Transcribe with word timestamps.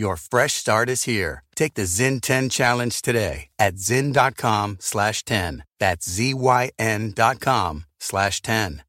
Your 0.00 0.16
fresh 0.16 0.54
start 0.54 0.88
is 0.88 1.02
here. 1.02 1.44
Take 1.54 1.74
the 1.74 1.82
Zyn 1.82 2.22
10 2.22 2.48
challenge 2.48 3.02
today 3.02 3.48
at 3.58 3.74
zyn.com 3.74 4.78
slash 4.80 5.26
10. 5.26 5.62
That's 5.78 6.08
Z-Y-N 6.08 7.12
dot 7.14 7.38
com 7.38 7.84
slash 7.98 8.40
10. 8.40 8.82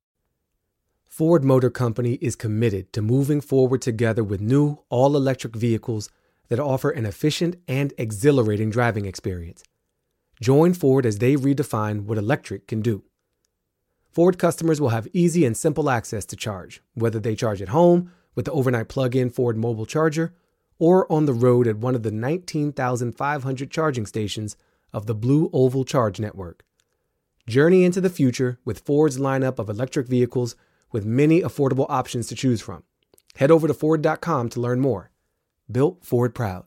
Ford 1.04 1.44
Motor 1.44 1.70
Company 1.70 2.14
is 2.22 2.38
committed 2.38 2.94
to 2.94 3.02
moving 3.02 3.42
forward 3.42 3.82
together 3.82 4.24
with 4.24 4.40
new 4.40 4.78
all-electric 4.88 5.54
vehicles 5.54 6.10
that 6.48 6.62
offer 6.62 6.92
an 6.92 7.06
efficient 7.06 7.58
and 7.68 7.92
exhilarating 7.98 8.70
driving 8.70 9.06
experience. 9.06 9.66
Join 10.40 10.74
Ford 10.74 11.06
as 11.06 11.18
they 11.18 11.36
redefine 11.36 12.06
what 12.06 12.18
electric 12.20 12.70
can 12.70 12.82
do. 12.82 13.04
Ford 14.14 14.40
customers 14.40 14.80
will 14.80 14.96
have 14.96 15.10
easy 15.12 15.44
and 15.44 15.58
simple 15.58 15.90
access 15.90 16.24
to 16.28 16.38
charge, 16.38 16.82
whether 16.94 17.20
they 17.20 17.36
charge 17.36 17.62
at 17.62 17.68
home 17.68 18.14
with 18.34 18.46
the 18.46 18.54
overnight 18.54 18.88
plug-in 18.88 19.30
Ford 19.30 19.58
mobile 19.58 19.86
charger 19.86 20.34
or 20.82 21.10
on 21.12 21.28
the 21.28 21.34
road 21.34 21.68
at 21.68 21.78
one 21.78 21.94
of 21.94 22.02
the 22.02 22.12
19,500 22.12 23.70
charging 23.70 24.08
stations 24.08 24.58
of 24.92 25.06
the 25.06 25.14
Blue 25.14 25.48
Oval 25.54 25.86
Charge 25.86 26.20
Network. 26.20 26.66
Journey 27.48 27.84
into 27.84 28.02
the 28.02 28.10
future 28.10 28.58
with 28.66 28.80
Ford's 28.80 29.20
lineup 29.20 29.60
of 29.60 29.70
electric 29.70 30.08
vehicles 30.08 30.56
with 30.92 31.06
many 31.06 31.42
affordable 31.42 31.86
options 31.88 32.26
to 32.28 32.36
choose 32.36 32.62
from. 32.62 32.82
Head 33.36 33.52
over 33.52 33.68
to 33.68 33.76
ford.com 33.76 34.50
to 34.50 34.60
learn 34.60 34.80
more. 34.80 35.12
Built 35.72 36.04
Ford 36.04 36.34
proud. 36.34 36.66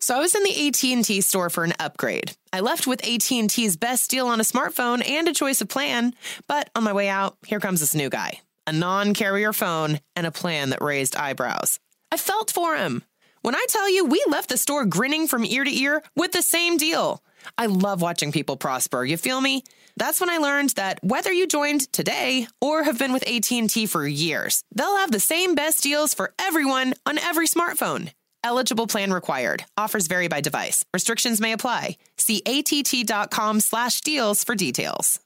So 0.00 0.16
I 0.16 0.20
was 0.20 0.34
in 0.34 0.42
the 0.42 0.66
AT&T 0.66 1.20
store 1.20 1.50
for 1.50 1.62
an 1.62 1.72
upgrade. 1.78 2.36
I 2.52 2.60
left 2.60 2.88
with 2.88 3.06
AT&T's 3.06 3.76
best 3.76 4.10
deal 4.10 4.26
on 4.26 4.40
a 4.40 4.44
smartphone 4.44 5.08
and 5.08 5.28
a 5.28 5.32
choice 5.32 5.60
of 5.60 5.68
plan, 5.68 6.14
but 6.48 6.68
on 6.74 6.82
my 6.82 6.92
way 6.92 7.08
out, 7.08 7.36
here 7.46 7.60
comes 7.60 7.78
this 7.78 7.94
new 7.94 8.10
guy. 8.10 8.40
A 8.66 8.72
non-carrier 8.72 9.52
phone 9.52 10.00
and 10.16 10.26
a 10.26 10.32
plan 10.32 10.70
that 10.70 10.82
raised 10.82 11.14
eyebrows. 11.14 11.78
I 12.14 12.16
felt 12.16 12.52
for 12.52 12.76
him. 12.76 13.02
When 13.44 13.54
I 13.54 13.66
tell 13.68 13.90
you, 13.90 14.06
we 14.06 14.24
left 14.26 14.48
the 14.48 14.56
store 14.56 14.86
grinning 14.86 15.28
from 15.28 15.44
ear 15.44 15.64
to 15.64 15.70
ear 15.70 16.02
with 16.16 16.32
the 16.32 16.40
same 16.40 16.78
deal. 16.78 17.22
I 17.58 17.66
love 17.66 18.00
watching 18.00 18.32
people 18.32 18.56
prosper. 18.56 19.04
You 19.04 19.18
feel 19.18 19.38
me? 19.38 19.64
That's 19.98 20.18
when 20.18 20.30
I 20.30 20.38
learned 20.38 20.70
that 20.76 20.98
whether 21.04 21.30
you 21.30 21.46
joined 21.46 21.92
today 21.92 22.48
or 22.62 22.84
have 22.84 22.98
been 22.98 23.12
with 23.12 23.28
AT&T 23.28 23.84
for 23.84 24.08
years, 24.08 24.64
they'll 24.74 24.96
have 24.96 25.12
the 25.12 25.20
same 25.20 25.54
best 25.54 25.82
deals 25.82 26.14
for 26.14 26.32
everyone 26.38 26.94
on 27.04 27.18
every 27.18 27.46
smartphone. 27.46 28.12
Eligible 28.42 28.86
plan 28.86 29.12
required. 29.12 29.66
Offers 29.76 30.06
vary 30.06 30.28
by 30.28 30.40
device. 30.40 30.82
Restrictions 30.94 31.38
may 31.38 31.52
apply. 31.52 31.98
See 32.16 32.40
att.com/deals 32.46 34.42
for 34.42 34.54
details. 34.54 35.20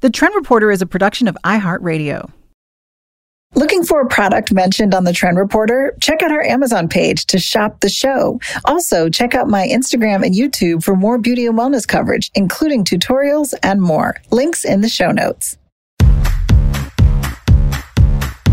The 0.00 0.10
Trend 0.10 0.34
Reporter 0.34 0.72
is 0.72 0.82
a 0.82 0.86
production 0.86 1.28
of 1.28 1.38
iHeartRadio. 1.44 2.32
Looking 3.56 3.82
for 3.82 4.00
a 4.00 4.06
product 4.06 4.52
mentioned 4.52 4.94
on 4.94 5.02
the 5.02 5.12
Trend 5.12 5.36
Reporter? 5.36 5.96
Check 6.00 6.22
out 6.22 6.30
our 6.30 6.42
Amazon 6.42 6.88
page 6.88 7.26
to 7.26 7.40
shop 7.40 7.80
the 7.80 7.88
show. 7.88 8.38
Also, 8.64 9.08
check 9.08 9.34
out 9.34 9.48
my 9.48 9.66
Instagram 9.66 10.24
and 10.24 10.32
YouTube 10.32 10.84
for 10.84 10.94
more 10.94 11.18
beauty 11.18 11.46
and 11.46 11.58
wellness 11.58 11.86
coverage, 11.86 12.30
including 12.36 12.84
tutorials 12.84 13.52
and 13.64 13.82
more. 13.82 14.14
Links 14.30 14.64
in 14.64 14.82
the 14.82 14.88
show 14.88 15.10
notes. 15.10 15.58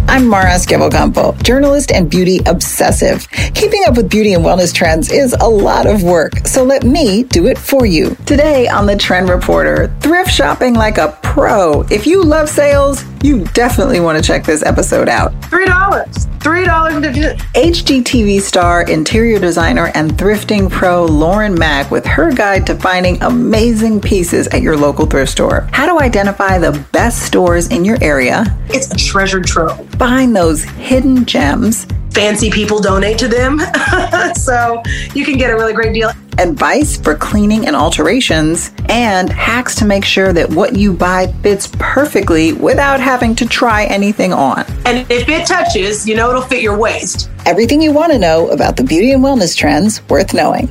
I'm 0.09 0.25
Mara 0.25 0.55
Schiavocampo, 0.55 1.43
journalist 1.43 1.91
and 1.91 2.09
beauty 2.09 2.39
obsessive. 2.47 3.29
Keeping 3.53 3.83
up 3.85 3.97
with 3.97 4.09
beauty 4.09 4.33
and 4.33 4.43
wellness 4.43 4.73
trends 4.73 5.11
is 5.11 5.33
a 5.33 5.47
lot 5.47 5.85
of 5.85 6.01
work, 6.01 6.47
so 6.47 6.63
let 6.63 6.83
me 6.83 7.23
do 7.23 7.45
it 7.45 7.57
for 7.57 7.85
you. 7.85 8.15
Today 8.25 8.67
on 8.67 8.87
the 8.87 8.95
Trend 8.95 9.29
Reporter, 9.29 9.93
thrift 9.99 10.31
shopping 10.31 10.73
like 10.73 10.97
a 10.97 11.15
pro. 11.21 11.81
If 11.91 12.07
you 12.07 12.23
love 12.23 12.49
sales, 12.49 13.03
you 13.23 13.43
definitely 13.53 13.99
want 13.99 14.17
to 14.17 14.23
check 14.23 14.43
this 14.43 14.63
episode 14.63 15.09
out. 15.09 15.33
Three 15.45 15.65
dollars. 15.65 16.27
Three 16.39 16.65
dollars. 16.65 16.93
HGTV 16.93 18.41
star, 18.41 18.83
interior 18.83 19.39
designer, 19.39 19.91
and 19.95 20.11
thrifting 20.11 20.69
pro 20.69 21.05
Lauren 21.05 21.55
Makk 21.55 21.91
with 21.91 22.05
her 22.05 22.31
guide 22.31 22.65
to 22.67 22.75
finding 22.75 23.21
amazing 23.23 23.99
pieces 23.99 24.47
at 24.47 24.61
your 24.61 24.77
local 24.77 25.05
thrift 25.05 25.31
store. 25.31 25.67
How 25.71 25.85
to 25.85 26.03
identify 26.03 26.57
the 26.57 26.83
best 26.91 27.23
stores 27.25 27.67
in 27.67 27.83
your 27.83 27.97
area. 28.01 28.45
It's 28.69 28.91
a 28.91 28.97
treasure 28.97 29.41
trove. 29.41 29.89
Find 29.95 30.35
those 30.35 30.63
hidden 30.63 31.25
gems. 31.25 31.87
Fancy 32.17 32.49
people 32.49 32.79
donate 32.79 33.19
to 33.19 33.27
them, 33.27 33.59
so 34.35 34.81
you 35.13 35.23
can 35.23 35.37
get 35.37 35.51
a 35.51 35.53
really 35.53 35.73
great 35.73 35.93
deal. 35.93 36.09
Advice 36.39 36.97
for 36.97 37.13
cleaning 37.13 37.67
and 37.67 37.75
alterations, 37.75 38.71
and 38.89 39.29
hacks 39.29 39.75
to 39.75 39.85
make 39.85 40.03
sure 40.03 40.33
that 40.33 40.49
what 40.49 40.75
you 40.75 40.93
buy 40.93 41.27
fits 41.43 41.69
perfectly 41.77 42.53
without 42.53 42.99
having 42.99 43.35
to 43.35 43.45
try 43.45 43.85
anything 43.85 44.33
on. 44.33 44.65
And 44.87 45.05
if 45.11 45.29
it 45.29 45.45
touches, 45.45 46.09
you 46.09 46.15
know 46.15 46.31
it'll 46.31 46.41
fit 46.41 46.63
your 46.63 46.75
waist. 46.75 47.29
Everything 47.45 47.83
you 47.83 47.93
want 47.93 48.11
to 48.11 48.17
know 48.17 48.49
about 48.49 48.77
the 48.77 48.83
beauty 48.83 49.11
and 49.11 49.23
wellness 49.23 49.55
trends 49.55 50.01
worth 50.09 50.33
knowing. 50.33 50.67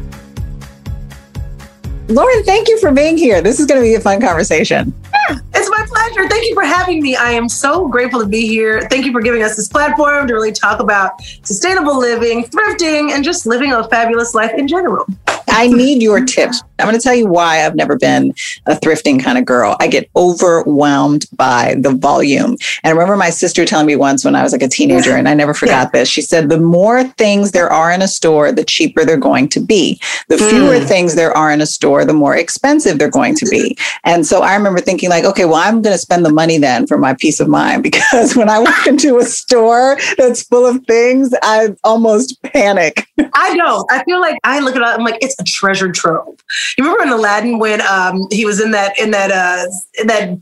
Lauren, 2.08 2.42
thank 2.42 2.66
you 2.66 2.80
for 2.80 2.90
being 2.90 3.16
here. 3.16 3.40
This 3.40 3.60
is 3.60 3.66
going 3.66 3.80
to 3.80 3.84
be 3.84 3.94
a 3.94 4.00
fun 4.00 4.20
conversation. 4.20 4.92
Yeah, 5.30 5.38
it's 5.54 5.70
my 5.70 5.75
pleasure. 5.96 6.28
Thank 6.28 6.48
you 6.48 6.54
for 6.54 6.64
having 6.64 7.02
me. 7.02 7.16
I 7.16 7.30
am 7.32 7.48
so 7.48 7.88
grateful 7.88 8.20
to 8.20 8.26
be 8.26 8.46
here. 8.46 8.86
Thank 8.90 9.06
you 9.06 9.12
for 9.12 9.20
giving 9.20 9.42
us 9.42 9.56
this 9.56 9.68
platform 9.68 10.28
to 10.28 10.34
really 10.34 10.52
talk 10.52 10.80
about 10.80 11.22
sustainable 11.42 11.98
living, 11.98 12.44
thrifting, 12.44 13.12
and 13.12 13.24
just 13.24 13.46
living 13.46 13.72
a 13.72 13.86
fabulous 13.88 14.34
life 14.34 14.52
in 14.56 14.68
general. 14.68 15.06
I 15.48 15.68
need 15.68 16.02
your 16.02 16.24
tips. 16.24 16.62
I'm 16.78 16.86
going 16.86 16.98
to 16.98 17.02
tell 17.02 17.14
you 17.14 17.26
why 17.26 17.64
I've 17.64 17.74
never 17.74 17.96
been 17.96 18.34
a 18.66 18.74
thrifting 18.74 19.22
kind 19.22 19.38
of 19.38 19.44
girl. 19.44 19.76
I 19.80 19.88
get 19.88 20.10
overwhelmed 20.16 21.26
by 21.32 21.76
the 21.78 21.90
volume. 21.90 22.56
And 22.82 22.84
I 22.84 22.90
remember 22.90 23.16
my 23.16 23.30
sister 23.30 23.64
telling 23.64 23.86
me 23.86 23.96
once 23.96 24.24
when 24.24 24.34
I 24.34 24.42
was 24.42 24.52
like 24.52 24.62
a 24.62 24.68
teenager, 24.68 25.16
and 25.16 25.28
I 25.28 25.34
never 25.34 25.54
forgot 25.66 25.90
yeah. 25.92 26.00
this. 26.00 26.08
She 26.08 26.22
said, 26.22 26.48
The 26.48 26.60
more 26.60 27.04
things 27.04 27.52
there 27.52 27.72
are 27.72 27.90
in 27.90 28.02
a 28.02 28.08
store, 28.08 28.52
the 28.52 28.64
cheaper 28.64 29.04
they're 29.04 29.16
going 29.16 29.48
to 29.50 29.60
be. 29.60 30.00
The 30.28 30.38
fewer 30.38 30.78
mm. 30.78 30.86
things 30.86 31.14
there 31.14 31.36
are 31.36 31.50
in 31.50 31.60
a 31.60 31.66
store, 31.66 32.04
the 32.04 32.12
more 32.12 32.36
expensive 32.36 32.98
they're 32.98 33.10
going 33.10 33.34
to 33.36 33.46
be. 33.46 33.76
And 34.04 34.26
so 34.26 34.42
I 34.42 34.54
remember 34.54 34.80
thinking, 34.80 35.10
like, 35.10 35.24
okay, 35.24 35.44
well, 35.44 35.56
I'm 35.56 35.82
going 35.82 35.94
to 35.94 35.98
spend 35.98 36.24
the 36.24 36.32
money 36.32 36.58
then 36.58 36.86
for 36.86 36.98
my 36.98 37.14
peace 37.14 37.40
of 37.40 37.48
mind 37.48 37.82
because 37.82 38.36
when 38.36 38.48
I 38.48 38.58
walk 38.58 38.86
into 38.86 39.18
a 39.18 39.24
store 39.24 39.96
that's 40.18 40.42
full 40.42 40.66
of 40.66 40.84
things, 40.86 41.34
I 41.42 41.74
almost 41.84 42.40
panic. 42.42 43.06
I 43.34 43.56
don't. 43.56 43.90
I 43.90 44.04
feel 44.04 44.20
like 44.20 44.38
I 44.44 44.60
look 44.60 44.76
at 44.76 44.82
it, 44.82 44.86
I'm 44.86 45.04
like, 45.04 45.18
it's 45.20 45.36
a 45.40 45.44
treasure 45.44 45.90
trove. 45.90 46.36
You 46.76 46.84
remember 46.84 47.04
in 47.04 47.08
Aladdin 47.10 47.58
when 47.58 47.80
um, 47.82 48.26
he 48.30 48.44
was 48.44 48.60
in 48.60 48.70
that 48.72 48.98
in 48.98 49.10
that 49.10 49.30
uh, 49.30 49.66
in 50.00 50.06
that 50.06 50.38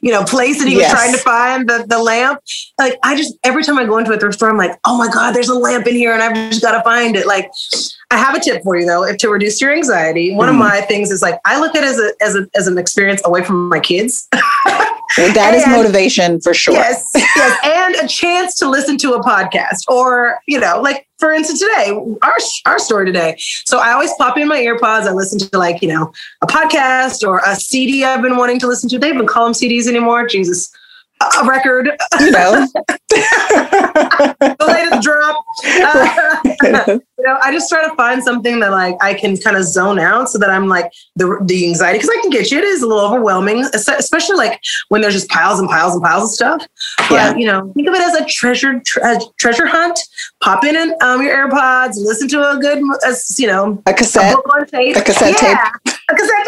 you 0.00 0.12
know 0.12 0.24
place 0.24 0.60
and 0.60 0.68
he 0.68 0.76
yes. 0.76 0.92
was 0.92 1.00
trying 1.00 1.12
to 1.12 1.18
find 1.18 1.68
the 1.68 1.86
the 1.88 2.02
lamp? 2.02 2.40
Like 2.78 2.98
I 3.02 3.16
just 3.16 3.34
every 3.44 3.62
time 3.62 3.78
I 3.78 3.84
go 3.84 3.98
into 3.98 4.12
a 4.12 4.18
thrift 4.18 4.36
store, 4.36 4.50
I'm 4.50 4.56
like, 4.56 4.78
oh 4.84 4.96
my 4.96 5.08
god, 5.08 5.34
there's 5.34 5.48
a 5.48 5.54
lamp 5.54 5.86
in 5.86 5.94
here, 5.94 6.12
and 6.12 6.22
I've 6.22 6.34
just 6.50 6.62
got 6.62 6.72
to 6.72 6.82
find 6.82 7.16
it. 7.16 7.26
Like 7.26 7.50
I 8.10 8.18
have 8.18 8.34
a 8.34 8.40
tip 8.40 8.62
for 8.62 8.78
you 8.78 8.86
though, 8.86 9.04
if 9.04 9.18
to 9.18 9.28
reduce 9.28 9.60
your 9.60 9.72
anxiety. 9.72 10.34
One 10.34 10.48
mm. 10.48 10.52
of 10.52 10.56
my 10.56 10.80
things 10.82 11.10
is 11.10 11.22
like 11.22 11.40
I 11.44 11.60
look 11.60 11.74
at 11.74 11.84
it 11.84 11.88
as 11.88 11.98
a 11.98 12.12
as 12.22 12.36
a 12.36 12.48
as 12.54 12.66
an 12.66 12.78
experience 12.78 13.22
away 13.24 13.44
from 13.44 13.68
my 13.68 13.80
kids. 13.80 14.28
Well, 15.16 15.32
that 15.34 15.54
and, 15.54 15.56
is 15.56 15.66
motivation 15.66 16.40
for 16.40 16.52
sure. 16.52 16.74
Yes, 16.74 17.10
yes, 17.14 17.60
and 17.64 17.94
a 18.04 18.08
chance 18.08 18.54
to 18.56 18.68
listen 18.68 18.96
to 18.98 19.14
a 19.14 19.22
podcast, 19.22 19.88
or 19.88 20.40
you 20.46 20.58
know, 20.58 20.80
like 20.80 21.06
for 21.18 21.32
instance, 21.32 21.60
today 21.60 21.92
our 22.22 22.36
our 22.66 22.78
story 22.78 23.06
today. 23.06 23.36
So 23.38 23.78
I 23.78 23.92
always 23.92 24.12
pop 24.18 24.36
in 24.36 24.48
my 24.48 24.58
earpods. 24.58 25.06
I 25.06 25.12
listen 25.12 25.38
to 25.38 25.58
like 25.58 25.82
you 25.82 25.88
know 25.88 26.12
a 26.42 26.46
podcast 26.46 27.26
or 27.26 27.40
a 27.46 27.56
CD 27.56 28.04
I've 28.04 28.22
been 28.22 28.36
wanting 28.36 28.58
to 28.60 28.66
listen 28.66 28.88
to. 28.90 28.98
They 28.98 29.10
even 29.10 29.26
call 29.26 29.44
them 29.44 29.54
CDs 29.54 29.86
anymore. 29.86 30.26
Jesus, 30.26 30.70
a 31.20 31.46
record. 31.46 31.90
You 32.20 32.30
know, 32.30 32.66
the 33.08 34.56
latest 34.66 35.02
drop. 35.02 35.44
Uh, 35.66 36.98
know, 37.26 37.38
I 37.42 37.52
just 37.52 37.68
try 37.68 37.86
to 37.86 37.94
find 37.94 38.22
something 38.22 38.60
that 38.60 38.70
like 38.70 38.96
I 39.00 39.14
can 39.14 39.36
kind 39.36 39.56
of 39.56 39.64
zone 39.64 39.98
out, 39.98 40.28
so 40.28 40.38
that 40.38 40.50
I'm 40.50 40.68
like 40.68 40.92
the 41.16 41.38
the 41.44 41.66
anxiety 41.66 41.98
because 41.98 42.10
I 42.10 42.20
can 42.22 42.30
get 42.30 42.50
you. 42.50 42.58
It 42.58 42.64
is 42.64 42.82
a 42.82 42.86
little 42.86 43.04
overwhelming, 43.04 43.64
especially 43.74 44.36
like 44.36 44.60
when 44.88 45.00
there's 45.00 45.14
just 45.14 45.28
piles 45.28 45.60
and 45.60 45.68
piles 45.68 45.94
and 45.94 46.02
piles 46.02 46.24
of 46.24 46.30
stuff. 46.30 46.66
But 47.08 47.10
yeah. 47.10 47.36
you 47.36 47.46
know, 47.46 47.72
think 47.74 47.88
of 47.88 47.94
it 47.94 48.00
as 48.00 48.14
a 48.14 48.24
treasure 48.26 48.80
tre- 48.80 49.18
treasure 49.38 49.66
hunt. 49.66 49.98
Pop 50.42 50.64
in 50.64 50.76
and, 50.76 50.94
um, 51.02 51.22
your 51.22 51.36
AirPods, 51.36 51.94
listen 51.96 52.28
to 52.28 52.50
a 52.50 52.58
good, 52.58 52.82
uh, 53.06 53.14
you 53.38 53.46
know, 53.46 53.82
a 53.86 53.94
cassette, 53.94 54.34
a, 54.34 54.66
tape. 54.66 54.96
a 54.96 55.02
cassette 55.02 55.34
yeah, 55.42 55.70
tape, 55.84 55.96
a 56.08 56.14
cassette 56.14 56.46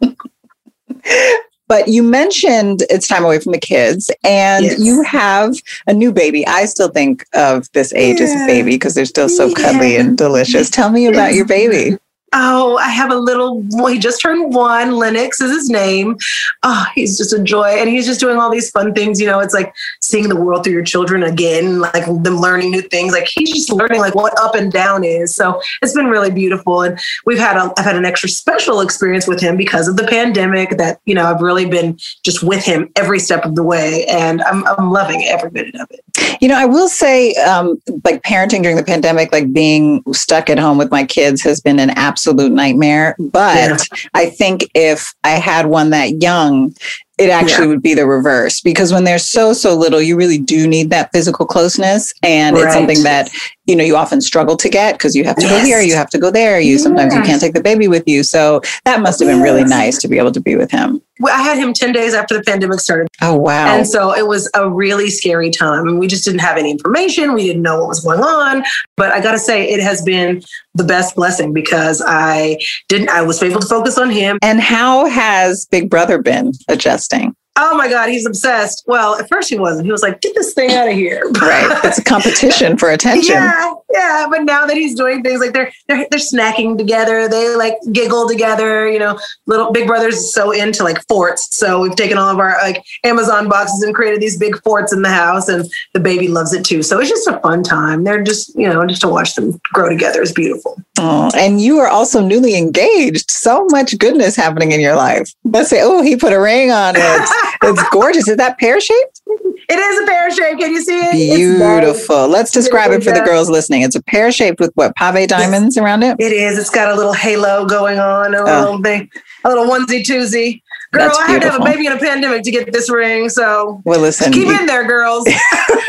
tape. 0.00 1.36
But 1.70 1.86
you 1.86 2.02
mentioned 2.02 2.82
it's 2.90 3.06
time 3.06 3.24
away 3.24 3.38
from 3.38 3.52
the 3.52 3.60
kids, 3.60 4.10
and 4.24 4.64
yes. 4.64 4.80
you 4.80 5.04
have 5.04 5.54
a 5.86 5.92
new 5.92 6.12
baby. 6.12 6.44
I 6.44 6.64
still 6.64 6.88
think 6.88 7.24
of 7.32 7.70
this 7.74 7.94
age 7.94 8.18
yeah. 8.18 8.24
as 8.24 8.32
a 8.32 8.46
baby 8.46 8.72
because 8.72 8.96
they're 8.96 9.04
still 9.04 9.28
so 9.28 9.54
cuddly 9.54 9.94
and 9.94 10.18
delicious. 10.18 10.68
Tell 10.68 10.90
me 10.90 11.06
about 11.06 11.34
your 11.34 11.46
baby. 11.46 11.96
Oh, 12.32 12.76
I 12.76 12.90
have 12.90 13.10
a 13.10 13.16
little, 13.16 13.66
he 13.88 13.98
just 13.98 14.22
turned 14.22 14.54
one. 14.54 14.92
Lennox 14.92 15.40
is 15.40 15.50
his 15.50 15.68
name. 15.68 16.16
Oh, 16.62 16.86
he's 16.94 17.18
just 17.18 17.32
a 17.32 17.42
joy. 17.42 17.64
And 17.64 17.90
he's 17.90 18.06
just 18.06 18.20
doing 18.20 18.38
all 18.38 18.50
these 18.50 18.70
fun 18.70 18.94
things. 18.94 19.20
You 19.20 19.26
know, 19.26 19.40
it's 19.40 19.52
like 19.52 19.74
seeing 20.00 20.28
the 20.28 20.40
world 20.40 20.62
through 20.62 20.74
your 20.74 20.84
children 20.84 21.24
again, 21.24 21.80
like 21.80 22.06
them 22.06 22.36
learning 22.36 22.70
new 22.70 22.82
things. 22.82 23.12
Like 23.12 23.26
he's 23.28 23.50
just 23.50 23.72
learning 23.72 23.98
like 23.98 24.14
what 24.14 24.32
up 24.38 24.54
and 24.54 24.70
down 24.70 25.02
is. 25.02 25.34
So 25.34 25.60
it's 25.82 25.92
been 25.92 26.06
really 26.06 26.30
beautiful. 26.30 26.82
And 26.82 27.00
we've 27.26 27.36
had, 27.38 27.56
a, 27.56 27.72
I've 27.76 27.84
had 27.84 27.96
an 27.96 28.04
extra 28.04 28.28
special 28.28 28.80
experience 28.80 29.26
with 29.26 29.40
him 29.40 29.56
because 29.56 29.88
of 29.88 29.96
the 29.96 30.06
pandemic 30.06 30.76
that, 30.78 31.00
you 31.06 31.16
know, 31.16 31.24
I've 31.24 31.40
really 31.40 31.66
been 31.66 31.98
just 32.24 32.44
with 32.44 32.64
him 32.64 32.92
every 32.94 33.18
step 33.18 33.44
of 33.44 33.56
the 33.56 33.64
way. 33.64 34.06
And 34.06 34.40
I'm, 34.42 34.64
I'm 34.68 34.92
loving 34.92 35.24
every 35.24 35.50
minute 35.50 35.74
of 35.74 35.88
it. 35.90 36.04
You 36.40 36.46
know, 36.46 36.56
I 36.56 36.66
will 36.66 36.88
say, 36.88 37.34
um, 37.34 37.82
like 38.04 38.22
parenting 38.22 38.62
during 38.62 38.76
the 38.76 38.84
pandemic, 38.84 39.32
like 39.32 39.52
being 39.52 40.04
stuck 40.12 40.48
at 40.48 40.60
home 40.60 40.78
with 40.78 40.92
my 40.92 41.04
kids 41.04 41.42
has 41.42 41.60
been 41.60 41.80
an 41.80 41.90
absolute 41.90 42.19
absolute 42.20 42.52
nightmare. 42.52 43.16
But 43.18 43.70
yeah. 43.92 44.08
I 44.14 44.30
think 44.30 44.68
if 44.74 45.14
I 45.24 45.30
had 45.30 45.66
one 45.66 45.90
that 45.90 46.22
young, 46.22 46.74
it 47.18 47.30
actually 47.30 47.66
yeah. 47.66 47.70
would 47.70 47.82
be 47.82 47.94
the 47.94 48.06
reverse 48.06 48.60
because 48.60 48.92
when 48.92 49.04
they're 49.04 49.18
so 49.18 49.52
so 49.52 49.74
little 49.74 50.00
you 50.00 50.16
really 50.16 50.38
do 50.38 50.66
need 50.66 50.88
that 50.88 51.10
physical 51.12 51.44
closeness 51.44 52.14
and 52.22 52.56
right. 52.56 52.64
it's 52.64 52.74
something 52.74 53.02
that 53.02 53.28
you 53.70 53.76
know 53.76 53.84
you 53.84 53.96
often 53.96 54.20
struggle 54.20 54.56
to 54.56 54.68
get 54.68 54.94
because 54.94 55.14
you 55.14 55.24
have 55.24 55.36
to 55.36 55.46
yes. 55.46 55.60
go 55.60 55.64
here 55.64 55.80
you 55.80 55.94
have 55.94 56.10
to 56.10 56.18
go 56.18 56.30
there 56.30 56.60
you 56.60 56.72
yes. 56.72 56.82
sometimes 56.82 57.14
you 57.14 57.22
can't 57.22 57.40
take 57.40 57.54
the 57.54 57.62
baby 57.62 57.88
with 57.88 58.06
you 58.06 58.22
so 58.22 58.60
that 58.84 59.00
must 59.00 59.20
have 59.20 59.28
been 59.28 59.40
really 59.40 59.64
nice 59.64 59.98
to 59.98 60.08
be 60.08 60.18
able 60.18 60.32
to 60.32 60.40
be 60.40 60.56
with 60.56 60.70
him 60.70 61.00
well, 61.20 61.38
I 61.38 61.42
had 61.42 61.58
him 61.58 61.74
10 61.74 61.92
days 61.92 62.14
after 62.14 62.34
the 62.34 62.42
pandemic 62.42 62.80
started. 62.80 63.06
Oh, 63.20 63.36
wow. 63.36 63.76
And 63.76 63.86
so 63.86 64.14
it 64.14 64.26
was 64.26 64.50
a 64.54 64.70
really 64.70 65.10
scary 65.10 65.50
time. 65.50 65.86
And 65.86 65.98
we 65.98 66.06
just 66.06 66.24
didn't 66.24 66.40
have 66.40 66.56
any 66.56 66.70
information. 66.70 67.34
We 67.34 67.42
didn't 67.42 67.60
know 67.60 67.78
what 67.78 67.88
was 67.88 68.00
going 68.00 68.20
on. 68.20 68.64
But 68.96 69.12
I 69.12 69.20
got 69.20 69.32
to 69.32 69.38
say, 69.38 69.68
it 69.68 69.80
has 69.80 70.00
been 70.00 70.42
the 70.74 70.84
best 70.84 71.14
blessing 71.14 71.52
because 71.52 72.02
I 72.04 72.58
didn't, 72.88 73.10
I 73.10 73.20
was 73.20 73.42
able 73.42 73.60
to 73.60 73.66
focus 73.66 73.98
on 73.98 74.08
him. 74.08 74.38
And 74.40 74.60
how 74.60 75.06
has 75.06 75.66
Big 75.66 75.90
Brother 75.90 76.22
been 76.22 76.52
adjusting? 76.68 77.36
Oh 77.56 77.76
my 77.76 77.88
God, 77.88 78.08
he's 78.08 78.26
obsessed. 78.26 78.84
Well, 78.86 79.16
at 79.16 79.28
first 79.28 79.50
he 79.50 79.58
wasn't. 79.58 79.84
He 79.86 79.92
was 79.92 80.02
like, 80.02 80.20
get 80.20 80.34
this 80.34 80.54
thing 80.54 80.72
out 80.72 80.88
of 80.88 80.94
here. 80.94 81.28
right. 81.40 81.80
It's 81.84 81.98
a 81.98 82.04
competition 82.04 82.76
for 82.76 82.90
attention. 82.90 83.34
Yeah. 83.34 83.74
Yeah. 83.92 84.26
But 84.30 84.44
now 84.44 84.66
that 84.66 84.76
he's 84.76 84.94
doing 84.94 85.22
things 85.22 85.40
like 85.40 85.52
they're, 85.52 85.72
they're, 85.88 86.06
they're 86.10 86.20
snacking 86.20 86.78
together, 86.78 87.28
they 87.28 87.54
like 87.56 87.74
giggle 87.92 88.28
together, 88.28 88.88
you 88.88 88.98
know, 88.98 89.18
little 89.46 89.72
big 89.72 89.86
brother's 89.86 90.32
so 90.32 90.52
into 90.52 90.84
like 90.84 91.04
forts. 91.08 91.54
So 91.56 91.80
we've 91.80 91.96
taken 91.96 92.18
all 92.18 92.28
of 92.28 92.38
our 92.38 92.56
like 92.62 92.82
Amazon 93.04 93.48
boxes 93.48 93.82
and 93.82 93.94
created 93.94 94.20
these 94.20 94.38
big 94.38 94.60
forts 94.62 94.92
in 94.92 95.02
the 95.02 95.10
house 95.10 95.48
and 95.48 95.68
the 95.92 96.00
baby 96.00 96.28
loves 96.28 96.52
it 96.52 96.64
too. 96.64 96.82
So 96.82 97.00
it's 97.00 97.10
just 97.10 97.26
a 97.26 97.40
fun 97.40 97.62
time. 97.62 98.04
They're 98.04 98.22
just, 98.22 98.54
you 98.56 98.68
know, 98.68 98.86
just 98.86 99.00
to 99.02 99.08
watch 99.08 99.34
them 99.34 99.60
grow 99.72 99.88
together 99.88 100.22
is 100.22 100.32
beautiful. 100.32 100.80
Oh, 100.98 101.30
and 101.34 101.60
you 101.60 101.78
are 101.78 101.88
also 101.88 102.24
newly 102.24 102.56
engaged. 102.56 103.30
So 103.30 103.66
much 103.70 103.96
goodness 103.98 104.36
happening 104.36 104.72
in 104.72 104.80
your 104.80 104.96
life. 104.96 105.32
Let's 105.44 105.70
say, 105.70 105.80
oh, 105.82 106.02
he 106.02 106.16
put 106.16 106.32
a 106.32 106.40
ring 106.40 106.70
on 106.70 106.94
it. 106.96 107.28
it's 107.62 107.88
gorgeous. 107.90 108.28
Is 108.28 108.36
that 108.36 108.58
pear 108.58 108.80
shaped? 108.80 109.20
It 109.26 109.78
is 109.78 110.02
a 110.02 110.06
pear 110.06 110.30
shape. 110.30 110.58
Can 110.58 110.72
you 110.72 110.82
see 110.82 110.98
it? 110.98 111.36
Beautiful. 111.36 112.28
Let's 112.28 112.50
describe 112.50 112.90
it 112.92 113.04
for 113.04 113.12
the 113.12 113.20
girls 113.20 113.48
listening. 113.48 113.82
It's 113.82 113.94
a 113.94 114.02
pear 114.02 114.32
shaped 114.32 114.60
with 114.60 114.72
what 114.74 114.96
pave 114.96 115.28
diamonds 115.28 115.76
around 115.76 116.02
it. 116.02 116.16
It 116.18 116.32
is. 116.32 116.58
It's 116.58 116.70
got 116.70 116.92
a 116.92 116.96
little 116.96 117.12
halo 117.12 117.66
going 117.66 117.98
on, 117.98 118.34
a 118.34 118.38
oh. 118.38 118.44
little 118.44 118.82
thing, 118.82 119.10
a 119.44 119.48
little 119.48 119.66
onesie 119.66 120.02
twosie. 120.02 120.62
Girl, 120.92 121.12
I 121.20 121.30
had 121.30 121.42
to 121.42 121.50
have 121.52 121.60
a 121.60 121.64
baby 121.64 121.86
in 121.86 121.92
a 121.92 121.98
pandemic 121.98 122.42
to 122.42 122.50
get 122.50 122.72
this 122.72 122.90
ring. 122.90 123.28
So 123.28 123.80
well, 123.84 124.00
listen, 124.00 124.32
keep 124.32 124.48
in 124.48 124.66
there, 124.66 124.84
girls. 124.84 125.24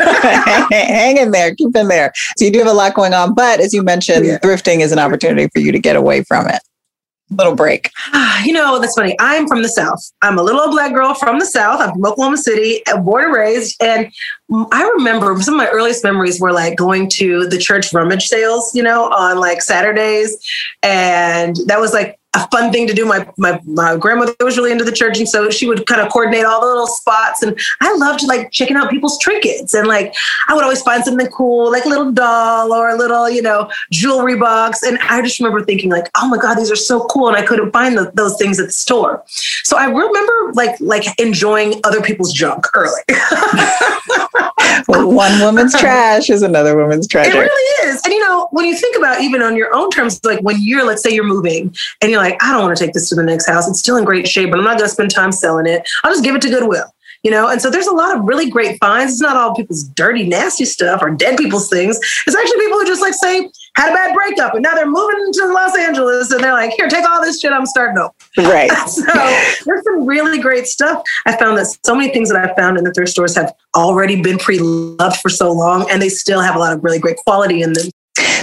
Hang 0.70 1.16
in 1.16 1.32
there, 1.32 1.56
keep 1.56 1.74
in 1.74 1.88
there. 1.88 2.12
So 2.36 2.44
you 2.44 2.52
do 2.52 2.60
have 2.60 2.68
a 2.68 2.72
lot 2.72 2.94
going 2.94 3.12
on, 3.12 3.34
but 3.34 3.58
as 3.58 3.74
you 3.74 3.82
mentioned, 3.82 4.26
yeah. 4.26 4.38
thrifting 4.38 4.78
is 4.78 4.92
an 4.92 5.00
opportunity 5.00 5.48
for 5.52 5.58
you 5.58 5.72
to 5.72 5.80
get 5.80 5.96
away 5.96 6.22
from 6.22 6.46
it 6.46 6.60
little 7.36 7.54
break? 7.54 7.90
Ah, 8.12 8.42
you 8.44 8.52
know, 8.52 8.80
that's 8.80 8.94
funny. 8.94 9.16
I'm 9.20 9.46
from 9.46 9.62
the 9.62 9.68
South. 9.68 10.00
I'm 10.22 10.38
a 10.38 10.42
little 10.42 10.70
black 10.70 10.92
girl 10.92 11.14
from 11.14 11.38
the 11.38 11.46
South. 11.46 11.80
I'm 11.80 11.92
from 11.92 12.04
Oklahoma 12.04 12.36
City, 12.36 12.82
born 13.02 13.24
and 13.24 13.34
raised. 13.34 13.82
And 13.82 14.12
I 14.72 14.88
remember 14.96 15.40
some 15.40 15.54
of 15.54 15.58
my 15.58 15.68
earliest 15.68 16.04
memories 16.04 16.40
were 16.40 16.52
like 16.52 16.76
going 16.76 17.08
to 17.14 17.46
the 17.46 17.58
church 17.58 17.92
rummage 17.92 18.26
sales, 18.26 18.74
you 18.74 18.82
know, 18.82 19.10
on 19.10 19.38
like 19.38 19.62
Saturdays. 19.62 20.36
And 20.82 21.56
that 21.66 21.80
was 21.80 21.92
like 21.92 22.18
a 22.34 22.48
fun 22.48 22.72
thing 22.72 22.86
to 22.86 22.94
do. 22.94 23.04
My, 23.04 23.28
my 23.36 23.60
my 23.64 23.96
grandmother 23.96 24.34
was 24.40 24.56
really 24.56 24.72
into 24.72 24.84
the 24.84 24.92
church, 24.92 25.18
and 25.18 25.28
so 25.28 25.50
she 25.50 25.66
would 25.66 25.86
kind 25.86 26.00
of 26.00 26.10
coordinate 26.10 26.44
all 26.44 26.60
the 26.60 26.66
little 26.66 26.86
spots. 26.86 27.42
And 27.42 27.58
I 27.80 27.94
loved 27.96 28.22
like 28.26 28.50
checking 28.50 28.76
out 28.76 28.90
people's 28.90 29.18
trinkets, 29.18 29.74
and 29.74 29.86
like 29.86 30.14
I 30.48 30.54
would 30.54 30.64
always 30.64 30.82
find 30.82 31.04
something 31.04 31.26
cool, 31.28 31.70
like 31.70 31.84
a 31.84 31.88
little 31.88 32.10
doll 32.10 32.72
or 32.72 32.88
a 32.88 32.96
little 32.96 33.28
you 33.28 33.42
know 33.42 33.70
jewelry 33.90 34.36
box. 34.36 34.82
And 34.82 34.98
I 35.08 35.20
just 35.20 35.38
remember 35.40 35.64
thinking 35.64 35.90
like, 35.90 36.10
oh 36.16 36.28
my 36.28 36.38
god, 36.38 36.54
these 36.54 36.70
are 36.70 36.76
so 36.76 37.04
cool, 37.06 37.28
and 37.28 37.36
I 37.36 37.42
couldn't 37.42 37.70
find 37.72 37.98
the, 37.98 38.10
those 38.14 38.36
things 38.38 38.58
at 38.58 38.66
the 38.66 38.72
store. 38.72 39.22
So 39.26 39.76
I 39.76 39.86
remember 39.86 40.52
like 40.54 40.80
like 40.80 41.04
enjoying 41.20 41.80
other 41.84 42.00
people's 42.00 42.32
junk 42.32 42.66
early. 42.74 43.02
well, 44.88 45.10
one 45.10 45.40
woman's 45.40 45.74
trash 45.78 46.30
is 46.30 46.42
another 46.42 46.76
woman's 46.76 47.06
treasure. 47.06 47.30
It 47.30 47.40
really 47.40 47.88
is. 47.88 48.02
And 48.04 48.12
you 48.12 48.20
know, 48.20 48.48
when 48.52 48.64
you 48.64 48.76
think 48.76 48.96
about 48.96 49.20
even 49.20 49.42
on 49.42 49.56
your 49.56 49.74
own 49.74 49.90
terms, 49.90 50.20
like 50.24 50.40
when 50.40 50.56
you're, 50.60 50.84
let's 50.84 51.02
say 51.02 51.10
you're 51.10 51.24
moving 51.24 51.74
and 52.00 52.10
you're 52.10 52.20
like, 52.20 52.42
I 52.42 52.52
don't 52.52 52.62
want 52.62 52.76
to 52.76 52.84
take 52.84 52.94
this 52.94 53.08
to 53.10 53.14
the 53.14 53.22
next 53.22 53.46
house. 53.46 53.68
It's 53.68 53.78
still 53.78 53.96
in 53.96 54.04
great 54.04 54.28
shape, 54.28 54.50
but 54.50 54.58
I'm 54.58 54.64
not 54.64 54.78
going 54.78 54.88
to 54.88 54.94
spend 54.94 55.10
time 55.10 55.32
selling 55.32 55.66
it. 55.66 55.88
I'll 56.04 56.12
just 56.12 56.24
give 56.24 56.34
it 56.34 56.42
to 56.42 56.48
Goodwill 56.48 56.92
you 57.22 57.30
know? 57.30 57.48
And 57.48 57.60
so 57.60 57.70
there's 57.70 57.86
a 57.86 57.92
lot 57.92 58.16
of 58.16 58.24
really 58.24 58.50
great 58.50 58.78
finds. 58.78 59.12
It's 59.12 59.22
not 59.22 59.36
all 59.36 59.54
people's 59.54 59.82
dirty 59.82 60.26
nasty 60.26 60.64
stuff 60.64 61.02
or 61.02 61.10
dead 61.10 61.38
people's 61.38 61.68
things. 61.68 61.98
It's 62.26 62.36
actually 62.36 62.58
people 62.58 62.78
who 62.78 62.86
just 62.86 63.00
like 63.00 63.14
say 63.14 63.50
had 63.76 63.90
a 63.90 63.94
bad 63.94 64.14
breakup 64.14 64.54
and 64.54 64.62
now 64.62 64.74
they're 64.74 64.90
moving 64.90 65.32
to 65.32 65.46
los 65.46 65.76
angeles 65.78 66.30
and 66.30 66.42
they're 66.44 66.52
like 66.52 66.72
here 66.76 66.88
take 66.88 67.08
all 67.08 67.22
this 67.22 67.40
shit. 67.40 67.52
I'm 67.52 67.66
starting 67.66 67.98
over. 67.98 68.12
Right. 68.38 68.70
So 68.92 69.02
there's 69.64 69.84
some 69.84 70.06
really 70.06 70.38
great 70.38 70.66
stuff. 70.66 71.02
I 71.26 71.36
found 71.36 71.56
that 71.58 71.66
so 71.84 71.94
many 71.94 72.12
things 72.12 72.30
that 72.30 72.38
i 72.38 72.54
found 72.54 72.76
in 72.76 72.84
the 72.84 72.92
thrift 72.92 73.12
stores 73.12 73.34
have 73.34 73.52
already 73.74 74.20
been 74.20 74.38
pre-loved 74.38 75.16
for 75.16 75.28
so 75.28 75.50
long 75.50 75.90
and 75.90 76.00
they 76.00 76.08
still 76.08 76.40
have 76.40 76.54
a 76.54 76.58
lot 76.58 76.72
of 76.72 76.84
really 76.84 76.98
great 76.98 77.16
quality 77.16 77.62
in 77.62 77.72
them 77.72 77.86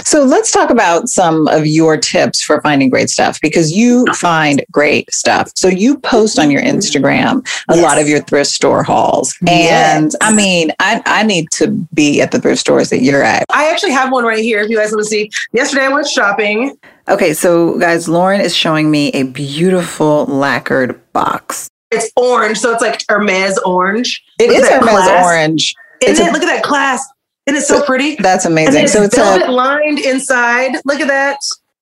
so 0.04 0.24
let's 0.24 0.50
talk 0.50 0.70
about 0.70 1.08
some 1.08 1.48
of 1.48 1.66
your 1.66 1.96
tips 1.96 2.42
for 2.42 2.60
finding 2.62 2.90
great 2.90 3.10
stuff 3.10 3.40
because 3.40 3.72
you 3.72 4.06
find 4.14 4.64
great 4.70 5.12
stuff. 5.12 5.50
So 5.54 5.68
you 5.68 5.98
post 5.98 6.38
on 6.38 6.50
your 6.50 6.62
Instagram 6.62 7.46
a 7.68 7.76
yes. 7.76 7.82
lot 7.82 7.98
of 7.98 8.08
your 8.08 8.20
thrift 8.20 8.50
store 8.50 8.82
hauls. 8.82 9.36
And 9.42 10.12
yes. 10.12 10.16
I 10.20 10.34
mean, 10.34 10.72
I, 10.78 11.02
I 11.06 11.22
need 11.22 11.50
to 11.52 11.68
be 11.94 12.20
at 12.20 12.30
the 12.30 12.40
thrift 12.40 12.60
stores 12.60 12.90
that 12.90 13.02
you're 13.02 13.22
at. 13.22 13.44
I 13.50 13.70
actually 13.70 13.92
have 13.92 14.12
one 14.12 14.24
right 14.24 14.42
here 14.42 14.60
if 14.60 14.70
you 14.70 14.76
guys 14.76 14.90
want 14.90 15.04
to 15.04 15.08
see. 15.08 15.30
Yesterday 15.52 15.84
I 15.84 15.88
went 15.88 16.06
shopping. 16.06 16.78
Okay, 17.08 17.34
so 17.34 17.78
guys, 17.78 18.08
Lauren 18.08 18.40
is 18.40 18.54
showing 18.54 18.90
me 18.90 19.10
a 19.10 19.24
beautiful 19.24 20.26
lacquered 20.26 21.00
box. 21.12 21.68
It's 21.90 22.10
orange, 22.16 22.58
so 22.58 22.72
it's 22.72 22.82
like 22.82 23.02
Hermes 23.08 23.58
orange. 23.58 24.22
It 24.38 24.48
Look 24.48 24.58
is 24.58 24.68
Hermes 24.68 24.90
class. 24.90 25.24
orange. 25.24 25.74
Isn't 26.02 26.24
it? 26.24 26.32
Look 26.32 26.42
at 26.42 26.46
that 26.46 26.62
class. 26.62 27.04
Isn't 27.50 27.62
it 27.62 27.66
so 27.66 27.84
pretty? 27.84 28.14
That's 28.16 28.44
amazing. 28.44 28.86
so 28.86 29.02
it's 29.02 29.18
uh, 29.18 29.22
velvet 29.22 29.48
a, 29.48 29.52
lined 29.52 29.98
inside. 29.98 30.76
Look 30.84 31.00
at 31.00 31.08
that. 31.08 31.38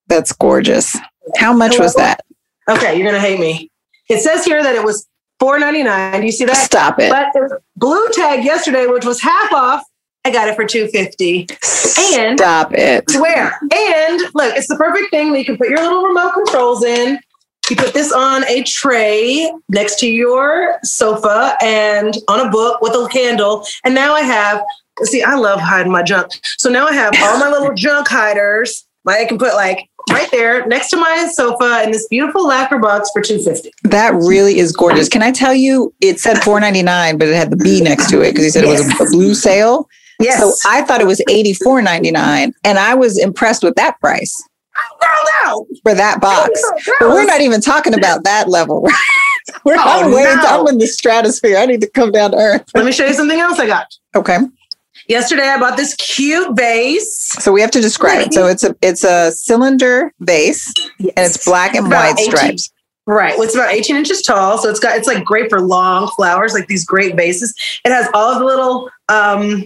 That's 0.07 0.31
gorgeous. 0.33 0.97
How 1.37 1.53
much 1.53 1.77
was 1.77 1.93
that? 1.93 2.21
Okay, 2.67 2.95
you're 2.95 3.05
gonna 3.05 3.19
hate 3.19 3.39
me. 3.39 3.69
It 4.09 4.21
says 4.21 4.43
here 4.45 4.63
that 4.63 4.73
it 4.73 4.83
was 4.83 5.07
four 5.39 5.59
ninety 5.59 5.83
nine. 5.83 6.21
Do 6.21 6.25
you 6.25 6.31
see 6.31 6.45
that? 6.45 6.57
Stop 6.57 6.99
it. 6.99 7.11
But 7.11 7.27
it 7.35 7.51
blue 7.75 8.07
tag 8.13 8.43
yesterday, 8.43 8.87
which 8.87 9.05
was 9.05 9.21
half 9.21 9.53
off. 9.53 9.83
I 10.25 10.31
got 10.31 10.49
it 10.49 10.55
for 10.55 10.65
two 10.65 10.87
fifty. 10.87 11.47
And 12.13 12.39
stop 12.39 12.73
it. 12.73 13.09
Swear. 13.11 13.59
And 13.61 14.21
look, 14.33 14.55
it's 14.55 14.67
the 14.67 14.75
perfect 14.75 15.11
thing 15.11 15.31
that 15.33 15.39
you 15.39 15.45
can 15.45 15.57
put 15.57 15.69
your 15.69 15.81
little 15.81 16.03
remote 16.03 16.33
controls 16.33 16.83
in. 16.83 17.19
You 17.69 17.75
put 17.75 17.93
this 17.93 18.11
on 18.11 18.43
a 18.45 18.63
tray 18.63 19.51
next 19.69 19.99
to 19.99 20.07
your 20.07 20.79
sofa 20.83 21.55
and 21.61 22.17
on 22.27 22.47
a 22.47 22.49
book 22.49 22.81
with 22.81 22.93
a 22.93 23.07
candle. 23.11 23.63
And 23.85 23.93
now 23.93 24.15
I 24.15 24.21
have 24.21 24.63
see, 25.03 25.21
I 25.21 25.35
love 25.35 25.59
hiding 25.59 25.91
my 25.91 26.03
junk. 26.03 26.31
So 26.57 26.69
now 26.69 26.87
I 26.87 26.93
have 26.93 27.13
all 27.21 27.39
my 27.39 27.49
little 27.49 27.73
junk 27.75 28.07
hiders. 28.07 28.85
Like 29.05 29.19
I 29.19 29.25
can 29.25 29.37
put 29.37 29.53
like 29.55 29.89
right 30.11 30.29
there 30.31 30.65
next 30.67 30.89
to 30.89 30.97
my 30.97 31.29
sofa 31.33 31.83
in 31.83 31.91
this 31.91 32.07
beautiful 32.07 32.45
lacquer 32.45 32.79
box 32.79 33.09
for 33.11 33.21
250 33.21 33.71
That 33.83 34.13
really 34.13 34.59
is 34.59 34.71
gorgeous. 34.71 35.07
Can 35.09 35.21
I 35.21 35.31
tell 35.31 35.53
you 35.53 35.93
it 36.01 36.19
said 36.19 36.43
499 36.43 37.17
but 37.17 37.27
it 37.27 37.35
had 37.35 37.51
the 37.51 37.57
B 37.57 37.81
next 37.81 38.09
to 38.09 38.21
it 38.21 38.31
because 38.31 38.45
he 38.45 38.49
said 38.49 38.65
yes. 38.65 38.81
it 38.81 38.99
was 38.99 39.09
a, 39.09 39.11
blue 39.11 39.33
sale. 39.33 39.87
Yes. 40.19 40.39
So 40.39 40.69
I 40.69 40.81
thought 40.81 41.01
it 41.01 41.07
was 41.07 41.21
84.99 41.29 42.51
and 42.63 42.79
I 42.79 42.93
was 42.93 43.17
impressed 43.17 43.63
with 43.63 43.75
that 43.75 43.99
price. 43.99 44.43
Girl, 45.01 45.23
no. 45.45 45.67
For 45.83 45.93
that 45.93 46.21
box. 46.21 46.51
Oh, 46.63 46.95
but 46.99 47.09
we're 47.09 47.25
not 47.25 47.41
even 47.41 47.61
talking 47.61 47.93
about 47.93 48.23
that 48.23 48.49
level. 48.49 48.81
we're 49.65 49.75
oh, 49.77 50.13
way. 50.13 50.25
I'm 50.25 50.67
in 50.67 50.77
the 50.77 50.87
stratosphere. 50.87 51.57
I 51.57 51.65
need 51.65 51.81
to 51.81 51.89
come 51.89 52.11
down 52.11 52.31
to 52.31 52.37
earth. 52.37 52.69
Let 52.73 52.85
me 52.85 52.91
show 52.91 53.05
you 53.05 53.13
something 53.13 53.39
else 53.39 53.59
I 53.59 53.67
got. 53.67 53.87
Okay. 54.15 54.37
Yesterday, 55.09 55.47
I 55.47 55.59
bought 55.59 55.75
this 55.75 55.95
cute 55.95 56.55
vase. 56.55 57.13
So 57.43 57.51
we 57.51 57.61
have 57.61 57.71
to 57.71 57.81
describe 57.81 58.27
it. 58.27 58.33
So 58.33 58.45
it's 58.45 58.63
a 58.63 58.75
it's 58.81 59.03
a 59.03 59.31
cylinder 59.31 60.13
vase, 60.19 60.71
yes. 60.99 61.13
and 61.17 61.25
it's 61.25 61.45
black 61.45 61.75
and 61.75 61.89
white 61.89 62.17
stripes. 62.19 62.71
Right. 63.07 63.33
Well, 63.33 63.47
it's 63.47 63.55
about 63.55 63.73
18 63.73 63.95
inches 63.95 64.21
tall. 64.21 64.59
So 64.59 64.69
it's 64.69 64.79
got, 64.79 64.95
it's 64.95 65.07
like 65.07 65.25
great 65.25 65.49
for 65.49 65.61
long 65.61 66.11
flowers, 66.15 66.53
like 66.53 66.67
these 66.67 66.85
great 66.85 67.15
vases. 67.15 67.55
It 67.83 67.89
has 67.89 68.07
all 68.13 68.31
of 68.31 68.37
the 68.37 68.45
little, 68.45 68.91
um, 69.09 69.63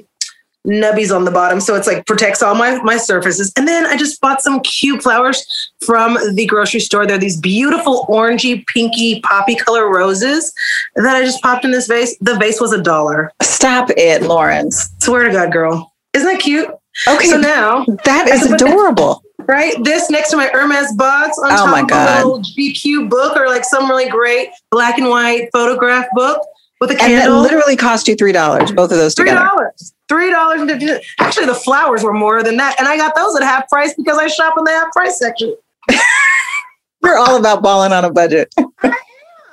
nubbies 0.68 1.14
on 1.14 1.26
the 1.26 1.32
bottom. 1.32 1.60
So 1.60 1.76
it's 1.76 1.88
like 1.88 2.06
protects 2.06 2.42
all 2.42 2.56
my, 2.56 2.82
my 2.84 2.98
surfaces. 2.98 3.52
And 3.58 3.68
then 3.68 3.86
I 3.86 3.98
just 3.98 4.20
bought 4.22 4.42
some 4.42 4.62
cute 4.62 5.04
flowers 5.04 5.46
from 5.86 6.18
the 6.36 6.46
grocery 6.46 6.80
store. 6.80 7.06
They're 7.06 7.18
these 7.18 7.40
beautiful 7.40 8.06
orangey, 8.10 8.66
pinky, 8.68 9.20
poppy 9.22 9.56
color 9.56 9.92
roses 9.94 10.54
that 10.96 11.16
I 11.16 11.24
just 11.24 11.42
popped 11.42 11.66
in 11.66 11.72
this 11.72 11.88
vase. 11.88 12.18
The 12.20 12.38
vase 12.38 12.62
was 12.62 12.72
a 12.74 12.82
dollar. 12.82 13.32
Stop 13.42 13.90
it, 13.98 14.22
Lawrence. 14.24 14.90
Swear 15.02 15.26
to 15.26 15.32
God, 15.32 15.52
girl. 15.52 15.94
Isn't 16.14 16.32
that 16.32 16.42
cute? 16.42 16.70
Okay. 17.08 17.28
So 17.30 17.38
now 17.38 17.86
that 18.06 18.30
is 18.30 18.52
adorable. 18.52 19.24
Right? 19.46 19.76
This 19.84 20.10
next 20.10 20.30
to 20.30 20.38
my 20.38 20.48
Hermes 20.54 20.94
box 20.94 21.38
on 21.40 21.52
oh 21.52 21.56
top 21.58 21.92
of 21.92 21.92
a 21.92 22.26
little 22.28 22.40
GQ 22.42 23.10
book 23.10 23.36
or 23.36 23.48
like 23.48 23.66
some 23.66 23.90
really 23.90 24.08
great 24.10 24.50
black 24.72 24.98
and 24.98 25.10
white 25.10 25.50
photograph 25.52 26.06
book 26.14 26.40
with 26.80 26.92
a 26.92 26.94
And 26.94 27.00
that 27.14 27.22
candle. 27.24 27.42
literally 27.42 27.76
cost 27.76 28.08
you 28.08 28.16
three 28.16 28.32
dollars, 28.32 28.72
both 28.72 28.92
of 28.92 28.98
those 28.98 29.16
Three 29.16 29.26
together. 29.30 29.46
dollars. 29.46 29.93
Three 30.10 30.30
dollars 30.30 30.62
and 30.62 30.70
fifty. 30.70 31.06
Actually, 31.20 31.46
the 31.46 31.56
flowers 31.56 32.04
were 32.04 32.14
more 32.14 32.44
than 32.44 32.58
that, 32.58 32.76
and 32.80 32.88
I 32.88 32.98
got 32.98 33.16
those 33.16 33.36
at 33.36 33.44
half 33.44 33.70
price 33.70 33.94
because 33.96 34.18
I 34.18 34.28
shop 34.28 34.56
in 34.58 34.64
the 34.64 34.72
half 34.72 34.92
price 34.92 35.18
section. 35.18 35.56
You're 37.04 37.18
all 37.18 37.38
about 37.38 37.62
balling 37.62 37.92
on 37.92 38.06
a 38.06 38.12
budget. 38.12 38.54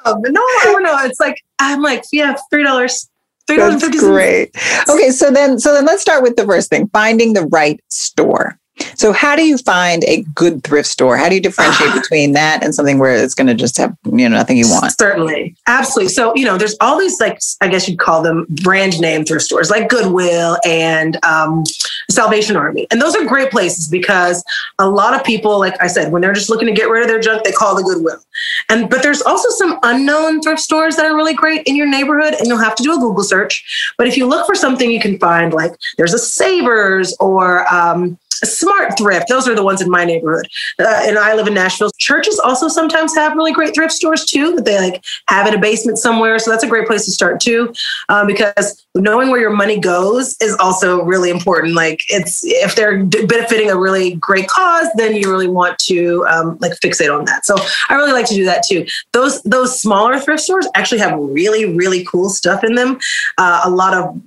Um, 0.07 0.23
no, 0.23 0.47
no, 0.65 0.79
no. 0.79 0.99
It's 1.05 1.21
like 1.21 1.45
I'm 1.59 1.83
like, 1.83 2.05
yeah, 2.13 2.35
three 2.51 2.63
dollars. 2.63 3.09
Three 3.47 3.57
dollars 3.57 3.83
That's 3.83 3.85
fifty 3.85 3.99
great. 3.99 4.51
Okay, 4.89 5.11
so 5.11 5.31
then 5.31 5.59
so 5.59 5.75
then 5.75 5.85
let's 5.85 6.01
start 6.01 6.23
with 6.23 6.37
the 6.37 6.47
first 6.47 6.71
thing, 6.71 6.89
finding 6.93 7.35
the 7.35 7.47
right 7.47 7.79
store. 7.89 8.60
So 8.95 9.13
how 9.13 9.37
do 9.37 9.45
you 9.45 9.59
find 9.59 10.05
a 10.05 10.23
good 10.35 10.63
thrift 10.63 10.89
store? 10.89 11.17
How 11.17 11.29
do 11.29 11.35
you 11.35 11.41
differentiate 11.41 11.95
between 12.03 12.33
that 12.33 12.63
and 12.63 12.75
something 12.75 12.99
where 12.99 13.15
it's 13.15 13.35
going 13.35 13.47
to 13.47 13.55
just 13.55 13.77
have, 13.79 13.97
you 14.05 14.29
know, 14.29 14.37
nothing 14.37 14.57
you 14.57 14.69
want? 14.69 14.93
Certainly. 14.99 15.57
Absolutely. 15.67 16.13
So, 16.13 16.35
you 16.35 16.45
know, 16.45 16.59
there's 16.59 16.77
all 16.81 16.99
these, 16.99 17.21
like, 17.21 17.39
I 17.61 17.69
guess 17.69 17.89
you'd 17.89 17.99
call 17.99 18.23
them 18.23 18.47
brand 18.63 19.01
name 19.01 19.25
thrift 19.25 19.45
stores 19.45 19.71
like 19.71 19.89
Goodwill 19.89 20.59
and 20.65 21.23
um, 21.25 21.65
Salvation 22.11 22.57
Army. 22.57 22.87
And 22.91 23.01
those 23.01 23.17
are 23.17 23.25
great 23.25 23.51
places 23.51 23.89
because 23.89 24.45
a 24.79 24.89
lot 24.89 25.15
of 25.15 25.25
people, 25.25 25.59
like 25.59 25.81
I 25.83 25.87
said, 25.87 26.13
when 26.13 26.23
they're 26.23 26.33
just 26.33 26.51
looking 26.51 26.67
to 26.67 26.75
get 26.75 26.89
rid 26.89 27.03
of 27.03 27.09
their 27.09 27.21
junk, 27.21 27.45
they 27.45 27.53
call 27.53 27.75
the 27.75 27.83
Goodwill. 27.83 28.21
And, 28.69 28.91
but 28.91 29.03
there's 29.03 29.23
also 29.23 29.49
some 29.51 29.79
unknown 29.83 30.43
thrift 30.43 30.61
stores 30.61 30.97
that 30.97 31.07
are 31.07 31.15
really 31.15 31.35
great 31.35 31.67
in 31.67 31.77
your 31.77 31.89
neighborhood 31.89 32.35
and 32.35 32.47
you'll 32.47 32.59
have 32.59 32.75
to 32.77 32.83
do 32.83 32.95
a 32.95 32.99
Google 32.99 33.25
search. 33.25 33.95
But 33.97 34.07
if 34.07 34.17
you 34.17 34.27
look 34.27 34.47
for 34.47 34.55
something 34.55 34.91
you 34.91 35.01
can 35.01 35.19
find, 35.19 35.53
like 35.53 35.73
there's 35.97 36.15
a 36.15 36.19
Savers 36.19 37.17
or, 37.19 37.73
um, 37.73 38.19
Smart 38.45 38.97
Thrift. 38.99 39.29
Those 39.29 39.49
are 39.49 39.55
the 39.55 39.63
ones 39.63 39.81
in 39.81 39.91
my 39.91 40.05
neighborhood. 40.05 40.47
Uh, 40.79 41.03
and 41.03 41.19
I 41.19 41.35
live 41.35 41.47
in 41.47 41.55
Nashville. 41.55 41.91
Churches 41.99 42.39
also 42.39 42.69
sometimes 42.69 43.15
have 43.15 43.37
really 43.37 43.53
great 43.53 43.75
thrift 43.75 43.93
stores 43.93 44.25
too 44.25 44.55
that 44.57 44.65
they 44.65 44.79
like 44.79 45.05
have 45.29 45.47
in 45.47 45.55
a 45.55 45.59
basement 45.59 45.99
somewhere. 45.99 46.39
So 46.39 46.51
that's 46.51 46.65
a 46.65 46.69
great 46.69 46.87
place 46.87 47.05
to 47.05 47.11
start 47.11 47.41
too, 47.41 47.73
um, 48.09 48.27
because 48.27 48.87
knowing 48.95 49.31
where 49.31 49.41
your 49.41 49.51
money 49.51 49.79
goes 49.79 50.37
is 50.41 50.57
also 50.57 51.03
really 51.03 51.31
important. 51.31 51.75
Like 51.75 52.01
it's 52.09 52.43
if 52.45 52.75
they're 52.77 53.05
benefiting 53.05 53.71
a 53.71 53.79
really 53.79 54.15
great 54.15 54.49
cause, 54.49 54.89
then 54.97 55.15
you 55.15 55.31
really 55.31 55.49
want 55.49 55.79
to 55.81 56.27
um, 56.29 56.59
like 56.61 56.73
fixate 56.81 57.17
on 57.17 57.25
that. 57.27 57.47
So 57.47 57.57
I 57.89 57.95
really 57.95 58.13
like 58.13 58.27
to 58.27 58.35
do 58.35 58.45
that 58.45 58.65
too. 58.69 58.87
Those 59.13 59.43
those 59.43 59.81
smaller 59.81 60.19
thrift 60.19 60.43
stores 60.43 60.69
actually 60.75 61.01
have 61.01 61.19
really 61.19 61.77
really 61.77 62.05
cool 62.05 62.31
stuff 62.31 62.65
in 62.65 62.75
them. 62.75 62.99
Uh, 63.39 63.63
a 63.65 63.71
lot 63.71 63.95
of 63.95 64.21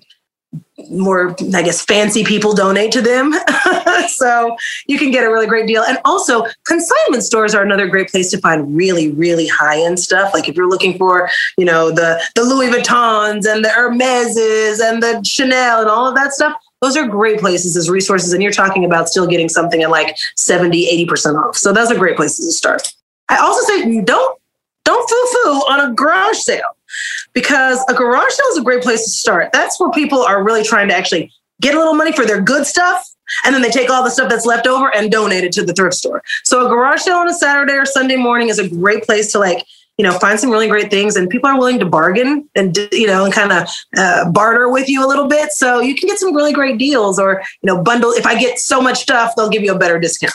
more, 0.89 1.36
I 1.53 1.62
guess, 1.62 1.84
fancy 1.84 2.24
people 2.24 2.53
donate 2.53 2.92
to 2.94 3.01
them. 3.01 3.34
so 4.08 4.56
you 4.88 4.98
can 4.98 5.12
get 5.12 5.24
a 5.24 5.32
really 5.32 5.46
great 5.46 5.68
deal. 5.68 5.84
And 5.84 6.00
also, 6.03 6.46
consignment 6.65 7.24
stores 7.24 7.53
are 7.53 7.63
another 7.63 7.88
great 7.88 8.10
place 8.10 8.32
to 8.32 8.38
find 8.39 8.75
really, 8.75 9.12
really 9.12 9.48
high 9.48 9.82
end 9.82 10.00
stuff. 10.00 10.34
Like 10.34 10.50
if 10.50 10.56
you're 10.56 10.70
looking 10.70 10.98
for, 10.98 11.30
you 11.58 11.65
know, 11.65 11.92
the 11.92 12.22
the 12.36 12.44
Louis 12.44 12.70
Vuittons 12.70 13.46
and 13.46 13.63
the 13.63 13.70
Hermeses 13.70 14.80
and 14.80 15.01
the 15.01 15.22
Chanel 15.24 15.82
and 15.82 15.89
all 15.89 16.08
of 16.08 16.15
that 16.15 16.34
stuff. 16.34 16.53
Those 16.82 16.98
are 16.98 17.08
great 17.08 17.39
places 17.39 17.77
as 17.77 17.89
resources. 17.89 18.34
And 18.34 18.44
you're 18.44 18.51
talking 18.51 18.84
about 18.84 19.08
still 19.08 19.25
getting 19.25 19.48
something 19.48 19.84
at 19.84 19.89
like 19.89 20.18
70, 20.36 21.06
80% 21.08 21.42
off. 21.42 21.56
So 21.56 21.72
those 21.72 21.89
are 21.89 21.98
great 21.98 22.18
places 22.18 22.46
to 22.46 22.51
start. 22.51 22.94
I 23.30 23.38
also 23.38 23.63
say 23.65 24.01
don't 24.01 24.39
don't 24.86 25.10
foo-foo 25.10 25.72
on 25.72 25.92
a 25.92 25.94
garage 25.94 26.38
sale 26.38 26.75
because 27.34 27.84
a 27.90 27.94
garage 27.94 28.32
sale 28.32 28.46
is 28.52 28.58
a 28.58 28.63
great 28.63 28.84
place 28.84 29.04
to 29.04 29.10
start. 29.10 29.52
That's 29.52 29.80
where 29.80 29.92
people 29.92 30.22
are 30.22 30.44
really 30.44 30.63
trying 30.63 30.88
to 30.90 30.96
actually 30.96 31.32
get 31.62 31.75
a 31.75 31.78
little 31.78 31.96
money 31.96 32.12
for 32.12 32.25
their 32.25 32.42
good 32.42 32.66
stuff. 32.66 33.10
And 33.46 33.56
then 33.56 33.62
they 33.62 33.70
take 33.70 33.90
all 33.90 34.04
the 34.04 34.12
stuff 34.12 34.30
that's 34.30 34.46
left 34.46 34.68
over 34.68 34.94
and 34.94 35.12
donate 35.12 35.44
it 35.44 35.52
to 35.54 35.66
the 35.66 35.74
thrift 35.74 35.96
store. 35.96 36.22
So 36.44 36.66
a 36.66 36.70
garage 36.70 37.02
sale 37.02 37.18
on 37.18 37.30
a 37.30 37.34
Saturday 37.34 37.74
or 37.74 37.86
Sunday 37.86 38.18
morning 38.18 38.50
is 38.50 38.60
a 38.60 38.68
great 38.68 39.04
place 39.04 39.32
to 39.32 39.40
like, 39.40 39.66
you 39.98 40.04
know, 40.04 40.18
find 40.20 40.40
some 40.40 40.50
really 40.50 40.68
great 40.68 40.92
things 40.92 41.16
and 41.16 41.30
people 41.30 41.50
are 41.50 41.58
willing 41.58 41.80
to 41.80 41.86
bargain 41.86 42.50
and, 42.56 42.78
you 42.92 43.08
know, 43.08 43.24
and 43.24 43.34
kind 43.34 43.52
of 43.52 43.68
uh, 43.96 44.30
barter 44.32 44.70
with 44.70 44.90
you 44.90 45.06
a 45.06 45.08
little 45.08 45.28
bit. 45.28 45.52
So 45.52 45.80
you 45.80 45.96
can 45.96 46.10
get 46.10 46.20
some 46.20 46.36
really 46.36 46.52
great 46.52 46.78
deals 46.78 47.18
or, 47.18 47.42
you 47.62 47.68
know, 47.68 47.82
bundle. 47.82 48.12
If 48.12 48.25
I 48.25 48.38
get 48.38 48.60
so 48.60 48.82
much 48.82 49.00
stuff, 49.00 49.36
they'll 49.36 49.50
give 49.50 49.63
you 49.63 49.74
a 49.74 49.80
better 49.80 50.00
discount. 50.00 50.34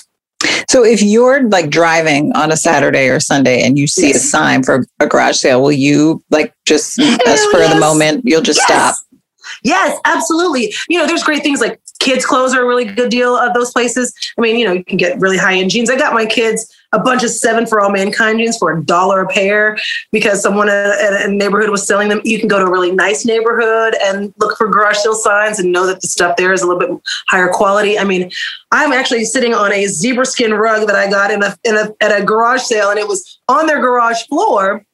So 0.68 0.84
if 0.84 1.02
you're 1.02 1.48
like 1.48 1.70
driving 1.70 2.32
on 2.36 2.52
a 2.52 2.56
Saturday 2.56 3.08
or 3.08 3.20
Sunday 3.20 3.62
and 3.62 3.78
you 3.78 3.86
see 3.86 4.10
a 4.10 4.18
sign 4.18 4.62
for 4.62 4.86
a 5.00 5.06
garage 5.06 5.36
sale, 5.36 5.62
will 5.62 5.72
you 5.72 6.22
like 6.30 6.54
just 6.66 6.98
as 6.98 7.44
for 7.46 7.58
the 7.58 7.76
moment, 7.80 8.22
you'll 8.24 8.42
just 8.42 8.60
stop? 8.60 8.94
Yes, 9.62 9.98
absolutely. 10.04 10.74
You 10.88 10.98
know, 10.98 11.06
there's 11.06 11.22
great 11.22 11.42
things 11.42 11.60
like 11.60 11.80
kids' 12.00 12.26
clothes 12.26 12.54
are 12.54 12.62
a 12.62 12.66
really 12.66 12.84
good 12.84 13.10
deal 13.10 13.34
of 13.34 13.54
those 13.54 13.72
places. 13.72 14.12
I 14.36 14.42
mean, 14.42 14.56
you 14.56 14.66
know, 14.66 14.72
you 14.72 14.84
can 14.84 14.98
get 14.98 15.18
really 15.18 15.38
high 15.38 15.56
end 15.56 15.70
jeans. 15.70 15.88
I 15.88 15.96
got 15.96 16.12
my 16.12 16.26
kids 16.26 16.70
a 16.92 16.98
bunch 16.98 17.22
of 17.22 17.30
seven 17.30 17.66
for 17.66 17.80
all 17.80 17.90
mankind 17.90 18.38
jeans 18.38 18.56
for 18.56 18.72
a 18.72 18.82
dollar 18.82 19.20
a 19.20 19.28
pair 19.28 19.76
because 20.10 20.42
someone 20.42 20.68
at 20.68 21.26
a 21.26 21.28
neighborhood 21.30 21.70
was 21.70 21.86
selling 21.86 22.08
them. 22.08 22.20
You 22.24 22.38
can 22.38 22.48
go 22.48 22.58
to 22.58 22.64
a 22.64 22.70
really 22.70 22.92
nice 22.92 23.24
neighborhood 23.24 23.94
and 24.02 24.32
look 24.38 24.56
for 24.56 24.68
garage 24.68 24.98
sale 24.98 25.14
signs 25.14 25.58
and 25.58 25.70
know 25.70 25.86
that 25.86 26.00
the 26.00 26.08
stuff 26.08 26.36
there 26.36 26.52
is 26.52 26.62
a 26.62 26.66
little 26.66 26.80
bit 26.80 26.90
higher 27.28 27.48
quality. 27.48 27.98
I 27.98 28.04
mean, 28.04 28.30
I'm 28.72 28.92
actually 28.92 29.24
sitting 29.24 29.54
on 29.54 29.72
a 29.72 29.86
zebra 29.86 30.24
skin 30.24 30.54
rug 30.54 30.86
that 30.86 30.96
I 30.96 31.10
got 31.10 31.30
in 31.30 31.42
a, 31.42 31.56
in 31.64 31.76
a 31.76 31.94
at 32.00 32.18
a 32.18 32.24
garage 32.24 32.62
sale 32.62 32.90
and 32.90 32.98
it 32.98 33.06
was 33.06 33.38
on 33.48 33.66
their 33.66 33.80
garage 33.80 34.22
floor 34.26 34.84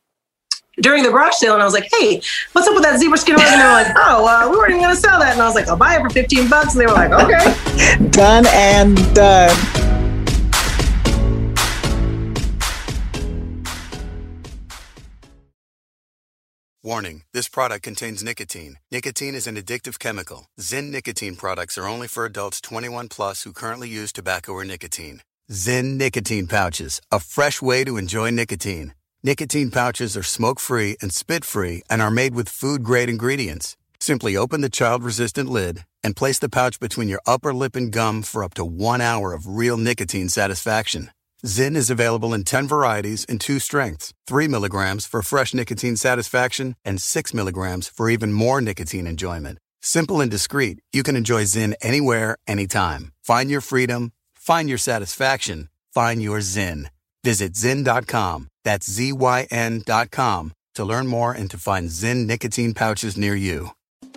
during 0.81 1.05
the 1.05 1.11
garage 1.11 1.35
sale 1.35 1.55
and 1.55 1.63
I 1.63 1.65
was 1.65 1.75
like, 1.75 1.89
hey, 1.93 2.21
what's 2.53 2.67
up 2.67 2.75
with 2.75 2.83
that 2.83 2.99
zebra 2.99 3.19
skin 3.19 3.37
rug? 3.37 3.45
And 3.47 3.61
they 3.61 3.65
were 3.65 3.73
like, 3.73 3.93
oh, 3.97 4.27
uh, 4.27 4.51
we 4.51 4.57
weren't 4.57 4.75
even 4.75 4.89
to 4.89 4.97
sell 4.97 5.21
that. 5.21 5.35
And 5.35 5.43
I 5.43 5.47
was 5.47 5.55
like, 5.55 5.69
I'll 5.69 5.77
buy 5.77 5.97
it 5.97 6.03
for 6.03 6.11
15 6.11 6.49
bucks. 6.49 6.75
And 6.75 6.81
they 6.81 6.87
were 6.87 6.93
like, 6.93 7.13
okay. 7.13 8.09
Done 8.11 8.47
and 8.49 8.97
done. 9.15 9.84
Warning 16.85 17.23
this 17.33 17.49
product 17.49 17.83
contains 17.83 18.23
nicotine. 18.23 18.77
Nicotine 18.91 19.35
is 19.35 19.47
an 19.47 19.57
addictive 19.57 19.99
chemical. 19.99 20.51
Zyn 20.61 20.91
nicotine 20.91 21.35
products 21.35 21.79
are 21.79 21.89
only 21.89 22.07
for 22.07 22.27
adults 22.27 22.61
21 22.61 23.09
plus 23.09 23.45
who 23.45 23.53
currently 23.53 23.89
use 23.89 24.13
tobacco 24.13 24.53
or 24.53 24.67
nicotine. 24.67 25.23
Zyn 25.51 25.97
nicotine 25.97 26.47
pouches, 26.47 27.01
a 27.11 27.21
fresh 27.21 27.63
way 27.63 27.85
to 27.85 27.97
enjoy 27.97 28.29
nicotine. 28.29 28.93
Nicotine 29.23 29.71
pouches 29.71 30.15
are 30.15 30.23
smoke 30.23 30.61
free 30.61 30.99
and 31.01 31.11
spit 31.11 31.43
free 31.43 31.81
and 31.89 32.03
are 32.03 32.11
made 32.11 32.35
with 32.35 32.51
food 32.51 32.85
grade 32.85 33.09
ingredients. 33.09 33.79
Simply 33.99 34.37
open 34.37 34.61
the 34.61 34.69
child 34.69 35.03
resistant 35.03 35.49
lid 35.49 35.87
and 36.03 36.15
place 36.15 36.39
the 36.39 36.51
pouch 36.51 36.79
between 36.81 37.09
your 37.09 37.23
upper 37.27 37.55
lip 37.55 37.77
and 37.77 37.93
gum 37.93 38.21
for 38.21 38.45
up 38.45 38.53
to 38.55 38.63
one 38.63 39.01
hour 39.01 39.33
of 39.33 39.47
real 39.47 39.79
nicotine 39.79 40.29
satisfaction. 40.29 41.11
Zyn 41.45 41.77
is 41.77 41.91
available 41.91 42.33
in 42.33 42.43
10 42.43 42.69
varieties 42.69 43.27
and 43.29 43.39
two 43.39 43.59
strengths 43.59 44.15
3 44.27 44.49
milligrams 44.49 45.05
for 45.05 45.23
fresh 45.23 45.53
nicotine 45.53 45.97
satisfaction, 45.97 46.75
and 46.85 47.01
6 47.01 47.35
milligrams 47.35 47.87
for 47.87 48.09
even 48.09 48.33
more 48.33 48.63
nicotine 48.63 49.07
enjoyment. 49.07 49.59
Simple 49.83 50.23
and 50.23 50.31
discreet, 50.31 50.79
you 50.93 51.03
can 51.03 51.17
enjoy 51.17 51.43
Zyn 51.43 51.75
anywhere, 51.83 52.39
anytime. 52.47 53.13
Find 53.23 53.51
your 53.51 53.61
freedom, 53.61 54.13
find 54.33 54.71
your 54.71 54.79
satisfaction, 54.79 55.69
find 55.93 56.23
your 56.23 56.39
Zyn. 56.39 56.87
Visit 57.23 57.53
Zyn.com, 57.53 58.49
that's 58.65 58.91
Z 58.91 59.13
Y 59.13 59.47
N.com, 59.51 60.53
to 60.77 60.85
learn 60.85 61.07
more 61.07 61.33
and 61.33 61.51
to 61.51 61.59
find 61.59 61.89
Zyn 61.91 62.27
nicotine 62.27 62.73
pouches 62.73 63.19
near 63.19 63.35
you. 63.35 63.71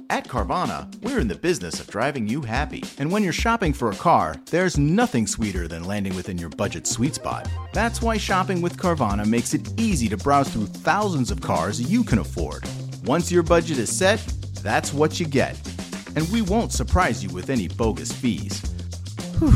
At 0.09 0.27
Carvana, 0.27 0.87
we're 1.01 1.19
in 1.19 1.27
the 1.27 1.35
business 1.35 1.81
of 1.81 1.87
driving 1.87 2.29
you 2.29 2.41
happy. 2.41 2.81
And 2.97 3.11
when 3.11 3.23
you're 3.23 3.33
shopping 3.33 3.73
for 3.73 3.91
a 3.91 3.95
car, 3.95 4.35
there's 4.45 4.77
nothing 4.77 5.27
sweeter 5.27 5.67
than 5.67 5.83
landing 5.83 6.15
within 6.15 6.37
your 6.37 6.49
budget 6.49 6.87
sweet 6.87 7.15
spot. 7.15 7.49
That's 7.73 8.01
why 8.01 8.15
shopping 8.15 8.61
with 8.61 8.77
Carvana 8.77 9.25
makes 9.25 9.53
it 9.53 9.79
easy 9.79 10.07
to 10.07 10.15
browse 10.15 10.47
through 10.49 10.67
thousands 10.67 11.29
of 11.29 11.41
cars 11.41 11.81
you 11.81 12.05
can 12.05 12.19
afford. 12.19 12.63
Once 13.03 13.31
your 13.31 13.43
budget 13.43 13.79
is 13.79 13.95
set, 13.95 14.19
that's 14.61 14.93
what 14.93 15.19
you 15.19 15.27
get. 15.27 15.59
And 16.15 16.27
we 16.29 16.41
won't 16.41 16.71
surprise 16.71 17.21
you 17.21 17.29
with 17.29 17.49
any 17.49 17.67
bogus 17.67 18.11
fees. 18.11 18.61
Whew, 19.39 19.51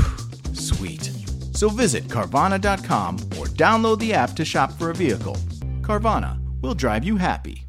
sweet. 0.54 1.12
So 1.56 1.70
visit 1.70 2.04
Carvana.com 2.06 3.16
or 3.38 3.48
download 3.56 4.00
the 4.00 4.14
app 4.14 4.36
to 4.36 4.44
shop 4.44 4.74
for 4.74 4.90
a 4.90 4.96
vehicle. 4.96 5.38
Carvana 5.82 6.40
will 6.62 6.74
drive 6.74 7.06
you 7.06 7.16
happy. 7.16 7.66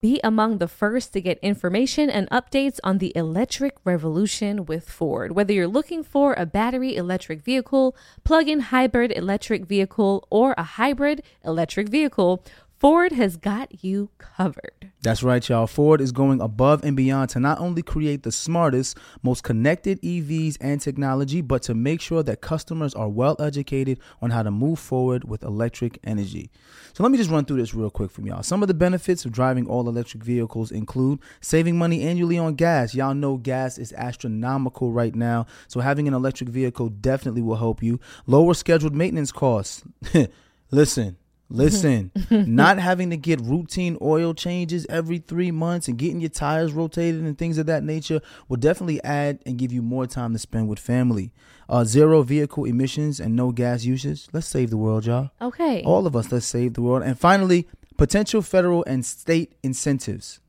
Be 0.00 0.20
among 0.22 0.58
the 0.58 0.68
first 0.68 1.12
to 1.14 1.20
get 1.20 1.40
information 1.40 2.08
and 2.08 2.30
updates 2.30 2.78
on 2.84 2.98
the 2.98 3.12
electric 3.16 3.74
revolution 3.84 4.64
with 4.64 4.88
Ford. 4.88 5.32
Whether 5.32 5.52
you're 5.52 5.66
looking 5.66 6.04
for 6.04 6.34
a 6.34 6.46
battery 6.46 6.94
electric 6.94 7.42
vehicle, 7.42 7.96
plug 8.22 8.48
in 8.48 8.60
hybrid 8.60 9.10
electric 9.10 9.66
vehicle, 9.66 10.24
or 10.30 10.54
a 10.56 10.62
hybrid 10.62 11.24
electric 11.44 11.88
vehicle, 11.88 12.44
Ford 12.78 13.10
has 13.10 13.36
got 13.36 13.82
you 13.82 14.10
covered. 14.18 14.92
That's 15.02 15.24
right, 15.24 15.46
y'all. 15.48 15.66
Ford 15.66 16.00
is 16.00 16.12
going 16.12 16.40
above 16.40 16.84
and 16.84 16.96
beyond 16.96 17.30
to 17.30 17.40
not 17.40 17.58
only 17.58 17.82
create 17.82 18.22
the 18.22 18.30
smartest, 18.30 18.96
most 19.20 19.42
connected 19.42 20.00
EVs 20.00 20.56
and 20.60 20.80
technology, 20.80 21.40
but 21.40 21.62
to 21.62 21.74
make 21.74 22.00
sure 22.00 22.22
that 22.22 22.40
customers 22.40 22.94
are 22.94 23.08
well 23.08 23.34
educated 23.40 23.98
on 24.22 24.30
how 24.30 24.44
to 24.44 24.52
move 24.52 24.78
forward 24.78 25.24
with 25.28 25.42
electric 25.42 25.98
energy. 26.04 26.52
So 26.92 27.02
let 27.02 27.10
me 27.10 27.18
just 27.18 27.30
run 27.30 27.46
through 27.46 27.56
this 27.56 27.74
real 27.74 27.90
quick 27.90 28.12
from 28.12 28.28
y'all. 28.28 28.44
Some 28.44 28.62
of 28.62 28.68
the 28.68 28.74
benefits 28.74 29.24
of 29.24 29.32
driving 29.32 29.66
all 29.66 29.88
electric 29.88 30.22
vehicles 30.22 30.70
include 30.70 31.18
saving 31.40 31.76
money 31.76 32.02
annually 32.02 32.38
on 32.38 32.54
gas. 32.54 32.94
Y'all 32.94 33.12
know 33.12 33.38
gas 33.38 33.78
is 33.78 33.92
astronomical 33.94 34.92
right 34.92 35.16
now, 35.16 35.46
so 35.66 35.80
having 35.80 36.06
an 36.06 36.14
electric 36.14 36.48
vehicle 36.48 36.90
definitely 36.90 37.42
will 37.42 37.56
help 37.56 37.82
you. 37.82 37.98
Lower 38.26 38.54
scheduled 38.54 38.94
maintenance 38.94 39.32
costs. 39.32 39.82
Listen, 40.70 41.16
Listen, 41.50 42.12
not 42.30 42.78
having 42.78 43.10
to 43.10 43.16
get 43.16 43.40
routine 43.40 43.96
oil 44.02 44.34
changes 44.34 44.86
every 44.90 45.18
three 45.18 45.50
months 45.50 45.88
and 45.88 45.96
getting 45.96 46.20
your 46.20 46.28
tires 46.28 46.72
rotated 46.72 47.22
and 47.22 47.38
things 47.38 47.56
of 47.56 47.66
that 47.66 47.82
nature 47.82 48.20
will 48.48 48.58
definitely 48.58 49.02
add 49.02 49.38
and 49.46 49.58
give 49.58 49.72
you 49.72 49.80
more 49.80 50.06
time 50.06 50.32
to 50.34 50.38
spend 50.38 50.68
with 50.68 50.78
family. 50.78 51.32
Uh, 51.68 51.84
zero 51.84 52.22
vehicle 52.22 52.64
emissions 52.64 53.18
and 53.18 53.34
no 53.34 53.50
gas 53.50 53.84
usage. 53.84 54.26
Let's 54.32 54.46
save 54.46 54.70
the 54.70 54.76
world, 54.76 55.06
y'all. 55.06 55.30
Okay. 55.40 55.82
All 55.84 56.06
of 56.06 56.14
us, 56.14 56.30
let's 56.30 56.46
save 56.46 56.74
the 56.74 56.82
world. 56.82 57.02
And 57.02 57.18
finally, 57.18 57.66
potential 57.96 58.42
federal 58.42 58.84
and 58.86 59.04
state 59.04 59.54
incentives. 59.62 60.40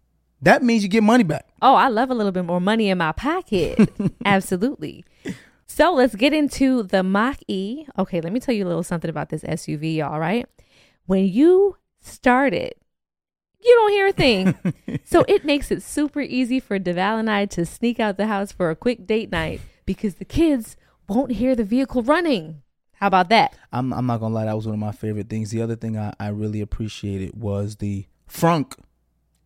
That 0.41 0.63
means 0.63 0.83
you 0.83 0.89
get 0.89 1.03
money 1.03 1.23
back. 1.23 1.47
Oh, 1.61 1.75
I 1.75 1.89
love 1.89 2.09
a 2.09 2.13
little 2.13 2.31
bit 2.31 2.45
more 2.45 2.61
money 2.61 2.89
in 2.89 2.97
my 2.97 3.11
pocket. 3.11 3.89
Absolutely. 4.25 5.03
So 5.65 5.93
let's 5.93 6.15
get 6.15 6.33
into 6.33 6.83
the 6.83 7.03
Mach 7.03 7.37
E. 7.47 7.85
Okay, 7.97 8.21
let 8.21 8.31
me 8.31 8.39
tell 8.39 8.55
you 8.55 8.65
a 8.65 8.67
little 8.67 8.83
something 8.83 9.09
about 9.09 9.29
this 9.29 9.43
SUV, 9.43 9.97
y'all, 9.97 10.19
right? 10.19 10.47
When 11.09 11.27
you 11.27 11.75
start 11.99 12.53
it, 12.53 12.79
you 13.59 13.73
don't 13.75 13.91
hear 13.91 14.07
a 14.07 14.11
thing. 14.13 14.99
so 15.03 15.25
it 15.27 15.43
makes 15.43 15.71
it 15.71 15.81
super 15.81 16.21
easy 16.21 16.59
for 16.59 16.77
Deval 16.77 17.19
and 17.19 17.31
I 17.31 17.47
to 17.47 17.65
sneak 17.65 17.99
out 17.99 18.17
the 18.17 18.27
house 18.27 18.51
for 18.51 18.69
a 18.69 18.75
quick 18.75 19.07
date 19.07 19.31
night 19.31 19.59
because 19.85 20.15
the 20.15 20.25
kids 20.25 20.77
won't 21.07 21.31
hear 21.31 21.55
the 21.55 21.63
vehicle 21.63 22.03
running. 22.03 22.61
How 22.93 23.07
about 23.07 23.29
that? 23.29 23.57
I'm, 23.73 23.91
I'm 23.91 24.05
not 24.05 24.19
gonna 24.19 24.35
lie, 24.35 24.45
that 24.45 24.55
was 24.55 24.67
one 24.67 24.75
of 24.75 24.79
my 24.79 24.91
favorite 24.91 25.29
things. 25.29 25.49
The 25.49 25.63
other 25.63 25.75
thing 25.75 25.97
I, 25.97 26.13
I 26.19 26.27
really 26.27 26.61
appreciated 26.61 27.31
was 27.33 27.77
the 27.77 28.05
frunk 28.29 28.75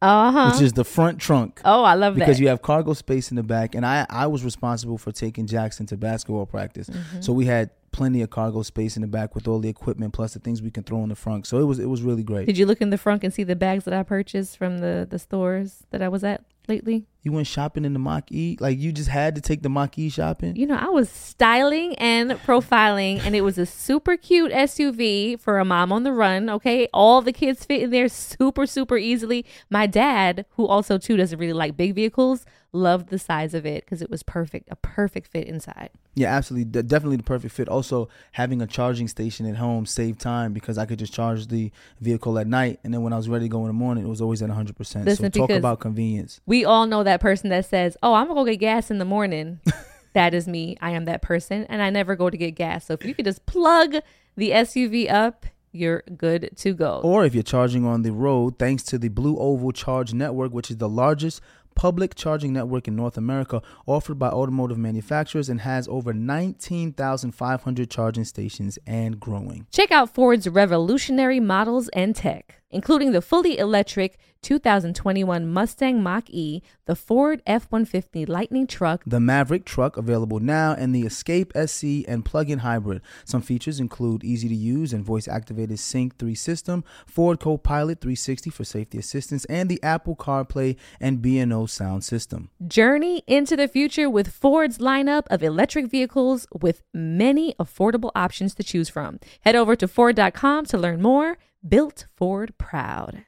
uh-huh. 0.02 0.52
which 0.52 0.62
is 0.62 0.74
the 0.74 0.84
front 0.84 1.20
trunk. 1.20 1.62
Oh, 1.64 1.84
I 1.84 1.94
love 1.94 2.16
because 2.16 2.20
that. 2.20 2.26
Because 2.26 2.40
you 2.42 2.48
have 2.50 2.62
cargo 2.62 2.92
space 2.92 3.32
in 3.32 3.38
the 3.38 3.44
back. 3.44 3.74
And 3.74 3.86
I, 3.86 4.06
I 4.10 4.28
was 4.28 4.44
responsible 4.44 4.98
for 4.98 5.14
taking 5.14 5.48
Jackson 5.48 5.86
to 5.86 5.96
basketball 5.96 6.46
practice. 6.46 6.90
Mm-hmm. 6.90 7.22
So 7.22 7.32
we 7.32 7.46
had 7.46 7.70
plenty 7.94 8.22
of 8.22 8.30
cargo 8.30 8.62
space 8.64 8.98
in 8.98 9.02
the 9.02 9.08
back 9.08 9.36
with 9.36 9.48
all 9.48 9.60
the 9.60 9.70
equipment 9.70 10.14
plus 10.14 10.34
the 10.34 10.40
things 10.40 10.62
we 10.62 10.72
can 10.72 10.84
throw 10.84 11.02
in 11.04 11.10
the 11.10 11.16
front. 11.16 11.48
So 11.48 11.60
it 11.60 11.64
was 11.64 11.80
it 11.80 11.86
was 11.86 12.02
really 12.02 12.24
great. 12.24 12.46
Did 12.46 12.58
you 12.58 12.66
look 12.66 12.82
in 12.82 12.90
the 12.90 12.98
front 12.98 13.24
and 13.24 13.34
see 13.34 13.44
the 13.44 13.56
bags 13.56 13.86
that 13.86 13.94
I 13.94 14.04
purchased 14.04 14.58
from 14.58 14.80
the 14.80 15.08
the 15.10 15.20
stores 15.20 15.84
that 15.92 16.02
I 16.02 16.10
was 16.10 16.24
at 16.26 16.44
lately? 16.68 17.06
You 17.24 17.32
went 17.32 17.48
shopping 17.48 17.86
in 17.86 17.94
the 17.94 18.00
Mach 18.00 18.30
E? 18.32 18.58
Like 18.60 18.78
you 18.78 18.92
just 18.92 19.10
had 19.10 19.36
to 19.36 19.42
take 19.42 19.62
the 19.62 19.70
Mach 19.70 19.98
E 19.98 20.10
shopping? 20.10 20.58
You 20.58 20.68
know, 20.68 20.76
I 20.76 20.90
was 20.90 21.10
styling 21.10 21.96
and 21.96 22.32
profiling 22.32 23.26
and 23.26 23.34
it 23.34 23.42
was 23.42 23.58
a 23.58 23.66
super 23.66 24.18
cute 24.18 24.52
SUV 24.52 25.40
for 25.40 25.58
a 25.58 25.66
mom 25.66 25.94
on 25.94 26.04
the 26.04 26.12
run, 26.12 26.50
okay? 26.50 26.90
All 26.94 27.22
the 27.22 27.32
kids 27.32 27.64
fit 27.64 27.82
in 27.82 27.92
there 27.92 28.10
super 28.10 28.66
super 28.66 28.98
easily. 28.98 29.46
My 29.70 29.88
dad, 29.88 30.46
who 30.52 30.68
also 30.68 30.98
too 30.98 31.16
doesn't 31.16 31.40
really 31.40 31.54
like 31.54 31.78
big 31.78 31.96
vehicles, 31.96 32.46
loved 32.74 33.10
the 33.10 33.20
size 33.20 33.54
of 33.54 33.66
it 33.66 33.86
because 33.86 34.02
it 34.02 34.10
was 34.10 34.24
perfect, 34.24 34.68
a 34.70 34.76
perfect 34.76 35.28
fit 35.28 35.48
inside. 35.48 35.92
Yeah, 36.16 36.36
absolutely. 36.36 36.66
De- 36.66 36.84
definitely 36.84 37.18
the 37.18 37.24
perfect 37.24 37.54
fit. 37.54 37.70
Also, 37.70 38.10
having 38.34 38.62
a 38.62 38.68
charging 38.68 39.08
station 39.08 39.48
at 39.48 39.56
home 39.56 39.86
saved 39.86 40.20
time 40.20 40.54
because 40.54 40.78
I 40.78 40.86
could 40.86 41.00
just 41.00 41.14
charge 41.14 41.48
the 41.48 41.72
vehicle 42.02 42.38
at 42.38 42.48
night. 42.48 42.80
And 42.84 42.94
then 42.94 43.02
when 43.04 43.14
I 43.14 43.18
was 43.18 43.30
ready 43.30 43.46
to 43.46 43.50
go 43.50 43.62
in 43.62 43.68
the 43.68 43.74
morning, 43.74 44.06
it 44.06 44.10
was 44.10 44.22
always 44.22 44.42
at 44.42 44.50
100%. 44.50 45.06
Listen, 45.06 45.32
so 45.32 45.40
talk 45.40 45.50
about 45.52 45.80
convenience. 45.80 46.42
We 46.46 46.66
all 46.66 46.86
know 46.86 47.04
that 47.04 47.13
person 47.22 47.50
that 47.50 47.66
says, 47.66 47.98
Oh, 48.04 48.14
I'm 48.14 48.28
to 48.28 48.34
go 48.34 48.46
get 48.46 48.58
gas 48.58 48.92
in 48.92 48.98
the 48.98 49.06
morning. 49.06 49.60
that 50.14 50.34
is 50.34 50.48
me. 50.48 50.78
I 50.82 50.92
am 50.92 51.06
that 51.06 51.22
person. 51.22 51.66
And 51.70 51.82
I 51.82 51.90
never 51.90 52.16
go 52.16 52.30
to 52.30 52.38
get 52.38 52.52
gas. 52.52 52.86
So 52.86 52.94
if 52.94 53.06
you 53.06 53.14
could 53.14 53.26
just 53.26 53.46
plug 53.46 53.96
the 54.36 54.52
SUV 54.52 55.12
up, 55.12 55.46
you're 55.72 56.04
good 56.16 56.52
to 56.58 56.74
go. 56.74 57.02
Or 57.04 57.26
if 57.26 57.34
you're 57.34 57.44
charging 57.44 57.86
on 57.86 58.04
the 58.04 58.12
road, 58.12 58.60
thanks 58.60 58.84
to 58.84 58.98
the 58.98 59.10
Blue 59.10 59.38
Oval 59.38 59.72
Charge 59.72 60.14
Network, 60.14 60.54
which 60.54 60.70
is 60.70 60.78
the 60.78 60.90
largest 60.90 61.42
public 61.76 62.16
charging 62.16 62.54
network 62.54 62.88
in 62.88 62.96
North 62.96 63.18
America 63.18 63.62
offered 63.86 64.20
by 64.20 64.30
automotive 64.30 64.78
manufacturers 64.78 65.50
and 65.50 65.62
has 65.62 65.88
over 65.88 66.14
19,500 66.14 67.90
charging 67.90 68.26
stations 68.26 68.78
and 68.86 69.20
growing. 69.20 69.66
Check 69.72 69.92
out 69.92 70.14
Ford's 70.14 70.48
revolutionary 70.48 71.40
models 71.40 71.90
and 71.90 72.16
tech, 72.16 72.62
including 72.74 73.12
the 73.12 73.22
fully 73.22 73.58
electric 73.58 74.18
2021 74.44 75.48
Mustang 75.48 76.04
Mach 76.04 76.30
E, 76.30 76.62
the 76.86 76.96
Ford 76.96 77.42
F 77.48 77.68
150 77.70 78.26
Lightning 78.26 78.68
truck, 78.68 79.02
the 79.06 79.20
Maverick 79.20 79.66
truck 79.66 79.96
available 79.98 80.40
now, 80.40 80.74
and 80.74 80.94
the 80.94 81.04
Escape 81.04 81.54
SE 81.56 82.06
and 82.08 82.26
plug 82.26 82.50
in 82.50 82.60
hybrid. 82.60 83.02
Some 83.26 83.42
features 83.42 83.80
include 83.80 84.24
easy 84.24 84.50
to 84.50 84.56
use 84.56 84.94
and 84.94 85.04
voice 85.04 85.28
activated 85.28 85.80
Sync 85.80 86.18
3 86.18 86.36
system, 86.36 86.84
Ford 87.06 87.40
Copilot 87.40 88.02
360 88.02 88.50
for 88.50 88.66
safety 88.66 88.98
assistance, 88.98 89.46
and 89.46 89.70
the 89.70 89.82
Apple 89.82 90.16
CarPlay 90.16 90.76
and 91.00 91.22
B&O 91.22 91.66
sound 91.66 92.04
system. 92.04 92.50
Journey 92.68 93.24
into 93.26 93.56
the 93.56 93.68
future 93.68 94.10
with 94.10 94.28
Ford's 94.28 94.78
lineup 94.78 95.24
of 95.28 95.42
electric 95.42 95.88
vehicles 95.88 96.46
with 96.54 96.82
many 96.94 97.56
affordable 97.60 98.12
options 98.14 98.54
to 98.56 98.64
choose 98.64 98.90
from. 98.90 99.20
Head 99.42 99.56
over 99.56 99.76
to 99.78 99.88
Ford.com 99.88 100.66
to 100.66 100.78
learn 100.78 101.02
more. 101.02 101.38
Built 101.66 102.08
Ford 102.18 102.54
Proud. 102.58 103.24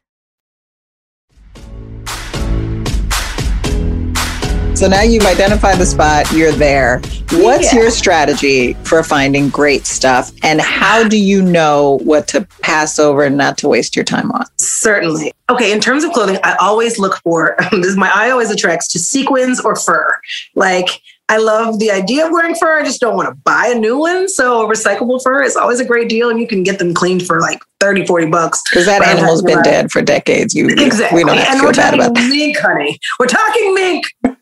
So 4.76 4.90
now 4.90 5.04
you've 5.04 5.26
identified 5.26 5.78
the 5.78 5.86
spot, 5.86 6.30
you're 6.34 6.52
there. 6.52 7.00
What's 7.32 7.74
yeah. 7.74 7.80
your 7.80 7.92
strategy 7.92 8.74
for 8.84 9.04
finding 9.04 9.48
great 9.48 9.86
stuff? 9.86 10.34
And 10.44 10.60
how 10.60 11.08
do 11.08 11.18
you 11.18 11.42
know 11.42 12.00
what 12.04 12.28
to 12.30 12.46
pass 12.62 13.00
over 13.00 13.24
and 13.24 13.38
not 13.38 13.58
to 13.60 13.70
waste 13.70 13.96
your 13.96 14.04
time 14.04 14.30
on? 14.34 14.46
Certainly. 14.58 15.32
Okay, 15.50 15.72
in 15.72 15.80
terms 15.80 16.04
of 16.04 16.12
clothing, 16.12 16.38
I 16.44 16.56
always 16.56 17.00
look 17.00 17.22
for 17.24 17.56
this 17.72 17.96
my 17.96 18.12
eye 18.14 18.32
always 18.32 18.52
attracts 18.52 18.90
to 18.90 19.00
sequins 19.00 19.62
or 19.62 19.78
fur. 19.78 20.20
Like 20.56 20.90
I 21.28 21.38
love 21.38 21.80
the 21.80 21.90
idea 21.90 22.28
of 22.28 22.32
wearing 22.32 22.54
fur. 22.54 22.80
I 22.80 22.84
just 22.84 23.02
don't 23.02 23.16
want 23.16 23.30
to 23.30 23.36
buy 23.44 23.72
a 23.76 23.80
new 23.80 23.98
one. 23.98 24.30
So 24.30 24.68
recyclable 24.68 25.22
fur 25.24 25.42
is 25.42 25.56
always 25.56 25.80
a 25.80 25.86
great 25.86 26.08
deal 26.08 26.30
and 26.30 26.40
you 26.40 26.48
can 26.48 26.62
get 26.62 26.78
them 26.78 26.94
cleaned 26.94 27.26
for 27.26 27.42
like 27.42 27.60
30, 27.80 28.06
40 28.06 28.28
bucks. 28.28 28.62
Because 28.70 28.86
that 28.86 29.02
animal's 29.02 29.42
been 29.42 29.62
dead 29.64 29.92
for 29.92 30.02
decades. 30.04 30.54
You 30.54 30.68
exactly. 30.68 31.24
We 31.24 31.28
don't 31.28 31.38
have 31.38 31.48
and 31.54 31.60
to 31.62 31.66
we're 31.66 31.74
talking 31.74 32.30
mink, 32.30 32.58
honey. 32.60 33.00
We're 33.20 33.26
talking 33.26 33.74
mink. 33.74 34.06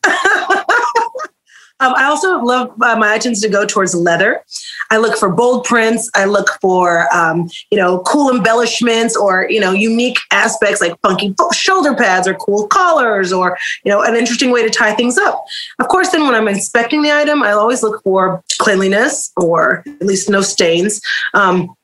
Um, 1.83 1.93
I 1.97 2.05
also 2.05 2.39
love 2.39 2.71
uh, 2.81 2.95
my 2.95 3.13
items 3.13 3.41
to 3.41 3.49
go 3.49 3.65
towards 3.65 3.93
leather. 3.93 4.41
I 4.89 4.97
look 4.97 5.17
for 5.17 5.29
bold 5.29 5.65
prints. 5.65 6.09
I 6.15 6.25
look 6.25 6.47
for 6.61 7.13
um, 7.13 7.49
you 7.71 7.77
know 7.77 7.99
cool 8.01 8.33
embellishments 8.33 9.17
or 9.17 9.47
you 9.49 9.59
know 9.59 9.71
unique 9.71 10.17
aspects 10.31 10.79
like 10.79 10.99
funky 11.01 11.35
shoulder 11.53 11.93
pads 11.93 12.25
or 12.27 12.35
cool 12.35 12.67
collars 12.67 13.33
or 13.33 13.57
you 13.83 13.91
know 13.91 14.01
an 14.01 14.15
interesting 14.15 14.51
way 14.51 14.63
to 14.63 14.69
tie 14.69 14.93
things 14.93 15.17
up. 15.17 15.43
Of 15.79 15.89
course, 15.89 16.11
then 16.11 16.25
when 16.25 16.35
I'm 16.35 16.47
inspecting 16.47 17.01
the 17.01 17.11
item, 17.11 17.43
I 17.43 17.51
always 17.51 17.83
look 17.83 18.01
for 18.03 18.41
cleanliness 18.59 19.31
or 19.35 19.83
at 19.85 20.07
least 20.07 20.29
no 20.29 20.41
stains. 20.41 21.01
Um, 21.33 21.75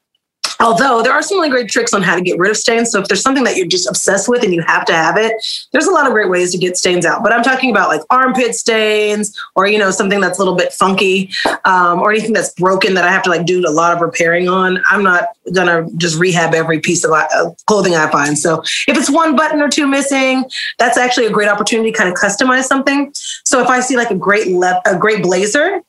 Although 0.61 1.01
there 1.01 1.13
are 1.13 1.21
some 1.21 1.37
really 1.37 1.49
great 1.49 1.69
tricks 1.69 1.93
on 1.93 2.01
how 2.01 2.15
to 2.15 2.21
get 2.21 2.37
rid 2.37 2.51
of 2.51 2.57
stains. 2.57 2.91
So 2.91 2.99
if 2.99 3.07
there's 3.07 3.21
something 3.21 3.45
that 3.45 3.55
you're 3.55 3.65
just 3.65 3.87
obsessed 3.87 4.27
with 4.27 4.43
and 4.43 4.53
you 4.53 4.61
have 4.63 4.83
to 4.85 4.93
have 4.93 5.15
it, 5.17 5.33
there's 5.71 5.87
a 5.87 5.91
lot 5.91 6.05
of 6.05 6.11
great 6.11 6.29
ways 6.29 6.51
to 6.51 6.57
get 6.57 6.75
stains 6.75 7.05
out. 7.05 7.23
But 7.23 7.31
I'm 7.31 7.43
talking 7.43 7.71
about 7.71 7.87
like 7.87 8.01
armpit 8.09 8.55
stains 8.55 9.39
or, 9.55 9.67
you 9.67 9.79
know, 9.79 9.89
something 9.89 10.19
that's 10.19 10.37
a 10.37 10.41
little 10.41 10.55
bit 10.55 10.73
funky 10.73 11.31
um, 11.63 11.99
or 11.99 12.11
anything 12.11 12.33
that's 12.33 12.53
broken 12.53 12.93
that 12.95 13.05
I 13.05 13.11
have 13.11 13.23
to 13.23 13.29
like 13.29 13.45
do 13.45 13.63
a 13.65 13.71
lot 13.71 13.93
of 13.93 14.01
repairing 14.01 14.49
on. 14.49 14.81
I'm 14.89 15.03
not 15.03 15.29
going 15.53 15.67
to 15.67 15.89
just 15.97 16.19
rehab 16.19 16.53
every 16.53 16.81
piece 16.81 17.05
of 17.05 17.11
uh, 17.11 17.51
clothing 17.65 17.95
I 17.95 18.11
find. 18.11 18.37
So 18.37 18.61
if 18.87 18.97
it's 18.97 19.09
one 19.09 19.37
button 19.37 19.61
or 19.61 19.69
two 19.69 19.87
missing, 19.87 20.43
that's 20.77 20.97
actually 20.97 21.27
a 21.27 21.31
great 21.31 21.47
opportunity 21.47 21.91
to 21.91 21.97
kind 21.97 22.09
of 22.09 22.15
customize 22.15 22.65
something. 22.65 23.13
So 23.45 23.61
if 23.61 23.67
I 23.67 23.79
see 23.79 23.95
like 23.95 24.11
a 24.11 24.15
great, 24.15 24.47
le- 24.47 24.81
a 24.85 24.97
great 24.97 25.23
blazer, 25.23 25.81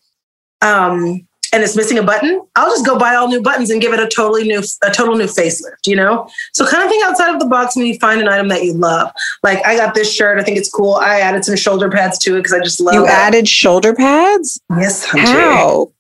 um, 0.63 1.27
and 1.53 1.63
it's 1.63 1.77
missing 1.77 1.99
a 1.99 2.03
button, 2.03 2.41
I'll 2.57 2.71
just 2.71 2.87
go 2.87 2.99
buy 2.99 3.15
all 3.15 3.29
new 3.29 3.43
buttons 3.43 3.71
and 3.71 3.81
give 3.81 3.93
it 3.93 4.01
a 4.01 4.09
totally 4.09 4.45
new, 4.45 4.63
a 4.85 4.91
total 4.91 5.17
new 5.17 5.25
facelift, 5.25 5.87
you 5.87 5.97
know? 5.97 6.29
So 6.53 6.67
kind 6.67 6.85
of 6.85 6.91
think 6.91 7.05
outside 7.05 7.33
of 7.35 7.41
the 7.41 7.47
box 7.47 7.77
when 7.77 7.87
you 7.87 7.99
find 7.99 8.21
an 8.21 8.29
item 8.29 8.49
that 8.49 8.65
you 8.65 8.73
love. 8.75 9.11
Like 9.43 9.65
I 9.67 9.77
got 9.77 9.95
this 9.95 10.13
shirt, 10.13 10.39
I 10.39 10.43
think 10.45 10.59
it's 10.59 10.71
cool. 10.71 10.95
I 10.95 11.21
added 11.21 11.45
some 11.45 11.57
shoulder 11.57 11.91
pads 11.91 12.19
to 12.21 12.35
it 12.37 12.39
because 12.41 12.53
I 12.53 12.61
just 12.61 12.81
love 12.81 12.95
You 12.95 13.07
that. 13.07 13.29
added 13.29 13.49
shoulder 13.49 13.95
pads? 13.95 14.61
Yes. 14.79 15.05
How? 15.05 15.93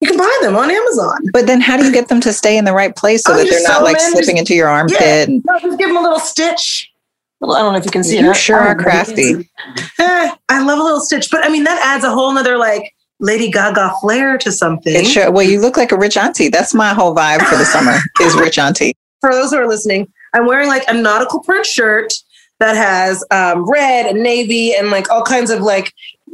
You 0.00 0.08
can 0.08 0.16
buy 0.16 0.38
them 0.42 0.56
on 0.56 0.70
Amazon. 0.70 1.18
But 1.32 1.46
then 1.46 1.60
how 1.60 1.76
do 1.76 1.84
you 1.84 1.92
get 1.92 2.08
them 2.08 2.20
to 2.22 2.32
stay 2.32 2.56
in 2.56 2.64
the 2.64 2.72
right 2.72 2.94
place 2.96 3.22
so 3.22 3.34
oh, 3.34 3.36
that 3.36 3.48
they're 3.48 3.62
not 3.64 3.82
like 3.82 4.00
slipping 4.00 4.38
into 4.38 4.54
your 4.54 4.68
armpit? 4.68 4.98
Yeah. 5.00 5.26
No, 5.44 5.58
just 5.60 5.78
give 5.78 5.88
them 5.88 5.96
a 5.98 6.02
little 6.02 6.18
stitch 6.20 6.90
Well, 7.40 7.52
I 7.52 7.60
don't 7.60 7.72
know 7.72 7.78
if 7.78 7.84
you 7.84 7.90
can 7.90 8.02
see 8.04 8.16
it. 8.18 8.24
you 8.24 8.30
it. 8.30 8.36
sure 8.36 8.58
are 8.58 8.74
crafty. 8.74 9.48
Eh, 9.98 10.30
I 10.48 10.62
love 10.64 10.78
a 10.78 10.82
little 10.82 11.00
stitch, 11.00 11.30
but 11.30 11.44
I 11.44 11.48
mean 11.50 11.64
that 11.64 11.80
adds 11.84 12.04
a 12.04 12.10
whole 12.10 12.32
nother 12.32 12.56
like 12.56 12.94
Lady 13.20 13.50
Gaga 13.50 13.92
flair 14.00 14.38
to 14.38 14.50
something. 14.50 14.94
It 14.94 15.06
sure, 15.06 15.30
well, 15.30 15.46
you 15.46 15.60
look 15.60 15.76
like 15.76 15.92
a 15.92 15.96
rich 15.96 16.16
auntie. 16.16 16.48
That's 16.48 16.74
my 16.74 16.94
whole 16.94 17.14
vibe 17.14 17.42
for 17.42 17.56
the 17.56 17.64
summer 17.64 17.98
is 18.20 18.34
rich 18.34 18.58
auntie. 18.58 18.94
For 19.20 19.32
those 19.32 19.50
who 19.50 19.58
are 19.58 19.68
listening, 19.68 20.10
I'm 20.32 20.46
wearing 20.46 20.68
like 20.68 20.84
a 20.88 20.94
nautical 20.94 21.40
print 21.40 21.66
shirt 21.66 22.12
that 22.58 22.76
has 22.76 23.24
um, 23.30 23.70
red 23.70 24.06
and 24.06 24.22
navy 24.22 24.74
and 24.74 24.90
like 24.90 25.10
all 25.10 25.22
kinds 25.22 25.50
of 25.50 25.60
like 25.60 25.92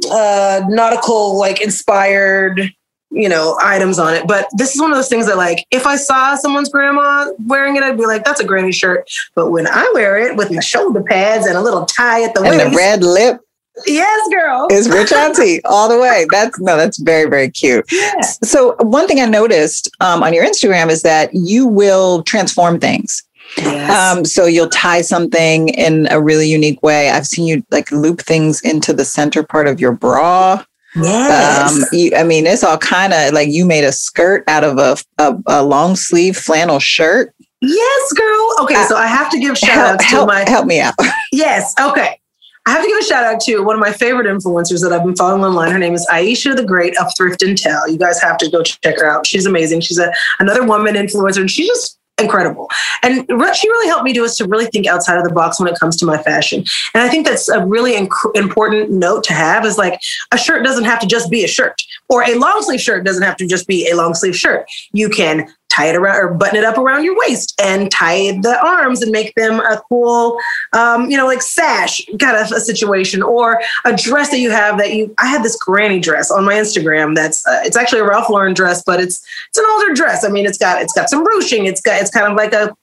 uh, 0.09 0.61
nautical 0.67 1.37
like 1.37 1.61
inspired 1.61 2.71
you 3.09 3.29
know 3.29 3.57
items 3.61 3.99
on 3.99 4.13
it 4.13 4.27
but 4.27 4.47
this 4.57 4.75
is 4.75 4.81
one 4.81 4.91
of 4.91 4.97
those 4.97 5.07
things 5.07 5.27
that 5.27 5.37
like 5.37 5.65
if 5.71 5.87
i 5.87 5.95
saw 5.95 6.35
someone's 6.35 6.67
grandma 6.67 7.25
wearing 7.45 7.77
it 7.77 7.83
i'd 7.83 7.97
be 7.97 8.05
like 8.05 8.25
that's 8.25 8.41
a 8.41 8.43
granny 8.43 8.71
shirt 8.71 9.09
but 9.33 9.49
when 9.49 9.65
i 9.65 9.89
wear 9.93 10.17
it 10.17 10.35
with 10.35 10.51
my 10.51 10.59
shoulder 10.59 11.01
pads 11.03 11.45
and 11.45 11.57
a 11.57 11.61
little 11.61 11.85
tie 11.85 12.23
at 12.23 12.33
the 12.33 12.41
and 12.41 12.49
waist 12.49 12.71
the 12.71 12.75
red 12.75 13.03
lip 13.03 13.39
yes 13.85 14.27
girl 14.29 14.67
is 14.71 14.89
rich 14.89 15.11
auntie 15.11 15.61
all 15.65 15.87
the 15.87 15.99
way 15.99 16.25
that's 16.31 16.59
no 16.59 16.75
that's 16.77 16.97
very 16.97 17.29
very 17.29 17.49
cute 17.49 17.85
yeah. 17.91 18.21
so 18.21 18.75
one 18.79 19.07
thing 19.07 19.19
i 19.19 19.25
noticed 19.25 19.89
um, 19.99 20.23
on 20.23 20.33
your 20.33 20.45
instagram 20.45 20.89
is 20.89 21.01
that 21.03 21.29
you 21.33 21.67
will 21.67 22.23
transform 22.23 22.79
things 22.79 23.23
yes. 23.57 23.89
um, 24.17 24.25
so 24.25 24.45
you'll 24.45 24.69
tie 24.69 25.01
something 25.01 25.69
in 25.69 26.07
a 26.11 26.21
really 26.21 26.49
unique 26.49 26.81
way 26.81 27.09
i've 27.09 27.27
seen 27.27 27.45
you 27.45 27.63
like 27.71 27.91
loop 27.91 28.21
things 28.21 28.61
into 28.61 28.93
the 28.93 29.05
center 29.05 29.43
part 29.43 29.67
of 29.67 29.79
your 29.79 29.91
bra 29.91 30.63
yes. 30.95 31.83
Um, 31.83 31.87
you, 31.91 32.11
I 32.15 32.23
mean, 32.23 32.47
it's 32.47 32.63
all 32.63 32.77
kind 32.77 33.13
of 33.13 33.31
like 33.33 33.49
you 33.49 33.65
made 33.65 33.83
a 33.83 33.91
skirt 33.91 34.43
out 34.47 34.63
of 34.63 34.79
a, 34.79 34.97
a, 35.19 35.37
a 35.45 35.63
long 35.63 35.95
sleeve 35.95 36.35
flannel 36.35 36.79
shirt. 36.79 37.35
yes 37.61 38.13
girl 38.13 38.55
okay 38.61 38.83
so 38.87 38.95
i 38.95 39.05
have 39.05 39.29
to 39.29 39.39
give 39.39 39.55
shout 39.57 39.75
Help, 39.75 39.99
to 39.99 40.05
help, 40.05 40.27
my 40.27 40.49
help 40.49 40.65
me 40.65 40.79
out. 40.79 40.95
Yes. 41.31 41.73
Okay. 41.79 42.19
I 42.67 42.71
have 42.71 42.81
to 42.81 42.87
give 42.89 42.97
a 42.97 43.03
shout 43.03 43.23
out 43.23 43.39
to 43.43 43.59
one 43.61 43.75
of 43.75 43.79
my 43.79 43.93
favorite 43.93 44.27
influencers 44.27 44.81
that 44.81 44.91
I've 44.91 45.05
been 45.05 45.15
following 45.15 45.41
online. 45.41 45.71
Her 45.71 45.79
name 45.79 45.93
is 45.93 46.05
Aisha 46.11 46.53
the 46.53 46.65
Great 46.65 46.97
of 46.97 47.15
Thrift 47.15 47.41
and 47.41 47.57
Tell. 47.57 47.89
You 47.89 47.97
guys 47.97 48.21
have 48.21 48.37
to 48.39 48.51
go 48.51 48.61
check 48.61 48.99
her 48.99 49.09
out. 49.09 49.25
She's 49.25 49.45
amazing. 49.45 49.79
She's 49.79 49.97
a, 49.97 50.13
another 50.39 50.65
woman 50.65 50.95
influencer 50.95 51.39
and 51.39 51.49
she's 51.49 51.67
just 51.67 51.97
incredible. 52.17 52.69
And 53.03 53.25
what 53.29 53.55
she 53.55 53.69
really 53.69 53.87
helped 53.87 54.03
me 54.03 54.11
do 54.11 54.25
is 54.25 54.35
to 54.35 54.45
really 54.47 54.65
think 54.65 54.85
outside 54.85 55.17
of 55.17 55.23
the 55.23 55.33
box 55.33 55.61
when 55.61 55.71
it 55.71 55.79
comes 55.79 55.95
to 55.97 56.05
my 56.05 56.21
fashion. 56.21 56.65
And 56.93 57.03
I 57.03 57.07
think 57.07 57.25
that's 57.25 57.47
a 57.47 57.65
really 57.65 57.93
inc- 57.93 58.35
important 58.35 58.91
note 58.91 59.23
to 59.25 59.33
have 59.33 59.65
is 59.65 59.77
like 59.77 59.97
a 60.33 60.37
shirt 60.37 60.65
doesn't 60.65 60.83
have 60.83 60.99
to 60.99 61.07
just 61.07 61.31
be 61.31 61.45
a 61.45 61.47
shirt 61.47 61.81
or 62.09 62.23
a 62.23 62.35
long 62.35 62.61
sleeve 62.63 62.81
shirt 62.81 63.05
doesn't 63.05 63.23
have 63.23 63.37
to 63.37 63.47
just 63.47 63.65
be 63.65 63.89
a 63.89 63.95
long 63.95 64.13
sleeve 64.13 64.35
shirt. 64.35 64.67
You 64.91 65.07
can 65.07 65.47
tie 65.77 65.87
it 65.87 65.95
around 65.95 66.15
or 66.15 66.33
button 66.33 66.57
it 66.57 66.63
up 66.63 66.77
around 66.77 67.03
your 67.03 67.17
waist 67.17 67.59
and 67.63 67.91
tie 67.91 68.31
the 68.41 68.59
arms 68.65 69.01
and 69.01 69.11
make 69.11 69.33
them 69.35 69.59
a 69.59 69.81
cool, 69.87 70.39
um, 70.73 71.09
you 71.09 71.17
know, 71.17 71.25
like 71.25 71.41
sash 71.41 72.01
kind 72.19 72.35
of 72.37 72.51
a 72.51 72.59
situation 72.59 73.21
or 73.21 73.61
a 73.85 73.95
dress 73.95 74.29
that 74.31 74.39
you 74.39 74.49
have 74.49 74.77
that 74.77 74.93
you, 74.93 75.13
I 75.17 75.27
had 75.27 75.43
this 75.43 75.55
granny 75.55 75.99
dress 75.99 76.31
on 76.31 76.45
my 76.45 76.55
Instagram. 76.55 77.15
That's, 77.15 77.45
uh, 77.45 77.61
it's 77.63 77.77
actually 77.77 77.99
a 77.99 78.05
Ralph 78.05 78.29
Lauren 78.29 78.53
dress, 78.53 78.83
but 78.83 78.99
it's, 78.99 79.25
it's 79.49 79.57
an 79.57 79.65
older 79.69 79.93
dress. 79.93 80.23
I 80.23 80.29
mean, 80.29 80.45
it's 80.45 80.57
got, 80.57 80.81
it's 80.81 80.93
got 80.93 81.09
some 81.09 81.23
ruching. 81.23 81.65
It's 81.65 81.81
got, 81.81 82.01
it's 82.01 82.11
kind 82.11 82.25
of 82.25 82.35
like 82.35 82.53
a, 82.53 82.75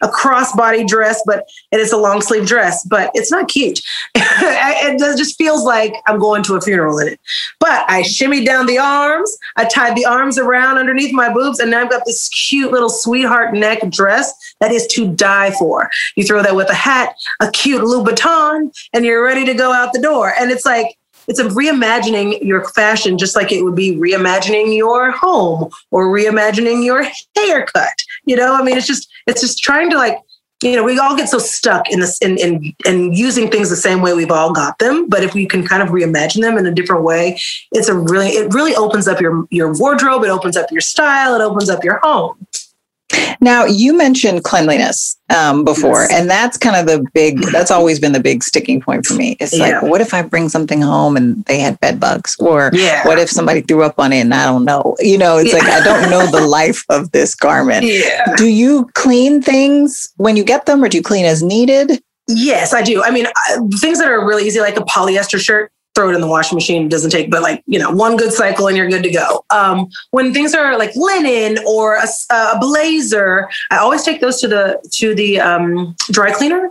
a 0.00 0.08
crossbody 0.08 0.86
dress, 0.86 1.22
but 1.26 1.48
it 1.72 1.80
is 1.80 1.92
a 1.92 1.96
long 1.96 2.20
sleeve 2.20 2.46
dress, 2.46 2.84
but 2.84 3.10
it's 3.14 3.30
not 3.30 3.48
cute. 3.48 3.80
it 4.14 4.98
just 5.16 5.36
feels 5.36 5.64
like 5.64 5.94
I'm 6.06 6.18
going 6.18 6.42
to 6.44 6.56
a 6.56 6.60
funeral 6.60 6.98
in 6.98 7.08
it. 7.08 7.20
But 7.60 7.88
I 7.88 8.02
shimmied 8.02 8.46
down 8.46 8.66
the 8.66 8.78
arms, 8.78 9.36
I 9.56 9.64
tied 9.64 9.96
the 9.96 10.04
arms 10.04 10.38
around 10.38 10.78
underneath 10.78 11.12
my 11.12 11.32
boobs, 11.32 11.58
and 11.58 11.70
now 11.70 11.82
I've 11.82 11.90
got 11.90 12.04
this 12.04 12.28
cute 12.28 12.72
little 12.72 12.90
sweetheart 12.90 13.54
neck 13.54 13.88
dress 13.90 14.32
that 14.60 14.72
is 14.72 14.86
to 14.88 15.08
die 15.08 15.50
for. 15.52 15.90
You 16.16 16.24
throw 16.24 16.42
that 16.42 16.56
with 16.56 16.70
a 16.70 16.74
hat, 16.74 17.14
a 17.40 17.50
cute 17.50 17.82
Louboutin, 17.82 18.72
and 18.92 19.04
you're 19.04 19.24
ready 19.24 19.44
to 19.44 19.54
go 19.54 19.72
out 19.72 19.92
the 19.92 20.00
door. 20.00 20.32
And 20.38 20.50
it's 20.50 20.64
like, 20.64 20.96
it's 21.28 21.38
a 21.38 21.44
reimagining 21.44 22.42
your 22.42 22.64
fashion 22.70 23.18
just 23.18 23.36
like 23.36 23.52
it 23.52 23.62
would 23.62 23.74
be 23.74 23.94
reimagining 23.96 24.74
your 24.74 25.10
home 25.10 25.70
or 25.90 26.08
reimagining 26.08 26.84
your 26.84 27.06
haircut 27.36 27.92
you 28.24 28.34
know 28.34 28.54
i 28.54 28.62
mean 28.62 28.76
it's 28.76 28.86
just 28.86 29.07
it's 29.28 29.40
just 29.40 29.58
trying 29.58 29.90
to 29.90 29.96
like 29.96 30.18
you 30.62 30.74
know 30.74 30.82
we 30.82 30.98
all 30.98 31.16
get 31.16 31.28
so 31.28 31.38
stuck 31.38 31.88
in 31.90 32.00
this 32.00 32.18
in, 32.18 32.36
in 32.38 32.74
in 32.84 33.12
using 33.12 33.48
things 33.50 33.70
the 33.70 33.76
same 33.76 34.00
way 34.00 34.12
we've 34.14 34.30
all 34.30 34.52
got 34.52 34.78
them. 34.78 35.08
But 35.08 35.22
if 35.22 35.34
we 35.34 35.46
can 35.46 35.66
kind 35.66 35.82
of 35.82 35.90
reimagine 35.90 36.40
them 36.40 36.58
in 36.58 36.66
a 36.66 36.72
different 36.72 37.04
way 37.04 37.38
it's 37.72 37.88
a 37.88 37.94
really 37.94 38.28
it 38.30 38.52
really 38.52 38.74
opens 38.74 39.06
up 39.06 39.20
your 39.20 39.46
your 39.50 39.72
wardrobe. 39.78 40.24
It 40.24 40.30
opens 40.30 40.56
up 40.56 40.72
your 40.72 40.80
style. 40.80 41.34
It 41.34 41.44
opens 41.44 41.70
up 41.70 41.84
your 41.84 42.00
home 42.02 42.46
Now, 43.40 43.64
you 43.64 43.96
mentioned 43.96 44.44
cleanliness 44.44 45.16
um, 45.34 45.64
before, 45.64 46.02
Yes. 46.02 46.12
and 46.12 46.30
that's 46.30 46.56
kind 46.56 46.76
of 46.76 46.86
the 46.86 47.04
big, 47.14 47.40
that's 47.52 47.70
always 47.70 47.98
been 48.00 48.12
the 48.12 48.20
big 48.20 48.42
sticking 48.42 48.80
point 48.80 49.06
for 49.06 49.14
me. 49.14 49.36
It's 49.40 49.56
Yeah. 49.56 49.80
like, 49.80 49.82
what 49.82 50.00
if 50.00 50.12
I 50.14 50.22
bring 50.22 50.48
something 50.48 50.80
home 50.80 51.16
and 51.16 51.44
they 51.44 51.58
had 51.58 51.78
bed 51.80 52.00
bugs? 52.00 52.36
Or 52.38 52.70
Yeah. 52.72 53.06
what 53.06 53.18
if 53.18 53.30
somebody 53.30 53.60
threw 53.60 53.82
up 53.82 53.98
on 53.98 54.12
it 54.12 54.20
and 54.20 54.34
I 54.34 54.46
don't 54.46 54.64
know? 54.64 54.96
You 55.00 55.18
know, 55.18 55.36
it's 55.38 55.52
like, 55.52 55.64
I 55.64 55.80
don't 55.84 56.10
know 56.10 56.26
the 56.30 56.46
life 56.46 56.84
of 56.88 57.12
this 57.12 57.34
garment. 57.34 57.84
yeah 57.84 58.34
Do 58.36 58.46
you 58.46 58.88
clean 58.94 59.42
things 59.42 60.08
when 60.16 60.36
you 60.36 60.44
get 60.44 60.66
them 60.66 60.82
or 60.82 60.88
do 60.88 60.96
you 60.96 61.02
clean 61.02 61.24
as 61.24 61.42
needed? 61.42 62.02
Yes, 62.26 62.74
I 62.74 62.82
do. 62.82 63.02
I 63.02 63.10
mean, 63.10 63.26
uh, 63.26 63.60
things 63.80 63.98
that 63.98 64.08
are 64.08 64.24
really 64.26 64.46
easy, 64.46 64.60
like 64.60 64.76
a 64.76 64.82
polyester 64.82 65.38
shirt, 65.38 65.72
throw 65.98 66.10
it 66.10 66.14
in 66.14 66.20
the 66.20 66.28
washing 66.28 66.54
machine. 66.54 66.86
It 66.86 66.90
doesn't 66.92 67.10
take, 67.10 67.28
but 67.28 67.42
like, 67.42 67.64
you 67.66 67.76
know, 67.76 67.90
one 67.90 68.16
good 68.16 68.32
cycle 68.32 68.68
and 68.68 68.76
you're 68.76 68.88
good 68.88 69.02
to 69.02 69.10
go. 69.10 69.44
Um, 69.50 69.88
when 70.12 70.32
things 70.32 70.54
are 70.54 70.78
like 70.78 70.94
linen 70.94 71.58
or 71.66 71.96
a 71.96 72.58
blazer, 72.60 73.48
I 73.72 73.78
always 73.78 74.04
take 74.04 74.20
those 74.20 74.40
to 74.42 74.46
the, 74.46 74.80
to 74.92 75.12
the 75.16 75.40
um, 75.40 75.96
dry 76.12 76.30
cleaner. 76.30 76.70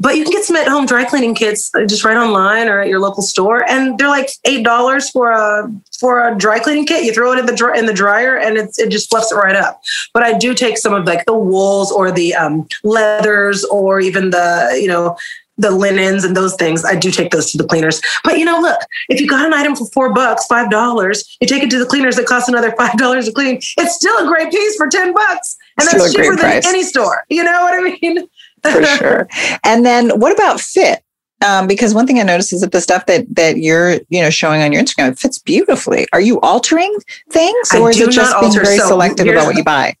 But 0.00 0.16
you 0.16 0.24
can 0.24 0.32
get 0.32 0.44
some 0.44 0.56
at 0.56 0.66
home 0.66 0.84
dry 0.84 1.04
cleaning 1.04 1.36
kits 1.36 1.72
uh, 1.76 1.86
just 1.86 2.04
right 2.04 2.16
online 2.16 2.66
or 2.66 2.80
at 2.80 2.88
your 2.88 2.98
local 2.98 3.22
store. 3.22 3.64
And 3.70 3.96
they're 3.98 4.08
like 4.08 4.30
$8 4.44 5.12
for 5.12 5.30
a, 5.30 5.72
for 6.00 6.28
a 6.28 6.36
dry 6.36 6.58
cleaning 6.58 6.86
kit. 6.86 7.04
You 7.04 7.14
throw 7.14 7.32
it 7.32 7.38
in 7.38 7.46
the 7.46 7.72
in 7.76 7.86
the 7.86 7.94
dryer 7.94 8.36
and 8.36 8.58
it's, 8.58 8.80
it 8.80 8.90
just 8.90 9.08
fluffs 9.08 9.30
it 9.30 9.36
right 9.36 9.54
up. 9.54 9.80
But 10.12 10.24
I 10.24 10.36
do 10.36 10.54
take 10.54 10.76
some 10.76 10.92
of 10.92 11.06
like 11.06 11.24
the 11.24 11.38
wools 11.38 11.92
or 11.92 12.10
the 12.10 12.34
um, 12.34 12.66
leathers 12.82 13.64
or 13.64 14.00
even 14.00 14.30
the, 14.30 14.76
you 14.82 14.88
know, 14.88 15.16
the 15.58 15.70
linens 15.70 16.24
and 16.24 16.36
those 16.36 16.54
things, 16.56 16.84
I 16.84 16.94
do 16.96 17.10
take 17.10 17.30
those 17.30 17.50
to 17.52 17.58
the 17.58 17.64
cleaners. 17.66 18.00
But 18.24 18.38
you 18.38 18.44
know, 18.44 18.60
look, 18.60 18.78
if 19.08 19.20
you 19.20 19.26
got 19.26 19.46
an 19.46 19.54
item 19.54 19.74
for 19.76 19.86
four 19.88 20.12
bucks, 20.12 20.46
five 20.46 20.70
dollars, 20.70 21.36
you 21.40 21.46
take 21.46 21.62
it 21.62 21.70
to 21.70 21.78
the 21.78 21.86
cleaners 21.86 22.18
it 22.18 22.26
costs 22.26 22.48
another 22.48 22.72
five 22.76 22.96
dollars 22.98 23.26
to 23.26 23.32
clean. 23.32 23.56
It's 23.78 23.94
still 23.94 24.16
a 24.24 24.28
great 24.28 24.50
piece 24.50 24.76
for 24.76 24.88
ten 24.88 25.12
bucks, 25.14 25.56
and 25.78 25.88
Still 25.88 26.00
that's 26.00 26.14
cheaper 26.14 26.36
than 26.36 26.38
price. 26.38 26.66
any 26.66 26.82
store. 26.82 27.24
You 27.28 27.44
know 27.44 27.60
what 27.62 27.74
I 27.74 27.98
mean? 28.00 28.28
For 28.62 28.84
sure. 28.84 29.28
And 29.64 29.84
then 29.84 30.18
what 30.20 30.32
about 30.32 30.60
fit? 30.60 31.02
Um, 31.44 31.66
because 31.66 31.92
one 31.92 32.06
thing 32.06 32.18
I 32.18 32.22
noticed 32.22 32.52
is 32.52 32.62
that 32.62 32.72
the 32.72 32.80
stuff 32.80 33.06
that 33.06 33.26
that 33.34 33.58
you're 33.58 34.00
you 34.08 34.22
know 34.22 34.30
showing 34.30 34.62
on 34.62 34.72
your 34.72 34.82
Instagram 34.82 35.12
it 35.12 35.18
fits 35.18 35.38
beautifully. 35.38 36.06
Are 36.12 36.20
you 36.20 36.40
altering 36.40 36.96
things, 37.30 37.68
I 37.72 37.78
or 37.78 37.90
is 37.90 38.00
it 38.00 38.10
just 38.10 38.32
being 38.40 38.44
alter. 38.44 38.64
very 38.64 38.78
So 38.78 38.88
selective 38.88 39.26
about 39.26 39.46
what 39.46 39.56
you 39.56 39.64
buy? 39.64 39.94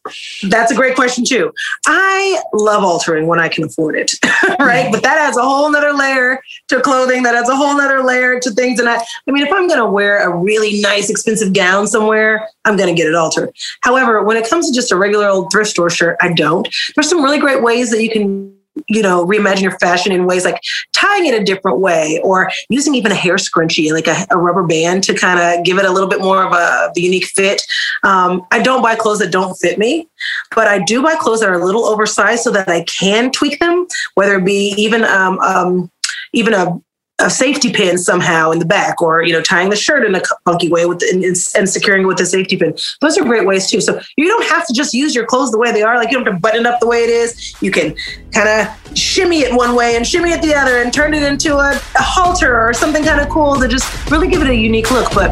That's 0.48 0.72
a 0.72 0.74
great 0.74 0.94
question 0.94 1.24
too. 1.24 1.52
I 1.86 2.40
love 2.54 2.84
altering 2.84 3.26
when 3.26 3.38
I 3.38 3.48
can 3.48 3.64
afford 3.64 3.96
it, 3.96 4.12
right? 4.58 4.90
But 4.90 5.02
that 5.02 5.18
adds 5.18 5.36
a 5.36 5.42
whole 5.42 5.70
nother 5.70 5.92
layer 5.92 6.40
to 6.68 6.80
clothing. 6.80 7.22
That 7.22 7.34
adds 7.34 7.50
a 7.50 7.56
whole 7.56 7.76
nother 7.76 8.02
layer 8.02 8.40
to 8.40 8.50
things. 8.52 8.80
And 8.80 8.88
I, 8.88 8.96
I 8.96 9.30
mean, 9.30 9.46
if 9.46 9.52
I'm 9.52 9.68
going 9.68 9.80
to 9.80 9.86
wear 9.86 10.28
a 10.28 10.34
really 10.34 10.80
nice, 10.80 11.10
expensive 11.10 11.52
gown 11.52 11.86
somewhere, 11.86 12.48
I'm 12.64 12.76
going 12.76 12.88
to 12.88 12.94
get 12.94 13.08
it 13.08 13.14
altered. 13.14 13.50
However, 13.82 14.22
when 14.22 14.36
it 14.36 14.48
comes 14.48 14.68
to 14.68 14.74
just 14.74 14.90
a 14.90 14.96
regular 14.96 15.28
old 15.28 15.52
thrift 15.52 15.70
store 15.70 15.90
shirt, 15.90 16.16
I 16.20 16.32
don't. 16.32 16.68
There's 16.94 17.08
some 17.08 17.22
really 17.22 17.38
great 17.38 17.62
ways 17.62 17.90
that 17.90 18.02
you 18.02 18.10
can 18.10 18.55
you 18.88 19.02
know 19.02 19.24
reimagine 19.26 19.62
your 19.62 19.78
fashion 19.78 20.12
in 20.12 20.26
ways 20.26 20.44
like 20.44 20.60
tying 20.92 21.26
it 21.26 21.40
a 21.40 21.44
different 21.44 21.78
way 21.78 22.20
or 22.22 22.50
using 22.68 22.94
even 22.94 23.12
a 23.12 23.14
hair 23.14 23.36
scrunchie 23.36 23.92
like 23.92 24.06
a, 24.06 24.26
a 24.30 24.38
rubber 24.38 24.62
band 24.62 25.02
to 25.04 25.14
kind 25.14 25.40
of 25.40 25.64
give 25.64 25.78
it 25.78 25.84
a 25.84 25.90
little 25.90 26.08
bit 26.08 26.20
more 26.20 26.44
of 26.44 26.52
a, 26.52 26.90
the 26.94 27.00
unique 27.00 27.26
fit. 27.26 27.62
Um, 28.02 28.46
i 28.50 28.60
don't 28.60 28.82
buy 28.82 28.94
clothes 28.94 29.18
that 29.20 29.32
don't 29.32 29.54
fit 29.54 29.78
me 29.78 30.08
but 30.54 30.66
i 30.66 30.82
do 30.84 31.02
buy 31.02 31.14
clothes 31.16 31.40
that 31.40 31.48
are 31.48 31.60
a 31.60 31.64
little 31.64 31.84
oversized 31.84 32.42
so 32.42 32.50
that 32.50 32.68
i 32.68 32.84
can 32.84 33.30
tweak 33.30 33.58
them 33.58 33.86
whether 34.14 34.36
it 34.36 34.44
be 34.44 34.74
even 34.76 35.04
um, 35.04 35.38
um, 35.40 35.90
even 36.32 36.54
a 36.54 36.80
a 37.18 37.30
safety 37.30 37.72
pin 37.72 37.96
somehow 37.96 38.50
in 38.50 38.58
the 38.58 38.64
back 38.64 39.00
or 39.00 39.22
you 39.22 39.32
know 39.32 39.40
tying 39.40 39.70
the 39.70 39.76
shirt 39.76 40.04
in 40.04 40.14
a 40.14 40.20
funky 40.44 40.68
way 40.68 40.84
with 40.84 41.02
and, 41.10 41.24
and 41.24 41.68
securing 41.68 42.02
it 42.02 42.06
with 42.06 42.20
a 42.20 42.26
safety 42.26 42.56
pin. 42.56 42.76
Those 43.00 43.16
are 43.16 43.24
great 43.24 43.46
ways 43.46 43.70
too. 43.70 43.80
So 43.80 44.00
you 44.16 44.26
don't 44.26 44.46
have 44.46 44.66
to 44.66 44.74
just 44.74 44.92
use 44.92 45.14
your 45.14 45.24
clothes 45.24 45.50
the 45.50 45.58
way 45.58 45.72
they 45.72 45.82
are. 45.82 45.96
Like 45.96 46.10
you 46.10 46.18
don't 46.18 46.26
have 46.26 46.34
to 46.34 46.40
button 46.40 46.66
up 46.66 46.78
the 46.80 46.86
way 46.86 47.04
it 47.04 47.10
is. 47.10 47.54
You 47.62 47.70
can 47.70 47.96
kind 48.32 48.48
of 48.48 48.96
shimmy 48.98 49.40
it 49.40 49.54
one 49.54 49.74
way 49.74 49.96
and 49.96 50.06
shimmy 50.06 50.30
it 50.30 50.42
the 50.42 50.54
other 50.54 50.82
and 50.82 50.92
turn 50.92 51.14
it 51.14 51.22
into 51.22 51.56
a, 51.56 51.70
a 51.72 52.02
halter 52.02 52.60
or 52.60 52.74
something 52.74 53.02
kind 53.02 53.20
of 53.20 53.28
cool 53.30 53.58
to 53.58 53.66
just 53.66 54.10
really 54.10 54.28
give 54.28 54.42
it 54.42 54.48
a 54.48 54.54
unique 54.54 54.90
look. 54.90 55.12
But 55.14 55.30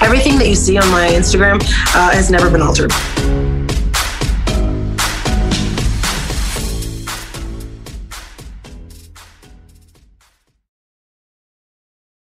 everything 0.00 0.38
that 0.38 0.48
you 0.48 0.54
see 0.54 0.76
on 0.76 0.88
my 0.90 1.08
instagram 1.08 1.62
uh, 1.94 2.10
has 2.10 2.30
never 2.30 2.50
been 2.50 2.60
altered 2.60 2.92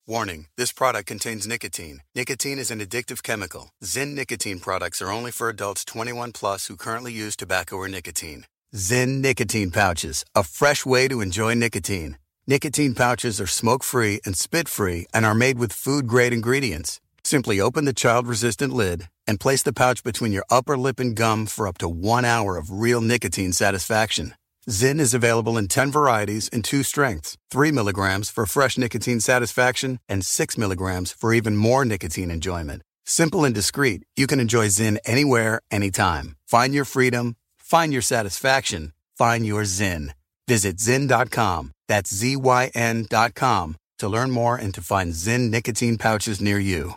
Warning 0.07 0.49
this 0.59 0.71
product 0.71 1.07
contains 1.07 1.47
nicotine. 1.47 2.03
Nicotine 2.15 2.59
is 2.59 2.71
an 2.71 2.81
addictive 2.81 3.23
chemical. 3.23 3.71
Zyn 3.83 4.15
nicotine 4.15 4.61
products 4.61 5.01
are 5.01 5.11
only 5.11 5.31
for 5.31 5.49
adults 5.49 5.83
21 5.83 6.33
plus 6.33 6.67
who 6.67 6.77
currently 6.77 7.11
use 7.11 7.35
tobacco 7.35 7.77
or 7.77 7.89
nicotine. 7.89 8.45
Zyn 8.77 9.23
nicotine 9.23 9.71
pouches, 9.71 10.23
a 10.35 10.45
fresh 10.45 10.85
way 10.85 11.09
to 11.09 11.23
enjoy 11.23 11.55
nicotine. 11.55 12.19
Nicotine 12.47 12.95
pouches 12.95 13.41
are 13.41 13.47
smoke 13.47 13.83
free 13.83 14.21
and 14.27 14.37
spit 14.37 14.69
free 14.69 15.07
and 15.15 15.25
are 15.25 15.35
made 15.35 15.59
with 15.59 15.73
food 15.73 16.07
grade 16.07 16.35
ingredients. 16.35 17.01
Simply 17.25 17.59
open 17.59 17.87
the 17.87 17.95
child 17.95 18.27
resistant 18.27 18.75
lid 18.75 19.09
and 19.27 19.41
place 19.41 19.63
the 19.63 19.73
pouch 19.73 20.05
between 20.05 20.33
your 20.33 20.45
upper 20.51 20.77
lip 20.77 21.01
and 21.01 21.17
gum 21.17 21.47
for 21.47 21.67
up 21.67 21.79
to 21.79 21.89
one 21.89 22.27
hour 22.27 22.59
of 22.59 22.71
real 22.71 23.01
nicotine 23.01 23.55
satisfaction. 23.55 24.35
Zyn 24.69 24.99
is 24.99 25.13
available 25.13 25.59
in 25.59 25.69
10 25.69 25.91
varieties 25.91 26.49
and 26.53 26.65
two 26.65 26.83
strengths 26.83 27.37
3 27.51 27.71
milligrams 27.71 28.31
for 28.31 28.47
fresh 28.47 28.79
nicotine 28.79 29.21
satisfaction, 29.21 30.01
and 30.09 30.25
6 30.25 30.59
milligrams 30.59 31.13
for 31.13 31.35
even 31.35 31.57
more 31.57 31.85
nicotine 31.85 32.31
enjoyment. 32.31 32.83
Simple 33.05 33.45
and 33.45 33.55
discreet, 33.55 34.03
you 34.17 34.27
can 34.27 34.41
enjoy 34.41 34.69
Zyn 34.69 34.97
anywhere, 35.05 35.61
anytime. 35.71 36.37
Find 36.47 36.75
your 36.75 36.87
freedom, 36.87 37.37
find 37.59 37.93
your 37.93 38.03
satisfaction, 38.03 38.93
find 39.19 39.47
your 39.47 39.63
Zyn. 39.65 40.13
Visit 40.49 40.79
Zyn.com, 40.79 41.73
that's 41.87 42.15
Z 42.15 42.37
Y 42.37 42.71
N.com, 42.75 43.77
to 43.99 44.09
learn 44.09 44.31
more 44.31 44.57
and 44.57 44.73
to 44.75 44.81
find 44.81 45.13
Zyn 45.13 45.51
nicotine 45.51 45.99
pouches 45.99 46.41
near 46.41 46.59
you. 46.59 46.95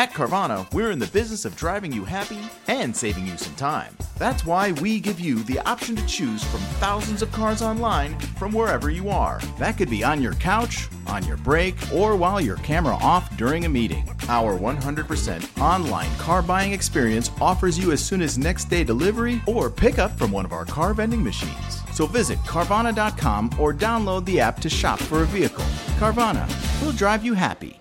At 0.00 0.12
Carvana, 0.12 0.72
we're 0.72 0.92
in 0.92 0.98
the 0.98 1.08
business 1.08 1.44
of 1.44 1.56
driving 1.56 1.92
you 1.92 2.04
happy 2.04 2.38
and 2.68 2.96
saving 2.96 3.26
you 3.26 3.36
some 3.36 3.54
time. 3.56 3.94
That's 4.18 4.46
why 4.46 4.72
we 4.72 4.98
give 4.98 5.20
you 5.20 5.42
the 5.42 5.58
option 5.60 5.94
to 5.96 6.06
choose 6.06 6.42
from 6.44 6.60
thousands 6.80 7.20
of 7.20 7.32
cars 7.32 7.60
online 7.60 8.18
from 8.38 8.52
wherever 8.52 8.88
you 8.88 9.10
are. 9.10 9.40
That 9.58 9.76
could 9.76 9.90
be 9.90 10.02
on 10.02 10.22
your 10.22 10.34
couch, 10.34 10.88
on 11.06 11.26
your 11.26 11.36
break, 11.36 11.74
or 11.92 12.16
while 12.16 12.40
your 12.40 12.56
camera 12.56 12.96
off 12.96 13.36
during 13.36 13.66
a 13.66 13.68
meeting. 13.68 14.08
Our 14.28 14.58
100% 14.58 15.60
online 15.60 16.10
car 16.16 16.40
buying 16.40 16.72
experience 16.72 17.30
offers 17.40 17.78
you 17.78 17.92
as 17.92 18.02
soon 18.02 18.22
as 18.22 18.38
next 18.38 18.70
day 18.70 18.84
delivery 18.84 19.42
or 19.46 19.68
pickup 19.68 20.16
from 20.16 20.30
one 20.32 20.46
of 20.46 20.52
our 20.52 20.64
car 20.64 20.94
vending 20.94 21.22
machines. 21.22 21.82
So 21.92 22.06
visit 22.06 22.38
Carvana.com 22.40 23.50
or 23.58 23.74
download 23.74 24.24
the 24.24 24.40
app 24.40 24.60
to 24.60 24.70
shop 24.70 24.98
for 24.98 25.22
a 25.22 25.26
vehicle. 25.26 25.64
Carvana, 25.98 26.48
we'll 26.80 26.92
drive 26.92 27.22
you 27.22 27.34
happy. 27.34 27.80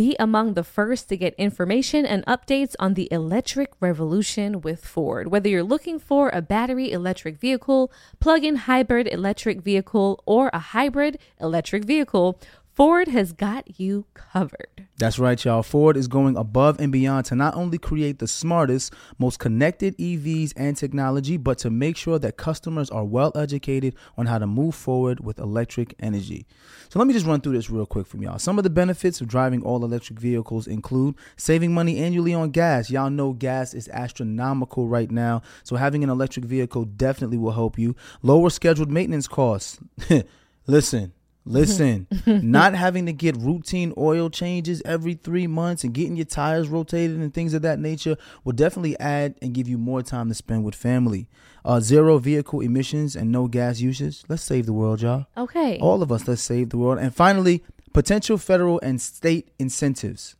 Be 0.00 0.16
among 0.18 0.54
the 0.54 0.64
first 0.64 1.10
to 1.10 1.16
get 1.18 1.34
information 1.34 2.06
and 2.06 2.24
updates 2.24 2.74
on 2.78 2.94
the 2.94 3.06
electric 3.12 3.72
revolution 3.80 4.62
with 4.62 4.82
Ford. 4.82 5.28
Whether 5.28 5.50
you're 5.50 5.62
looking 5.62 5.98
for 5.98 6.30
a 6.30 6.40
battery 6.40 6.90
electric 6.90 7.36
vehicle, 7.36 7.92
plug 8.18 8.42
in 8.42 8.56
hybrid 8.56 9.08
electric 9.08 9.60
vehicle, 9.60 10.22
or 10.24 10.48
a 10.54 10.58
hybrid 10.58 11.18
electric 11.38 11.84
vehicle, 11.84 12.40
Ford 12.80 13.08
has 13.08 13.34
got 13.34 13.78
you 13.78 14.06
covered. 14.14 14.86
That's 14.96 15.18
right, 15.18 15.44
y'all. 15.44 15.62
Ford 15.62 15.98
is 15.98 16.08
going 16.08 16.38
above 16.38 16.80
and 16.80 16.90
beyond 16.90 17.26
to 17.26 17.34
not 17.34 17.54
only 17.54 17.76
create 17.76 18.20
the 18.20 18.26
smartest, 18.26 18.94
most 19.18 19.38
connected 19.38 19.94
EVs 19.98 20.54
and 20.56 20.74
technology, 20.74 21.36
but 21.36 21.58
to 21.58 21.68
make 21.68 21.98
sure 21.98 22.18
that 22.18 22.38
customers 22.38 22.88
are 22.88 23.04
well 23.04 23.32
educated 23.34 23.94
on 24.16 24.24
how 24.24 24.38
to 24.38 24.46
move 24.46 24.74
forward 24.74 25.20
with 25.20 25.38
electric 25.38 25.94
energy. 26.00 26.46
So 26.88 26.98
let 26.98 27.06
me 27.06 27.12
just 27.12 27.26
run 27.26 27.42
through 27.42 27.52
this 27.52 27.68
real 27.68 27.84
quick 27.84 28.06
from 28.06 28.22
y'all. 28.22 28.38
Some 28.38 28.56
of 28.56 28.64
the 28.64 28.70
benefits 28.70 29.20
of 29.20 29.28
driving 29.28 29.62
all 29.62 29.84
electric 29.84 30.18
vehicles 30.18 30.66
include 30.66 31.16
saving 31.36 31.74
money 31.74 31.98
annually 31.98 32.32
on 32.32 32.48
gas. 32.48 32.88
Y'all 32.88 33.10
know 33.10 33.34
gas 33.34 33.74
is 33.74 33.90
astronomical 33.90 34.88
right 34.88 35.10
now, 35.10 35.42
so 35.64 35.76
having 35.76 36.02
an 36.02 36.08
electric 36.08 36.46
vehicle 36.46 36.86
definitely 36.86 37.36
will 37.36 37.52
help 37.52 37.78
you. 37.78 37.94
Lower 38.22 38.48
scheduled 38.48 38.90
maintenance 38.90 39.28
costs. 39.28 39.78
Listen, 40.66 41.12
Listen, 41.44 42.06
not 42.26 42.74
having 42.74 43.06
to 43.06 43.12
get 43.12 43.36
routine 43.36 43.94
oil 43.96 44.28
changes 44.30 44.82
every 44.84 45.14
three 45.14 45.46
months 45.46 45.84
and 45.84 45.94
getting 45.94 46.16
your 46.16 46.26
tires 46.26 46.68
rotated 46.68 47.16
and 47.16 47.32
things 47.32 47.54
of 47.54 47.62
that 47.62 47.78
nature 47.78 48.16
will 48.44 48.52
definitely 48.52 48.98
add 49.00 49.34
and 49.40 49.54
give 49.54 49.66
you 49.68 49.78
more 49.78 50.02
time 50.02 50.28
to 50.28 50.34
spend 50.34 50.64
with 50.64 50.74
family. 50.74 51.28
Uh, 51.64 51.80
zero 51.80 52.18
vehicle 52.18 52.60
emissions 52.60 53.16
and 53.16 53.32
no 53.32 53.46
gas 53.46 53.80
usage. 53.80 54.22
Let's 54.28 54.42
save 54.42 54.66
the 54.66 54.72
world, 54.72 55.02
y'all. 55.02 55.26
Okay. 55.36 55.78
All 55.78 56.02
of 56.02 56.12
us, 56.12 56.28
let's 56.28 56.42
save 56.42 56.70
the 56.70 56.78
world. 56.78 56.98
And 56.98 57.14
finally, 57.14 57.62
potential 57.92 58.38
federal 58.38 58.80
and 58.82 59.00
state 59.00 59.50
incentives. 59.58 60.36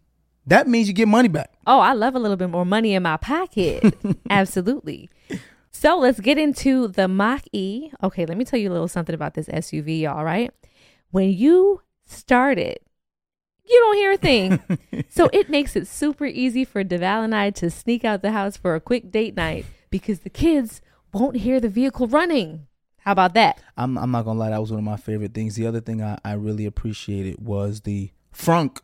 That 0.47 0.67
means 0.67 0.89
you 0.89 0.95
get 0.95 1.09
money 1.09 1.29
back. 1.29 1.53
Oh, 1.67 1.81
I 1.81 1.93
love 1.93 2.15
a 2.15 2.19
little 2.19 2.37
bit 2.37 2.51
more 2.51 2.65
money 2.65 2.95
in 2.95 3.03
my 3.03 3.17
pocket. 3.17 3.95
Absolutely. 4.31 5.11
So 5.71 5.99
let's 5.99 6.21
get 6.21 6.39
into 6.39 6.89
the 6.89 7.07
Mach 7.09 7.43
E. 7.53 7.91
Okay, 8.03 8.27
let 8.27 8.37
me 8.37 8.45
tell 8.45 8.59
you 8.59 8.71
a 8.71 8.73
little 8.73 8.89
something 8.89 9.15
about 9.15 9.35
this 9.35 9.47
SUV, 9.49 10.01
y'all, 10.01 10.25
right? 10.25 10.53
When 11.11 11.33
you 11.33 11.83
start 12.05 12.59
it, 12.59 12.83
you 13.65 13.79
don't 13.79 13.97
hear 13.97 14.13
a 14.13 14.17
thing. 14.17 15.05
so 15.09 15.31
it 15.33 15.49
makes 15.49 15.77
it 15.77 15.87
super 15.87 16.27
easy 16.27 16.65
for 16.65 16.83
Deval 16.83 17.25
and 17.25 17.35
I 17.35 17.51
to 17.51 17.71
sneak 17.71 18.05
out 18.05 18.23
the 18.23 18.33
house 18.33 18.57
for 18.57 18.75
a 18.75 18.81
quick 18.81 19.11
date 19.11 19.37
night 19.37 19.65
because 19.91 20.21
the 20.21 20.31
kids 20.31 20.81
won't 21.13 21.37
hear 21.37 21.61
the 21.61 21.69
vehicle 21.69 22.07
running. 22.07 22.67
How 22.99 23.13
about 23.13 23.35
that? 23.35 23.61
I'm, 23.77 23.97
I'm 23.97 24.11
not 24.11 24.25
gonna 24.25 24.39
lie, 24.39 24.51
that 24.51 24.61
was 24.61 24.71
one 24.71 24.79
of 24.79 24.85
my 24.85 24.97
favorite 24.97 25.33
things. 25.33 25.57
The 25.57 25.67
other 25.67 25.81
thing 25.81 26.03
I, 26.03 26.19
I 26.25 26.33
really 26.33 26.67
appreciated 26.67 27.45
was 27.45 27.83
the 27.83 28.11
frunk. 28.35 28.83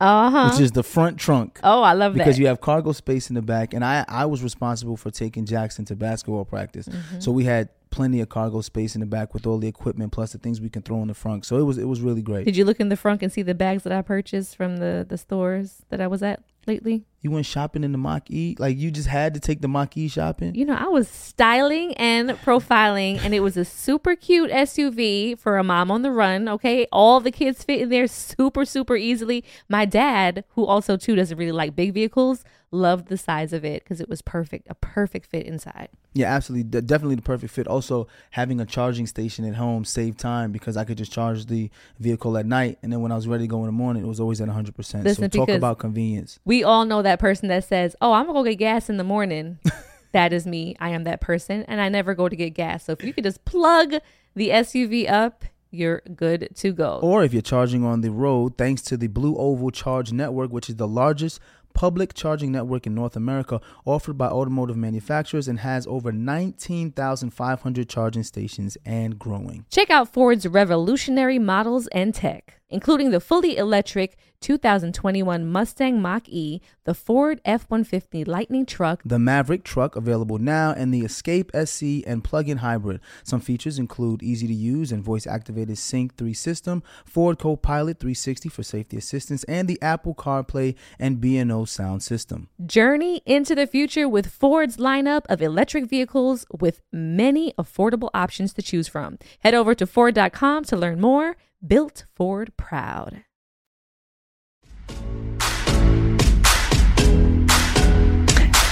Uh-huh. 0.00 0.50
Which 0.50 0.60
is 0.60 0.72
the 0.72 0.84
front 0.84 1.18
trunk. 1.18 1.58
Oh, 1.64 1.82
I 1.82 1.92
love 1.92 2.12
because 2.12 2.18
that. 2.18 2.24
Because 2.24 2.38
you 2.38 2.46
have 2.46 2.60
cargo 2.60 2.92
space 2.92 3.30
in 3.30 3.34
the 3.34 3.42
back. 3.42 3.74
And 3.74 3.84
I, 3.84 4.04
I 4.06 4.26
was 4.26 4.44
responsible 4.44 4.96
for 4.96 5.10
taking 5.10 5.44
Jackson 5.44 5.84
to 5.86 5.96
basketball 5.96 6.44
practice. 6.44 6.86
Mm-hmm. 6.86 7.18
So 7.18 7.32
we 7.32 7.44
had 7.44 7.70
plenty 7.90 8.20
of 8.20 8.28
cargo 8.28 8.60
space 8.60 8.94
in 8.94 9.00
the 9.00 9.06
back 9.06 9.34
with 9.34 9.46
all 9.46 9.58
the 9.58 9.68
equipment 9.68 10.12
plus 10.12 10.32
the 10.32 10.38
things 10.38 10.60
we 10.60 10.68
can 10.68 10.82
throw 10.82 11.00
in 11.02 11.08
the 11.08 11.14
front. 11.14 11.44
So 11.44 11.58
it 11.58 11.62
was 11.62 11.78
it 11.78 11.84
was 11.84 12.00
really 12.00 12.22
great. 12.22 12.44
Did 12.44 12.56
you 12.56 12.64
look 12.64 12.80
in 12.80 12.88
the 12.88 12.96
front 12.96 13.22
and 13.22 13.32
see 13.32 13.42
the 13.42 13.54
bags 13.54 13.82
that 13.84 13.92
I 13.92 14.02
purchased 14.02 14.56
from 14.56 14.78
the 14.78 15.06
the 15.08 15.18
stores 15.18 15.82
that 15.88 16.00
I 16.00 16.06
was 16.06 16.22
at 16.22 16.42
lately? 16.66 17.04
You 17.20 17.32
went 17.32 17.46
shopping 17.46 17.82
in 17.82 17.90
the 17.90 17.98
Mach 17.98 18.30
E? 18.30 18.54
Like 18.58 18.78
you 18.78 18.92
just 18.92 19.08
had 19.08 19.34
to 19.34 19.40
take 19.40 19.60
the 19.60 19.68
Mach 19.68 19.96
E 19.96 20.06
shopping? 20.06 20.54
You 20.54 20.64
know, 20.64 20.76
I 20.76 20.86
was 20.86 21.08
styling 21.08 21.94
and 21.94 22.30
profiling 22.30 23.18
and 23.24 23.34
it 23.34 23.40
was 23.40 23.56
a 23.56 23.64
super 23.64 24.14
cute 24.14 24.50
SUV 24.50 25.38
for 25.38 25.58
a 25.58 25.64
mom 25.64 25.90
on 25.90 26.02
the 26.02 26.12
run, 26.12 26.48
okay? 26.48 26.86
All 26.92 27.18
the 27.18 27.32
kids 27.32 27.64
fit 27.64 27.80
in 27.80 27.88
there 27.88 28.06
super 28.06 28.64
super 28.64 28.96
easily. 28.96 29.44
My 29.68 29.84
dad, 29.84 30.44
who 30.50 30.64
also 30.64 30.96
too 30.96 31.16
doesn't 31.16 31.36
really 31.36 31.52
like 31.52 31.74
big 31.74 31.92
vehicles, 31.92 32.44
loved 32.70 33.08
the 33.08 33.16
size 33.16 33.52
of 33.52 33.64
it 33.64 33.82
because 33.82 34.00
it 34.00 34.08
was 34.08 34.22
perfect, 34.22 34.66
a 34.70 34.74
perfect 34.74 35.26
fit 35.26 35.46
inside. 35.46 35.88
Yeah, 36.14 36.34
absolutely. 36.34 36.64
De- 36.64 36.82
definitely 36.82 37.16
the 37.16 37.22
perfect 37.22 37.52
fit. 37.52 37.66
Also, 37.66 38.08
having 38.30 38.60
a 38.60 38.66
charging 38.66 39.06
station 39.06 39.44
at 39.44 39.54
home 39.54 39.84
saved 39.84 40.18
time 40.18 40.52
because 40.52 40.76
I 40.76 40.84
could 40.84 40.98
just 40.98 41.12
charge 41.12 41.46
the 41.46 41.70
vehicle 41.98 42.36
at 42.36 42.46
night. 42.46 42.78
And 42.82 42.92
then 42.92 43.00
when 43.00 43.12
I 43.12 43.14
was 43.14 43.28
ready 43.28 43.44
to 43.44 43.48
go 43.48 43.60
in 43.60 43.66
the 43.66 43.72
morning, 43.72 44.04
it 44.04 44.06
was 44.06 44.20
always 44.20 44.40
at 44.40 44.48
100%. 44.48 45.04
Listen, 45.04 45.30
so 45.30 45.38
talk 45.38 45.48
about 45.48 45.78
convenience. 45.78 46.38
We 46.44 46.64
all 46.64 46.84
know 46.84 47.02
that 47.02 47.07
person 47.16 47.48
that 47.48 47.64
says, 47.64 47.96
Oh, 48.00 48.12
I'm 48.12 48.26
to 48.26 48.32
go 48.32 48.44
get 48.44 48.56
gas 48.56 48.88
in 48.88 48.96
the 48.96 49.04
morning. 49.04 49.58
that 50.12 50.32
is 50.32 50.46
me. 50.46 50.76
I 50.80 50.90
am 50.90 51.04
that 51.04 51.20
person. 51.20 51.64
And 51.68 51.80
I 51.80 51.88
never 51.88 52.14
go 52.14 52.28
to 52.28 52.36
get 52.36 52.50
gas. 52.50 52.84
So 52.84 52.92
if 52.92 53.02
you 53.02 53.12
could 53.12 53.24
just 53.24 53.44
plug 53.44 53.94
the 54.34 54.50
SUV 54.50 55.10
up, 55.10 55.44
you're 55.70 56.00
good 56.14 56.48
to 56.56 56.72
go. 56.72 56.98
Or 57.02 57.22
if 57.24 57.32
you're 57.32 57.42
charging 57.42 57.84
on 57.84 58.00
the 58.00 58.10
road, 58.10 58.56
thanks 58.56 58.82
to 58.82 58.96
the 58.96 59.08
Blue 59.08 59.36
Oval 59.36 59.70
Charge 59.70 60.12
Network, 60.12 60.50
which 60.50 60.70
is 60.70 60.76
the 60.76 60.88
largest 60.88 61.40
public 61.74 62.12
charging 62.12 62.50
network 62.50 62.86
in 62.86 62.94
North 62.94 63.14
America 63.14 63.60
offered 63.84 64.18
by 64.18 64.26
automotive 64.26 64.76
manufacturers 64.76 65.46
and 65.46 65.60
has 65.60 65.86
over 65.86 66.10
19,500 66.10 67.88
charging 67.88 68.24
stations 68.24 68.76
and 68.84 69.18
growing. 69.18 69.64
Check 69.70 69.90
out 69.90 70.12
Ford's 70.12 70.46
revolutionary 70.46 71.38
models 71.38 71.86
and 71.88 72.12
tech, 72.12 72.60
including 72.68 73.10
the 73.10 73.20
fully 73.20 73.56
electric 73.56 74.16
2021 74.40 75.50
Mustang 75.50 76.00
Mach 76.00 76.28
E, 76.28 76.60
the 76.84 76.94
Ford 76.94 77.40
F 77.44 77.64
150 77.68 78.24
Lightning 78.24 78.64
truck, 78.64 79.02
the 79.04 79.18
Maverick 79.18 79.64
truck 79.64 79.96
available 79.96 80.38
now, 80.38 80.72
and 80.72 80.94
the 80.94 81.00
Escape 81.00 81.50
SE 81.54 82.04
and 82.06 82.22
plug 82.22 82.48
in 82.48 82.58
hybrid. 82.58 83.00
Some 83.24 83.40
features 83.40 83.78
include 83.78 84.22
easy 84.22 84.46
to 84.46 84.54
use 84.54 84.92
and 84.92 85.02
voice 85.02 85.26
activated 85.26 85.78
Sync 85.78 86.16
3 86.16 86.32
system, 86.34 86.82
Ford 87.04 87.38
Copilot 87.38 87.98
360 87.98 88.48
for 88.48 88.62
safety 88.62 88.96
assistance, 88.96 89.44
and 89.44 89.68
the 89.68 89.80
Apple 89.82 90.14
CarPlay 90.14 90.74
and 90.98 91.20
B&O 91.20 91.64
sound 91.64 92.02
system. 92.02 92.48
Journey 92.64 93.22
into 93.26 93.54
the 93.54 93.66
future 93.66 94.08
with 94.08 94.30
Ford's 94.30 94.76
lineup 94.76 95.22
of 95.28 95.42
electric 95.42 95.88
vehicles 95.88 96.46
with 96.60 96.80
many 96.92 97.52
affordable 97.58 98.10
options 98.14 98.52
to 98.54 98.62
choose 98.62 98.88
from. 98.88 99.18
Head 99.40 99.54
over 99.54 99.74
to 99.74 99.86
Ford.com 99.86 100.64
to 100.64 100.76
learn 100.76 101.00
more. 101.00 101.36
Built 101.66 102.04
Ford 102.14 102.52
Proud. 102.56 103.24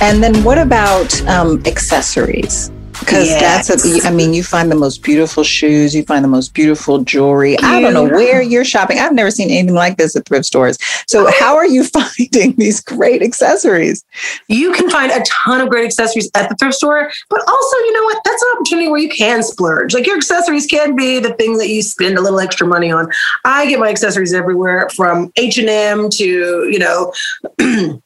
And 0.01 0.23
then 0.23 0.45
what 0.45 0.59
about 0.59 1.21
um, 1.27 1.63
accessories? 1.67 2.71
Because 3.07 3.29
yes. 3.29 3.69
that's 3.69 3.85
a, 3.85 4.05
I 4.05 4.11
mean, 4.11 4.35
you 4.35 4.43
find 4.43 4.69
the 4.69 4.75
most 4.75 5.05
beautiful 5.05 5.45
shoes, 5.45 5.95
you 5.95 6.03
find 6.03 6.25
the 6.25 6.29
most 6.29 6.55
beautiful 6.55 7.05
jewelry. 7.05 7.53
Yeah. 7.53 7.59
I 7.63 7.81
don't 7.81 7.95
know 7.95 8.03
where 8.03 8.43
you're 8.43 8.65
shopping. 8.65 8.99
I've 8.99 9.13
never 9.13 9.31
seen 9.31 9.49
anything 9.49 9.77
like 9.77 9.97
this 9.97 10.17
at 10.17 10.27
thrift 10.27 10.45
stores. 10.45 10.77
So, 11.07 11.29
oh. 11.29 11.33
how 11.39 11.55
are 11.55 11.67
you 11.67 11.85
finding 12.19 12.57
these 12.57 12.81
great 12.81 13.23
accessories? 13.23 14.05
You 14.49 14.73
can 14.73 14.91
find 14.91 15.13
a 15.13 15.23
ton 15.25 15.61
of 15.61 15.69
great 15.69 15.85
accessories 15.85 16.29
at 16.35 16.49
the 16.49 16.57
thrift 16.57 16.75
store, 16.75 17.09
but 17.31 17.41
also, 17.47 17.77
you 17.77 17.93
know 17.93 18.03
what? 18.03 18.21
That's 18.25 18.43
an 18.43 18.49
opportunity 18.57 18.89
where 18.89 19.01
you 19.01 19.09
can 19.09 19.45
splurge. 19.45 19.95
Like 19.95 20.07
your 20.07 20.17
accessories 20.17 20.67
can 20.67 20.97
be 20.97 21.21
the 21.21 21.35
thing 21.35 21.59
that 21.59 21.69
you 21.69 21.83
spend 21.83 22.19
a 22.19 22.21
little 22.21 22.41
extra 22.41 22.67
money 22.67 22.91
on. 22.91 23.09
I 23.45 23.67
get 23.67 23.79
my 23.79 23.89
accessories 23.89 24.35
everywhere 24.35 24.89
from 24.97 25.31
H 25.37 25.59
and 25.59 25.69
M 25.69 26.11
to 26.11 26.25
you 26.25 26.79
know. 26.81 27.13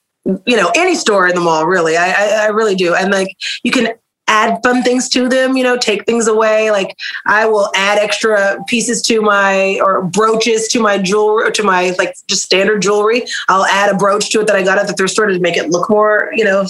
you 0.46 0.56
know 0.56 0.70
any 0.76 0.94
store 0.94 1.26
in 1.26 1.34
the 1.34 1.40
mall 1.40 1.66
really 1.66 1.96
I, 1.96 2.10
I, 2.10 2.44
I 2.44 2.46
really 2.48 2.74
do 2.74 2.94
and 2.94 3.10
like 3.10 3.34
you 3.64 3.72
can 3.72 3.88
add 4.30 4.60
fun 4.62 4.82
things 4.82 5.08
to 5.10 5.28
them, 5.28 5.56
you 5.56 5.64
know, 5.64 5.76
take 5.76 6.06
things 6.06 6.28
away. 6.28 6.70
Like 6.70 6.96
I 7.26 7.46
will 7.46 7.70
add 7.74 7.98
extra 7.98 8.62
pieces 8.68 9.02
to 9.02 9.20
my 9.20 9.80
or 9.82 10.02
brooches 10.02 10.68
to 10.68 10.80
my 10.80 10.96
jewelry 10.98 11.48
or 11.48 11.50
to 11.50 11.62
my 11.62 11.94
like 11.98 12.14
just 12.28 12.42
standard 12.42 12.80
jewelry. 12.80 13.24
I'll 13.48 13.66
add 13.66 13.92
a 13.92 13.96
brooch 13.96 14.30
to 14.30 14.40
it 14.40 14.46
that 14.46 14.56
I 14.56 14.62
got 14.62 14.78
at 14.78 14.86
the 14.86 14.94
thrift 14.94 15.12
store 15.12 15.26
to 15.26 15.38
make 15.40 15.56
it 15.56 15.70
look 15.70 15.90
more, 15.90 16.30
you 16.32 16.44
know, 16.44 16.66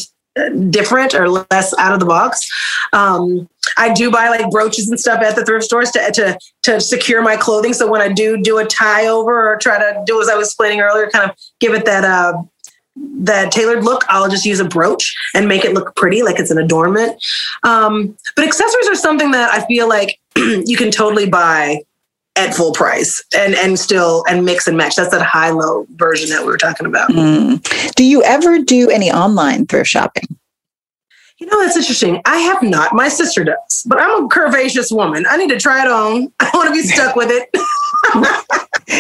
different 0.70 1.14
or 1.14 1.28
less 1.28 1.76
out 1.78 1.92
of 1.92 2.00
the 2.00 2.06
box. 2.06 2.48
Um, 2.92 3.48
I 3.76 3.92
do 3.92 4.10
buy 4.10 4.28
like 4.28 4.50
brooches 4.50 4.88
and 4.88 4.98
stuff 4.98 5.22
at 5.22 5.36
the 5.36 5.44
thrift 5.44 5.64
stores 5.64 5.90
to, 5.92 6.10
to 6.14 6.38
to 6.62 6.80
secure 6.80 7.20
my 7.22 7.36
clothing. 7.36 7.74
So 7.74 7.90
when 7.90 8.00
I 8.00 8.08
do 8.08 8.40
do 8.40 8.58
a 8.58 8.64
tie 8.64 9.06
over 9.06 9.52
or 9.52 9.56
try 9.56 9.78
to 9.78 10.02
do 10.06 10.20
as 10.20 10.28
I 10.28 10.36
was 10.36 10.48
explaining 10.48 10.80
earlier, 10.80 11.10
kind 11.10 11.30
of 11.30 11.36
give 11.58 11.74
it 11.74 11.84
that 11.84 12.04
uh, 12.04 12.42
that 12.96 13.52
tailored 13.52 13.84
look, 13.84 14.04
I'll 14.08 14.28
just 14.28 14.44
use 14.44 14.60
a 14.60 14.64
brooch 14.64 15.14
and 15.34 15.48
make 15.48 15.64
it 15.64 15.74
look 15.74 15.94
pretty, 15.96 16.22
like 16.22 16.38
it's 16.38 16.50
an 16.50 16.58
adornment. 16.58 17.22
Um, 17.62 18.16
but 18.36 18.46
accessories 18.46 18.88
are 18.88 18.94
something 18.94 19.30
that 19.30 19.52
I 19.52 19.64
feel 19.66 19.88
like 19.88 20.18
you 20.36 20.76
can 20.76 20.90
totally 20.90 21.28
buy 21.28 21.82
at 22.36 22.54
full 22.54 22.72
price 22.72 23.22
and 23.36 23.54
and 23.54 23.78
still 23.78 24.24
and 24.28 24.44
mix 24.44 24.66
and 24.66 24.76
match. 24.76 24.96
That's 24.96 25.10
that 25.10 25.22
high 25.22 25.50
low 25.50 25.86
version 25.96 26.30
that 26.30 26.40
we 26.40 26.46
were 26.46 26.58
talking 26.58 26.86
about. 26.86 27.10
Mm. 27.10 27.94
Do 27.94 28.04
you 28.04 28.22
ever 28.22 28.58
do 28.58 28.88
any 28.90 29.10
online 29.10 29.66
thrift 29.66 29.90
shopping? 29.90 30.24
You 31.38 31.46
know, 31.46 31.64
that's 31.64 31.76
interesting. 31.76 32.20
I 32.26 32.36
have 32.36 32.62
not. 32.62 32.92
My 32.92 33.08
sister 33.08 33.44
does, 33.44 33.82
but 33.86 33.98
I'm 33.98 34.26
a 34.26 34.28
curvaceous 34.28 34.94
woman. 34.94 35.24
I 35.28 35.38
need 35.38 35.48
to 35.48 35.58
try 35.58 35.82
it 35.82 35.90
on. 35.90 36.30
I 36.40 36.50
want 36.52 36.68
to 36.68 36.72
be 36.72 36.82
stuck 36.82 37.16
with 37.16 37.30
it. 37.30 37.48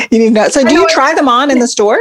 you 0.10 0.18
need 0.18 0.32
not. 0.32 0.52
So, 0.52 0.64
do 0.64 0.74
you 0.74 0.88
try 0.88 1.14
them 1.14 1.28
on 1.28 1.50
in 1.50 1.58
the 1.58 1.68
store? 1.68 1.98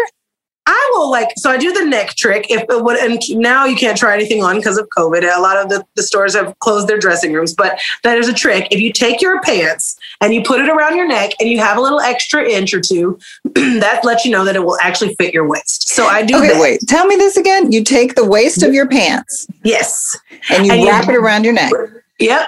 I 0.71 0.91
will 0.95 1.10
like 1.10 1.29
so 1.38 1.49
I 1.49 1.58
do 1.58 1.73
the 1.73 1.84
neck 1.84 2.15
trick 2.15 2.45
if 2.51 2.62
it 2.69 2.84
would 2.84 2.97
and 2.97 3.19
now 3.41 3.65
you 3.65 3.75
can't 3.75 3.97
try 3.97 4.13
anything 4.13 4.43
on 4.43 4.58
because 4.58 4.77
of 4.77 4.88
COVID. 4.89 5.23
A 5.23 5.41
lot 5.41 5.58
of 5.58 5.67
the, 5.69 5.84
the 5.95 6.03
stores 6.03 6.36
have 6.36 6.58
closed 6.60 6.88
their 6.88 6.99
dressing 6.99 7.34
rooms, 7.34 7.55
but 7.55 7.79
that 8.03 8.19
is 8.19 8.27
a 8.27 8.34
trick. 8.34 8.67
If 8.69 8.79
you 8.79 8.93
take 8.93 9.19
your 9.19 9.41
pants 9.41 9.97
and 10.21 10.32
you 10.34 10.43
put 10.43 10.60
it 10.62 10.69
around 10.69 10.95
your 10.95 11.08
neck 11.08 11.32
and 11.39 11.49
you 11.49 11.58
have 11.60 11.77
a 11.77 11.82
little 11.82 11.99
extra 11.99 12.47
inch 12.47 12.71
or 12.73 12.82
two, 12.82 13.17
that 13.55 14.01
lets 14.03 14.25
you 14.25 14.32
know 14.32 14.45
that 14.45 14.55
it 14.55 14.63
will 14.63 14.77
actually 14.82 15.15
fit 15.15 15.34
your 15.34 15.47
waist. 15.47 15.89
So 15.89 16.05
I 16.05 16.23
do 16.23 16.38
Okay, 16.38 16.49
that. 16.49 16.62
wait. 16.62 16.82
Tell 16.88 17.08
me 17.08 17.15
this 17.15 17.36
again. 17.36 17.71
You 17.71 17.84
take 17.84 18.13
the 18.13 18.25
waist 18.25 18.62
of 18.62 18.71
your 18.73 18.88
pants 18.88 19.47
Yes. 19.63 20.15
and 20.51 20.65
you 20.67 20.71
And 20.71 20.82
you- 20.82 20.88
wrap 20.88 21.10
it 21.10 21.15
around 21.15 21.45
your 21.45 21.53
neck. 21.53 21.71
Yep. 22.19 22.47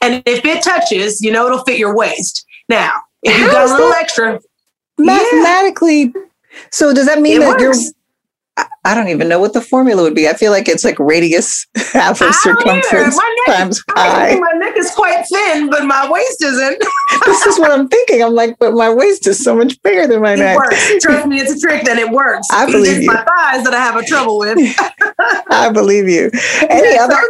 And 0.00 0.22
if 0.26 0.44
it 0.44 0.62
touches, 0.62 1.20
you 1.20 1.32
know 1.32 1.46
it'll 1.46 1.64
fit 1.64 1.76
your 1.78 1.96
waist. 1.96 2.46
Now, 2.68 3.00
if 3.24 3.36
you 3.36 3.46
How 3.46 3.52
got 3.52 3.68
a 3.68 3.72
little 3.72 3.92
extra, 3.94 4.40
Mathematically, 4.98 6.12
so 6.70 6.92
does 6.94 7.06
that 7.06 7.20
mean 7.20 7.36
It 7.42 7.44
that 7.44 7.60
you're. 7.60 7.74
I- 7.74 8.94
don't 8.96 9.06
even 9.08 9.28
know 9.28 9.38
what 9.38 9.52
the 9.52 9.60
formula 9.60 10.02
would 10.02 10.14
be. 10.16 10.26
I 10.28 10.32
feel 10.34 10.50
like 10.50 10.66
it's 10.68 10.82
like 10.84 10.98
radius 10.98 11.64
half 11.92 12.20
of 12.20 12.28
I 12.28 12.30
don't 12.44 12.66
either. 12.66 12.82
circumference 12.82 13.16
My 13.16 13.36
neck- 13.46 13.56
times 13.56 13.84
pi. 13.94 14.34
my 14.40 14.52
neck 14.58 14.76
is 14.76 14.90
quite 14.90 15.24
thin, 15.32 15.70
but 15.70 15.84
my 15.84 16.10
waist 16.10 16.42
isn't. 16.42 16.82
this 17.26 17.46
is 17.46 17.58
what 17.60 17.70
I'm 17.70 17.86
thinking. 17.88 18.20
I'm 18.22 18.34
like, 18.34 18.56
but 18.58 18.72
my 18.72 18.92
waist 18.92 19.26
is 19.28 19.42
so 19.42 19.54
much 19.54 19.80
bigger 19.82 20.08
than 20.08 20.22
my 20.22 20.32
It 20.32 20.38
neck. 20.38 20.56
works. 20.56 20.92
Trust 21.02 21.28
me, 21.28 21.38
it's 21.38 21.52
a 21.52 21.60
trick. 21.60 21.84
Then 21.84 21.98
it 21.98 22.10
works. 22.10 22.48
I 22.50 22.66
believe 22.66 22.96
it's 22.96 23.04
you. 23.04 23.12
my 23.12 23.22
thighs 23.22 23.62
that 23.64 23.74
I 23.74 23.78
have 23.80 23.94
a 23.96 24.04
trouble 24.04 24.38
with. 24.40 24.58
I 25.50 25.70
believe 25.72 26.08
you. 26.08 26.30
Any 26.68 26.94
Yeah, 26.94 27.04
other 27.04 27.20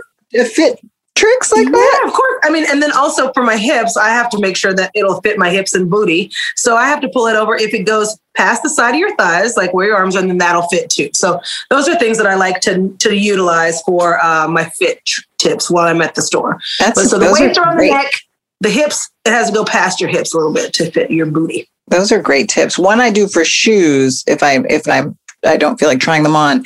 uh, 0.40 0.44
fit 0.44 0.80
tricks 1.18 1.52
like 1.52 1.70
that? 1.70 1.98
Yeah, 2.00 2.08
of 2.08 2.14
course. 2.14 2.40
I 2.44 2.50
mean, 2.50 2.64
and 2.68 2.82
then 2.82 2.92
also 2.92 3.32
for 3.32 3.42
my 3.42 3.56
hips, 3.56 3.96
I 3.96 4.08
have 4.08 4.30
to 4.30 4.38
make 4.38 4.56
sure 4.56 4.72
that 4.74 4.90
it'll 4.94 5.20
fit 5.20 5.38
my 5.38 5.50
hips 5.50 5.74
and 5.74 5.90
booty. 5.90 6.30
So 6.56 6.76
I 6.76 6.86
have 6.86 7.00
to 7.00 7.08
pull 7.08 7.26
it 7.26 7.36
over. 7.36 7.56
If 7.56 7.74
it 7.74 7.84
goes 7.84 8.18
past 8.36 8.62
the 8.62 8.70
side 8.70 8.94
of 8.94 9.00
your 9.00 9.14
thighs, 9.16 9.56
like 9.56 9.74
where 9.74 9.86
your 9.86 9.96
arms 9.96 10.16
are, 10.16 10.20
and 10.20 10.30
then 10.30 10.38
that'll 10.38 10.68
fit 10.68 10.90
too. 10.90 11.10
So 11.12 11.40
those 11.70 11.88
are 11.88 11.98
things 11.98 12.18
that 12.18 12.26
I 12.26 12.36
like 12.36 12.60
to 12.60 12.88
to 13.00 13.16
utilize 13.16 13.82
for 13.82 14.22
uh, 14.24 14.48
my 14.48 14.64
fit 14.64 15.04
tr- 15.04 15.22
tips 15.38 15.70
while 15.70 15.88
I'm 15.88 16.00
at 16.00 16.14
the 16.14 16.22
store. 16.22 16.58
That's 16.78 17.00
But 17.00 17.08
so 17.08 17.18
the 17.18 17.32
waist 17.32 17.58
are 17.58 17.64
around 17.64 17.78
the 17.78 17.90
neck, 17.90 18.12
the 18.60 18.70
hips, 18.70 19.10
it 19.24 19.30
has 19.30 19.48
to 19.48 19.54
go 19.54 19.64
past 19.64 20.00
your 20.00 20.10
hips 20.10 20.34
a 20.34 20.36
little 20.36 20.52
bit 20.52 20.72
to 20.74 20.90
fit 20.90 21.10
your 21.10 21.26
booty. 21.26 21.68
Those 21.88 22.12
are 22.12 22.20
great 22.20 22.48
tips. 22.48 22.78
One 22.78 23.00
I 23.00 23.10
do 23.10 23.28
for 23.28 23.44
shoes 23.44 24.24
if 24.26 24.42
I 24.42 24.58
if 24.68 24.86
I'm 24.88 25.16
I 25.44 25.56
don't 25.56 25.78
feel 25.78 25.88
like 25.88 26.00
trying 26.00 26.22
them 26.22 26.36
on. 26.36 26.64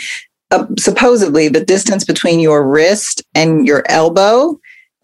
Uh, 0.53 0.67
supposedly, 0.79 1.49
the 1.49 1.65
distance 1.65 2.05
between 2.05 2.39
your 2.39 2.69
wrist 2.69 3.23
and 3.35 3.67
your 3.67 3.85
elbow 3.89 4.59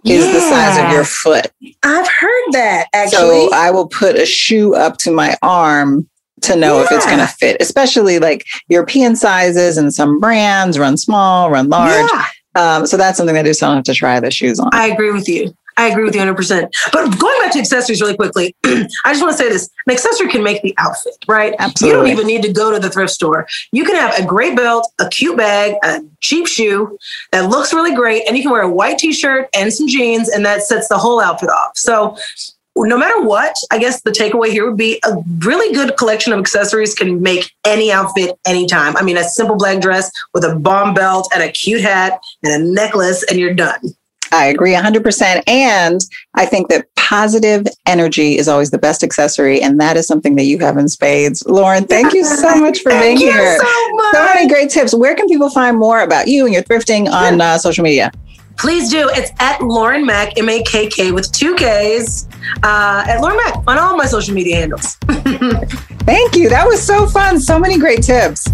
is 0.05 0.25
the 0.27 0.41
size 0.41 0.79
of 0.79 0.93
your 0.93 1.05
foot. 1.05 1.51
I've 1.83 2.07
heard 2.07 2.53
that 2.53 2.87
actually. 2.93 3.49
So 3.49 3.51
I 3.53 3.71
will 3.71 3.89
put 3.89 4.17
a 4.17 4.27
shoe 4.27 4.75
up 4.75 4.99
to 4.99 5.11
my 5.11 5.37
arm 5.43 6.09
to 6.43 6.55
know 6.55 6.83
if 6.83 6.93
it's 6.93 7.07
going 7.07 7.19
to 7.19 7.27
fit, 7.27 7.57
especially 7.61 8.19
like 8.19 8.45
European 8.69 9.17
sizes 9.17 9.77
and 9.77 9.93
some 9.93 10.21
brands 10.21 10.79
run 10.79 10.97
small, 10.97 11.51
run 11.51 11.69
large. 11.69 12.09
Yeah. 12.13 12.27
Um, 12.55 12.87
so 12.87 12.97
that's 12.97 13.17
something 13.17 13.37
I 13.37 13.43
do. 13.43 13.53
So 13.55 13.67
I 13.67 13.71
don't 13.71 13.77
have 13.77 13.85
to 13.85 13.95
try 13.95 14.21
the 14.21 14.31
shoes 14.31 14.61
on. 14.61 14.71
I 14.73 14.89
agree 14.89 15.13
with 15.13 15.29
you. 15.29 15.53
I 15.79 15.87
agree 15.87 16.03
with 16.05 16.15
you 16.15 16.21
100%. 16.21 16.69
But 16.93 17.19
going 17.19 17.41
back 17.41 17.53
to 17.53 17.61
accessories 17.61 18.01
really 18.01 18.17
quickly, 18.17 18.55
I 18.65 19.13
just 19.13 19.23
want 19.23 19.37
to 19.37 19.39
say 19.39 19.49
this 19.49 19.71
an 19.87 19.93
accessory 19.93 20.29
can 20.29 20.43
make 20.43 20.61
the 20.63 20.75
outfit, 20.77 21.15
right? 21.29 21.55
Absolutely. 21.59 21.89
You 21.89 21.95
don't 21.95 22.13
even 22.13 22.27
need 22.27 22.43
to 22.43 22.53
go 22.53 22.73
to 22.73 22.81
the 22.81 22.91
thrift 22.91 23.13
store. 23.13 23.47
You 23.71 23.85
can 23.85 23.95
have 23.95 24.19
a 24.19 24.27
great 24.27 24.57
belt, 24.57 24.93
a 24.99 25.09
cute 25.09 25.37
bag, 25.37 25.77
a 25.85 26.01
cheap 26.21 26.49
shoe 26.49 26.99
that 27.31 27.49
looks 27.49 27.73
really 27.73 27.95
great, 27.95 28.25
and 28.27 28.37
you 28.37 28.43
can 28.43 28.51
wear 28.51 28.63
a 28.63 28.71
white 28.71 28.99
t 28.99 29.13
shirt 29.13 29.49
and 29.55 29.73
some 29.73 29.87
jeans, 29.87 30.29
and 30.29 30.45
that 30.45 30.63
sets 30.63 30.89
the 30.89 30.99
whole 30.99 31.21
outfit 31.21 31.49
off. 31.49 31.77
So, 31.77 32.17
no 32.77 32.99
matter 32.99 33.23
what, 33.23 33.55
I 33.71 33.79
guess 33.79 34.03
the 34.03 34.11
takeaway 34.11 34.51
here 34.51 34.69
would 34.69 34.77
be 34.77 35.01
a 35.05 35.17
really 35.39 35.75
good 35.75 35.97
collection 35.97 36.33
of 36.33 36.41
accessories 36.41 36.95
can 36.95 37.21
make 37.23 37.53
any 37.65 37.91
outfit 37.91 38.39
anytime. 38.47 38.97
I 38.97 39.03
mean, 39.03 39.17
a 39.17 39.25
simple 39.25 39.57
black 39.57 39.81
dress 39.81 40.11
with 40.35 40.45
a 40.45 40.55
bomb 40.57 40.95
belt 40.95 41.29
and 41.35 41.43
a 41.43 41.51
cute 41.51 41.81
hat 41.81 42.21
and 42.43 42.53
a 42.53 42.65
necklace, 42.65 43.25
and 43.25 43.39
you're 43.39 43.55
done. 43.55 43.81
I 44.33 44.47
agree 44.47 44.73
100%. 44.73 45.43
And 45.47 46.01
I 46.35 46.47
think 46.47 46.69
that 46.69 46.87
positive 46.97 47.67
energy 47.87 48.37
is 48.37 48.49
always 48.49 48.71
the 48.71 48.79
best 48.79 49.03
accessory. 49.03 49.61
And 49.63 49.81
that 49.81 49.97
is 49.97 50.07
something 50.07 50.37
that 50.37 50.45
you 50.45 50.59
have 50.59 50.77
in 50.77 50.89
spades. 50.89 51.45
Lauren, 51.47 51.85
thank 51.85 52.13
you 52.13 52.25
so 52.25 52.55
much 52.61 52.81
for 52.81 52.91
Thank 52.91 53.21
being 53.21 53.29
you 53.29 53.33
here. 53.33 53.59
so 53.59 53.95
much. 53.95 54.15
So 54.15 54.25
many 54.25 54.49
great 54.49 54.71
tips. 54.71 54.95
Where 54.95 55.15
can 55.15 55.27
people 55.29 55.51
find 55.51 55.79
more 55.79 56.03
about 56.03 56.29
you 56.29 56.45
and 56.45 56.53
your 56.53 56.63
thrifting 56.63 57.09
on 57.11 57.41
uh, 57.41 57.59
social 57.59 57.85
media? 57.85 58.11
Please 58.59 58.91
do. 58.91 59.09
It's 59.13 59.31
at 59.39 59.63
Lauren 59.63 60.05
Makk, 60.05 60.33
M 60.37 60.49
A 60.49 60.63
K 60.65 60.89
K 60.89 61.13
with 61.13 61.31
two 61.31 61.55
Ks, 61.55 62.27
uh, 62.65 63.05
at 63.07 63.21
Lauren 63.21 63.39
Makk 63.39 63.63
on 63.69 63.79
all 63.79 63.97
my 63.97 64.07
social 64.07 64.35
media 64.35 64.57
handles. 64.57 64.97
Thank 66.05 66.35
you. 66.35 66.49
That 66.49 66.67
was 66.67 66.83
so 66.83 67.07
fun. 67.07 67.39
So 67.39 67.59
many 67.59 67.79
great 67.79 68.03
tips. 68.03 68.49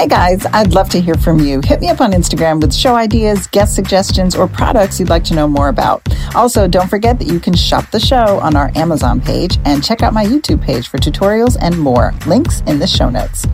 Hey 0.00 0.08
guys, 0.08 0.46
I'd 0.54 0.72
love 0.72 0.88
to 0.92 1.00
hear 1.02 1.14
from 1.14 1.40
you. 1.40 1.60
Hit 1.62 1.82
me 1.82 1.90
up 1.90 2.00
on 2.00 2.12
Instagram 2.12 2.58
with 2.62 2.74
show 2.74 2.94
ideas, 2.94 3.46
guest 3.48 3.74
suggestions, 3.74 4.34
or 4.34 4.48
products 4.48 4.98
you'd 4.98 5.10
like 5.10 5.24
to 5.24 5.34
know 5.34 5.46
more 5.46 5.68
about. 5.68 6.00
Also, 6.34 6.66
don't 6.66 6.88
forget 6.88 7.18
that 7.18 7.26
you 7.26 7.38
can 7.38 7.54
shop 7.54 7.90
the 7.90 8.00
show 8.00 8.40
on 8.40 8.56
our 8.56 8.72
Amazon 8.76 9.20
page 9.20 9.58
and 9.66 9.84
check 9.84 10.02
out 10.02 10.14
my 10.14 10.24
YouTube 10.24 10.62
page 10.62 10.88
for 10.88 10.96
tutorials 10.96 11.58
and 11.60 11.78
more. 11.78 12.14
Links 12.26 12.62
in 12.62 12.78
the 12.78 12.86
show 12.86 13.10
notes. 13.10 13.46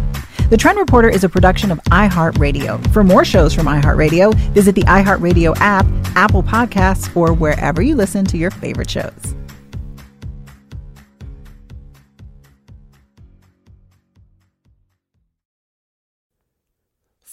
The 0.49 0.57
Trend 0.57 0.79
Reporter 0.79 1.09
is 1.09 1.25
a 1.25 1.29
production 1.29 1.73
of 1.73 1.79
iHeartRadio. 1.91 2.93
For 2.93 3.03
more 3.03 3.25
shows 3.25 3.53
from 3.53 3.67
iHeartRadio, 3.67 4.33
visit 4.53 4.77
the 4.77 4.83
iHeartRadio 4.83 5.57
app, 5.59 5.85
Apple 6.15 6.45
Podcasts, 6.45 7.15
or 7.17 7.33
wherever 7.33 7.83
you 7.83 7.97
listen 7.97 8.25
to 8.25 8.37
your 8.37 8.53
favorite 8.53 8.89
shows. 8.89 9.35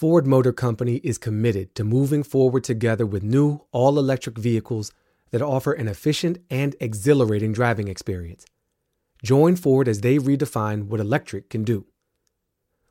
Ford 0.04 0.28
Motor 0.28 0.52
Company 0.52 0.96
is 0.96 1.18
committed 1.18 1.76
to 1.76 1.86
moving 1.86 2.24
forward 2.24 2.66
together 2.66 3.06
with 3.06 3.24
new 3.24 3.62
all 3.72 3.98
electric 3.98 4.38
vehicles 4.38 4.92
that 5.32 5.42
offer 5.42 5.72
an 5.72 5.88
efficient 5.88 6.40
and 6.50 6.76
exhilarating 6.82 7.54
driving 7.54 7.88
experience. 7.88 8.46
Join 9.24 9.56
Ford 9.56 9.88
as 9.88 10.02
they 10.02 10.18
redefine 10.18 10.88
what 10.88 11.00
electric 11.00 11.50
can 11.50 11.64
do. 11.64 11.86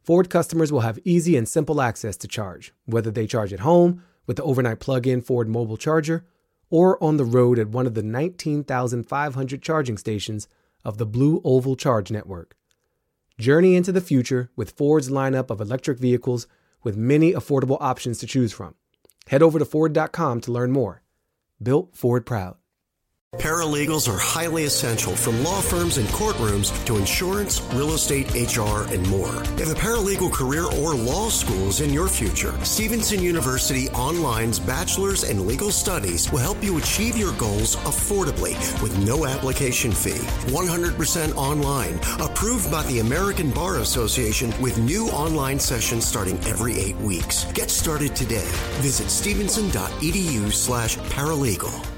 Ford 0.03 0.31
customers 0.31 0.73
will 0.73 0.81
have 0.81 0.99
easy 1.05 1.37
and 1.37 1.47
simple 1.47 1.83
access 1.83 2.17
to 2.17 2.27
charge, 2.27 2.73
whether 2.87 3.11
they 3.11 3.27
charge 3.27 3.53
at 3.53 3.61
home 3.61 4.03
with 4.27 4.39
the 4.39 4.45
overnight 4.45 4.81
plug 4.81 5.07
in 5.07 5.21
Ford 5.21 5.51
mobile 5.51 5.77
charger 5.77 6.25
or 6.71 6.97
on 7.05 7.19
the 7.19 7.27
road 7.27 7.59
at 7.59 7.69
one 7.69 7.87
of 7.87 7.93
the 7.93 8.03
19,500 8.03 9.61
charging 9.61 9.99
stations 9.99 10.49
of 10.83 10.97
the 10.97 11.05
Blue 11.05 11.43
Oval 11.45 11.77
Charge 11.77 12.11
Network. 12.11 12.57
Journey 13.39 13.77
into 13.77 13.93
the 13.93 14.01
future 14.01 14.51
with 14.57 14.71
Ford's 14.71 15.11
lineup 15.11 15.51
of 15.51 15.61
electric 15.61 15.99
vehicles 15.99 16.47
with 16.83 16.97
many 16.97 17.33
affordable 17.33 17.79
options 17.81 18.19
to 18.19 18.27
choose 18.27 18.53
from. 18.53 18.75
Head 19.29 19.43
over 19.43 19.59
to 19.59 19.65
Ford.com 19.65 20.41
to 20.43 20.53
learn 20.53 20.73
more. 20.73 21.03
Built 21.63 21.97
Ford 21.97 22.27
Proud. 22.27 22.57
Paralegals 23.39 24.13
are 24.13 24.19
highly 24.19 24.67
essential 24.67 25.17
from 25.17 25.43
law 25.43 25.63
firms 25.63 25.97
and 25.97 26.07
courtrooms 26.11 26.71
to 26.85 26.99
insurance, 26.99 27.63
real 27.73 27.95
estate, 27.95 28.31
HR, 28.35 28.83
and 28.93 29.09
more. 29.09 29.43
If 29.57 29.71
a 29.71 29.75
paralegal 29.75 30.31
career 30.31 30.67
or 30.67 30.95
law 30.95 31.31
school 31.31 31.69
is 31.69 31.81
in 31.81 31.95
your 31.95 32.09
future, 32.09 32.53
Stevenson 32.63 33.23
University 33.23 33.89
Online's 33.95 34.61
Bachelor's 34.61 35.25
in 35.25 35.47
Legal 35.47 35.71
Studies 35.71 36.31
will 36.31 36.41
help 36.41 36.63
you 36.63 36.77
achieve 36.77 37.17
your 37.17 37.33
goals 37.39 37.77
affordably 37.77 38.53
with 38.83 38.97
no 38.99 39.25
application 39.25 39.93
fee. 39.93 40.23
100% 40.53 41.35
online, 41.35 41.99
approved 42.21 42.71
by 42.71 42.83
the 42.85 42.99
American 42.99 43.51
Bar 43.51 43.79
Association 43.79 44.53
with 44.61 44.77
new 44.77 45.09
online 45.09 45.59
sessions 45.59 46.07
starting 46.07 46.37
every 46.45 46.79
eight 46.79 46.99
weeks. 46.99 47.51
Get 47.55 47.71
started 47.71 48.15
today. 48.15 48.47
Visit 48.83 49.09
stevenson.edu 49.09 50.53
slash 50.53 50.99
paralegal. 50.99 51.92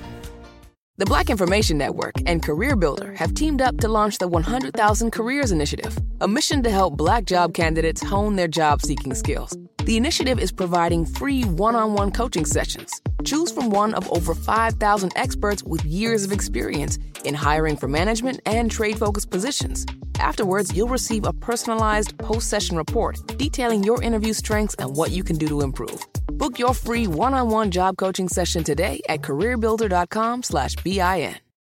The 0.97 1.07
Black 1.07 1.29
Information 1.29 1.77
Network 1.77 2.15
and 2.25 2.41
CareerBuilder 2.41 3.17
have 3.17 3.35
teamed 3.35 3.61
up 3.61 3.79
to 3.79 3.89
launch 3.89 4.19
the 4.19 4.29
100,000 4.29 5.11
Careers 5.11 5.51
Initiative, 5.51 5.99
a 6.21 6.29
mission 6.29 6.63
to 6.63 6.71
help 6.71 6.97
black 6.97 7.25
job 7.25 7.53
candidates 7.53 8.01
hone 8.01 8.37
their 8.37 8.47
job 8.47 8.81
seeking 8.81 9.13
skills. 9.13 9.59
The 9.87 9.97
initiative 9.97 10.39
is 10.39 10.53
providing 10.53 11.05
free 11.05 11.43
one 11.47 11.75
on 11.75 11.95
one 11.95 12.13
coaching 12.13 12.45
sessions. 12.45 13.03
Choose 13.25 13.51
from 13.51 13.71
one 13.71 13.93
of 13.95 14.09
over 14.13 14.37
5,000 14.37 15.13
experts 15.17 15.65
with 15.65 15.85
years 15.85 16.25
of 16.25 16.31
experience 16.31 16.97
in 17.25 17.35
hiring 17.35 17.77
for 17.77 17.89
management 17.89 18.39
and 18.47 18.71
trade 18.71 18.97
focused 18.97 19.31
positions. 19.31 19.85
Afterwards, 20.21 20.77
you'll 20.77 20.87
receive 20.87 21.25
a 21.25 21.33
personalized 21.33 22.17
post 22.19 22.49
session 22.49 22.77
report 22.77 23.19
detailing 23.37 23.83
your 23.83 24.01
interview 24.01 24.33
strengths 24.33 24.77
and 24.77 24.95
what 24.95 25.11
you 25.11 25.25
can 25.25 25.39
do 25.39 25.49
to 25.49 25.63
improve. 25.63 26.07
Book 26.27 26.59
your 26.59 26.75
free 26.75 27.07
one 27.07 27.35
on 27.35 27.49
one 27.51 27.71
job 27.71 27.97
coaching 27.97 28.29
session 28.29 28.65
today 28.65 29.01
at 29.09 29.23
careerbuilder.com 29.23 30.43
slash 30.43 30.75
BIN. 30.77 31.44